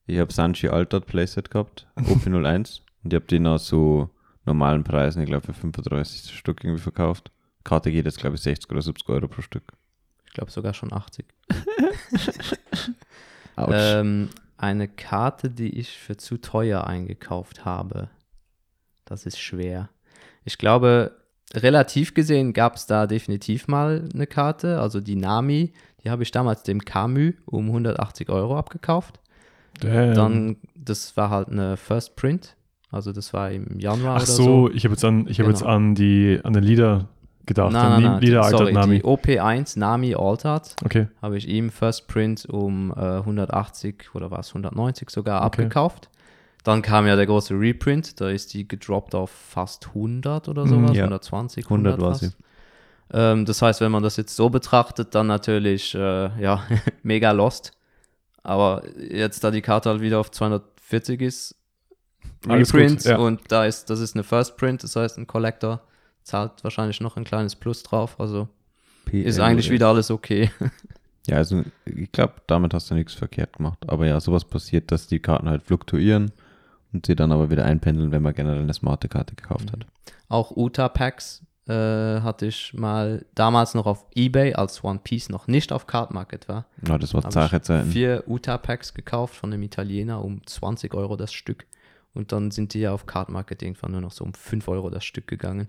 [0.08, 2.82] ich habe Sanchi Altered Playset gehabt, OP01.
[3.04, 4.10] und ich habe den aus so
[4.46, 7.32] normalen Preisen, ich glaube für 35 Stück irgendwie verkauft.
[7.64, 9.74] Karte geht jetzt, glaube ich, 60 oder 70 Euro pro Stück.
[10.32, 11.26] Ich glaube sogar schon 80.
[13.58, 13.74] Autsch.
[13.74, 18.08] Ähm, eine Karte, die ich für zu teuer eingekauft habe.
[19.04, 19.90] Das ist schwer.
[20.46, 21.18] Ich glaube,
[21.54, 24.80] relativ gesehen gab es da definitiv mal eine Karte.
[24.80, 25.74] Also die Nami,
[26.04, 29.20] die habe ich damals dem Camus um 180 Euro abgekauft.
[29.82, 30.14] Damn.
[30.14, 32.56] Dann, das war halt eine First Print.
[32.90, 34.72] Also das war im Januar Ach oder so, so.
[34.72, 35.60] ich habe jetzt an, ich habe Genau.
[35.60, 37.10] jetzt an die an den Lieder
[37.46, 37.72] gedacht.
[37.72, 39.00] Nein, nein, nein, Lieder sorry, Nami.
[39.00, 41.08] die OP1 Nami Altered Okay.
[41.22, 45.64] habe ich ihm First Print um äh, 180 oder was 190 sogar Okay.
[45.64, 46.10] abgekauft.
[46.64, 50.92] Dann kam ja der große Reprint, da ist die gedroppt auf fast 100 oder sowas,
[50.92, 51.04] Mhm, ja.
[51.06, 52.22] 120, 100 100 war fast.
[52.22, 52.32] sie.
[53.14, 56.64] Ähm, das heißt, wenn man das jetzt so betrachtet, dann natürlich äh, ja
[57.04, 57.72] mega lost.
[58.44, 61.56] Aber jetzt, da die Karte halt wieder auf 240 ist,
[62.48, 63.18] Reprint gut, ja.
[63.18, 65.82] und da ist, das ist eine First Print, das heißt, ein Collector
[66.24, 68.20] zahlt wahrscheinlich noch ein kleines Plus drauf.
[68.20, 68.48] Also
[69.12, 70.52] ist eigentlich wieder alles okay.
[71.28, 73.78] Ja, also ich glaube, damit hast du nichts verkehrt gemacht.
[73.88, 76.32] Aber ja, sowas passiert, dass die Karten halt fluktuieren
[76.94, 79.86] und sie dann aber wieder einpendeln, wenn man generell eine smarte Karte gekauft hat.
[80.30, 85.72] Auch Uta-Packs äh, hatte ich mal damals noch auf Ebay, als One Piece noch nicht
[85.72, 86.66] auf Card Market war.
[86.88, 87.92] Ja, das war ich Zeiten.
[87.92, 91.68] vier Uta-Packs gekauft von einem Italiener um 20 Euro das Stück.
[92.14, 94.90] Und dann sind die ja auf Card Market irgendwann nur noch so um 5 Euro
[94.90, 95.68] das Stück gegangen.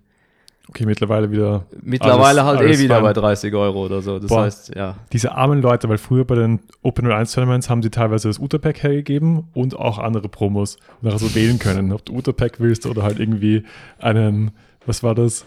[0.69, 1.67] Okay, mittlerweile wieder.
[1.83, 3.05] Mittlerweile Alles- halt alles eh wieder fein.
[3.05, 4.19] bei 30 Euro oder so.
[4.19, 4.43] Das Boah.
[4.45, 4.97] heißt, ja.
[5.13, 8.83] Diese armen Leute, weil früher bei den Open 01 Tournaments haben sie teilweise das Uta-Pack
[8.83, 10.77] hergegeben und auch andere Promos.
[10.77, 13.65] Und dann hast du wählen können, ob du Uta-Pack willst oder halt irgendwie
[13.99, 14.53] einen,
[14.87, 15.45] was war das?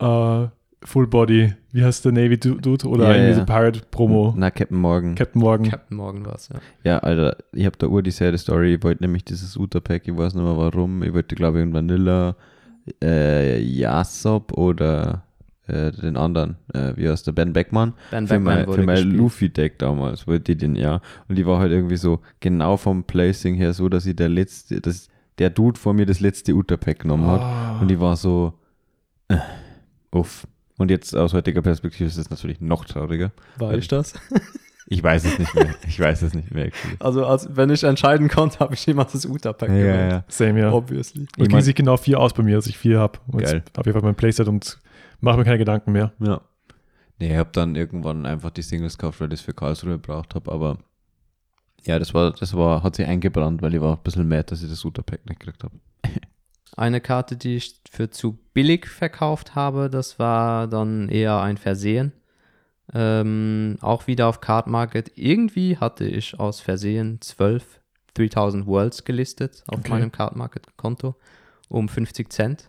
[0.00, 0.46] Äh,
[0.84, 2.86] Full Body, wie heißt der Navy Du- Dude?
[2.86, 3.34] Oder Ja, irgendwie ja.
[3.40, 4.32] so Pirate Promo.
[4.36, 5.14] Na, Captain Morgan.
[5.16, 5.68] Captain Morgan.
[5.70, 6.56] Captain Morgan war es, ja.
[6.84, 8.74] Ja, Alter, ich habe da ur die selbe Story.
[8.74, 11.02] Ich wollte nämlich dieses Uta-Pack, ich weiß nicht mehr warum.
[11.02, 12.36] Ich wollte, glaube ich, in Vanilla
[13.02, 15.22] äh, Yasop oder
[15.66, 17.94] äh, den anderen, äh, wie heißt der, Ben Beckmann.
[18.10, 19.10] Ben für Beckman mein, für mein.
[19.10, 21.00] Luffy-Deck damals, wollte ich den, ja.
[21.28, 24.80] Und die war halt irgendwie so genau vom Placing her so, dass ich der letzte,
[24.80, 25.08] dass
[25.38, 27.40] der Dude vor mir das letzte Uta-Pack genommen hat.
[27.40, 27.78] Ah.
[27.80, 28.54] Und die war so,
[29.28, 29.36] äh,
[30.10, 30.46] uff.
[30.78, 33.32] Und jetzt aus heutiger Perspektive ist es natürlich noch trauriger.
[33.56, 34.14] War ich das?
[34.90, 35.74] Ich weiß es nicht mehr.
[35.86, 36.66] Ich weiß es nicht mehr.
[36.66, 36.96] actually.
[37.00, 40.12] Also, als, wenn ich entscheiden konnte, habe ich immer das Uta-Pack Ja, gewählt.
[40.12, 40.24] ja.
[40.28, 40.72] Same, ja.
[40.72, 41.26] Obviously.
[41.36, 43.18] Und Ich mein- sich genau vier aus bei mir, als ich vier habe.
[43.36, 43.62] Geil.
[43.76, 44.78] habe ich einfach mein Playset und
[45.20, 46.12] mache mir keine Gedanken mehr.
[46.20, 46.40] Ja.
[47.18, 50.34] Nee, ich habe dann irgendwann einfach die Singles gekauft, weil ich das für Karlsruhe gebraucht
[50.34, 50.78] habe, aber
[51.84, 54.62] ja, das war, das war, hat sich eingebrannt, weil ich war ein bisschen mad, dass
[54.62, 55.74] ich das Uta-Pack nicht gekriegt habe.
[56.76, 62.12] Eine Karte, die ich für zu billig verkauft habe, das war dann eher ein Versehen.
[62.94, 65.12] Ähm, auch wieder auf Card Market.
[65.16, 67.80] Irgendwie hatte ich aus Versehen 12
[68.14, 69.90] 3000 Worlds gelistet auf Okay.
[69.90, 71.14] meinem Card Market Konto
[71.68, 72.68] um 50 Cent.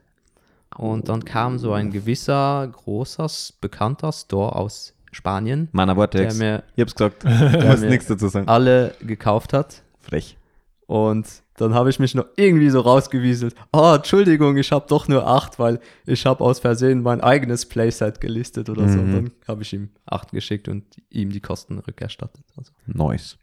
[0.77, 3.27] Und dann kam so ein gewisser, großer,
[3.59, 6.37] bekannter Store aus Spanien, Mana der Vortex.
[6.37, 7.23] mir Ich hab's gesagt.
[7.23, 8.47] Du musst nichts dazu sagen.
[8.47, 9.81] alle gekauft hat.
[9.99, 10.37] Frech.
[10.85, 11.25] Und
[11.59, 13.53] dann habe ich mich noch irgendwie so rausgewieselt.
[13.73, 18.21] Oh, Entschuldigung, ich habe doch nur acht, weil ich habe aus Versehen mein eigenes Playset
[18.21, 18.99] gelistet oder so.
[18.99, 19.11] Mhm.
[19.11, 22.45] Dann habe ich ihm acht geschickt und ihm die Kosten rückerstattet.
[22.55, 23.37] Also, Nice.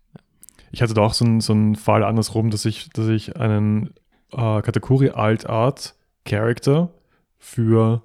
[0.72, 3.90] Ich hatte da auch so einen so einen Fall andersrum, dass ich, dass ich einen
[4.32, 5.94] äh, Kategorie Alt Art
[6.24, 6.90] Character
[7.38, 8.02] für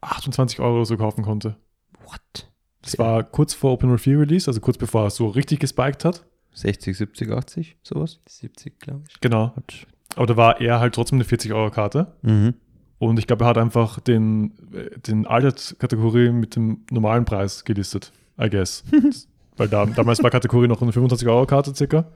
[0.00, 1.56] 28 Euro so kaufen konnte.
[2.04, 2.48] What?
[2.82, 6.04] Das war kurz vor Open World 4 Release, also kurz bevor er so richtig gespiked
[6.04, 6.24] hat.
[6.58, 8.20] 60, 70, 80, sowas?
[8.26, 9.20] 70, glaube ich.
[9.20, 9.54] Genau.
[10.16, 12.14] Aber da war er halt trotzdem eine 40 Euro Karte.
[12.22, 12.54] Mhm.
[12.98, 18.12] Und ich glaube, er hat einfach den, äh, den Altert-Kategorie mit dem normalen Preis gelistet,
[18.40, 18.82] I guess.
[19.56, 22.06] Weil da, damals war Kategorie noch eine 25-Euro-Karte circa.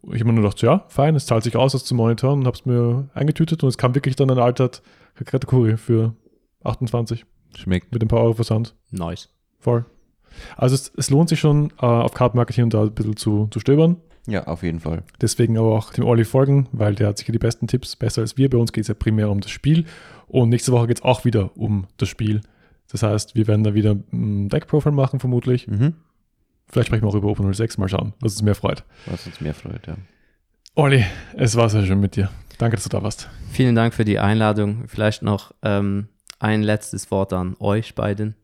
[0.00, 2.40] Und ich habe mir nur gedacht, ja, fein, es zahlt sich aus, das zu monitoren
[2.40, 6.14] und habe es mir eingetütet und es kam wirklich dann ein Altert-Kategorie für
[6.64, 7.24] 28
[7.56, 7.92] Schmeckt.
[7.92, 8.74] mit ein paar Euro Versand.
[8.90, 9.28] Nice.
[9.58, 9.84] Voll.
[10.56, 13.16] Also es, es lohnt sich schon, äh, auf Card Market hier und da ein bisschen
[13.16, 13.96] zu, zu stöbern.
[14.26, 15.02] Ja, auf jeden Fall.
[15.20, 18.36] Deswegen aber auch dem Olli folgen, weil der hat sicher die besten Tipps, besser als
[18.36, 18.48] wir.
[18.48, 19.84] Bei uns geht es ja primär um das Spiel.
[20.28, 22.40] Und nächste Woche geht es auch wieder um das Spiel.
[22.90, 25.66] Das heißt, wir werden da wieder ein Deck-Profile machen, vermutlich.
[25.66, 25.94] Mhm.
[26.68, 28.84] Vielleicht sprechen wir auch über Open 06, mal schauen, was uns mehr freut.
[29.06, 29.96] Was uns mehr freut, ja.
[30.74, 31.04] Olli,
[31.34, 32.30] es war sehr schön mit dir.
[32.58, 33.28] Danke, dass du da warst.
[33.50, 34.84] Vielen Dank für die Einladung.
[34.86, 36.08] Vielleicht noch ähm,
[36.38, 38.36] ein letztes Wort an euch beiden.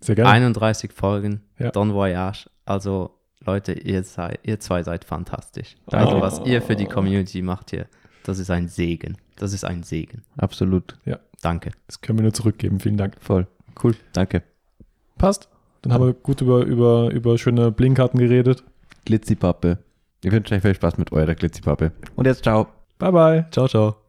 [0.00, 0.30] Sehr gerne.
[0.30, 1.70] 31 Folgen, Ja.
[1.70, 2.48] Don Voyage.
[2.64, 3.10] Also
[3.44, 5.76] Leute, ihr, seid, ihr zwei seid fantastisch.
[5.86, 6.20] Also Oh.
[6.20, 7.86] was ihr für die Community macht hier,
[8.24, 9.16] das ist ein Segen.
[9.36, 10.22] Das ist ein Segen.
[10.36, 10.98] Absolut.
[11.42, 11.70] Danke.
[11.86, 12.80] Das können wir nur zurückgeben.
[12.80, 13.16] Vielen Dank.
[13.20, 13.46] Voll.
[13.82, 13.94] Cool.
[14.12, 14.42] Danke.
[15.16, 15.48] Passt.
[15.80, 18.62] Dann haben wir gut über, über, über schöne Blinkkarten geredet.
[19.06, 19.78] Glitzipappe.
[20.22, 21.92] Ich wünsche euch viel Spaß mit eurer Glitzipappe.
[22.14, 22.68] Und jetzt ciao.
[22.98, 23.46] Bye, bye.
[23.50, 23.96] Ciao, ciao.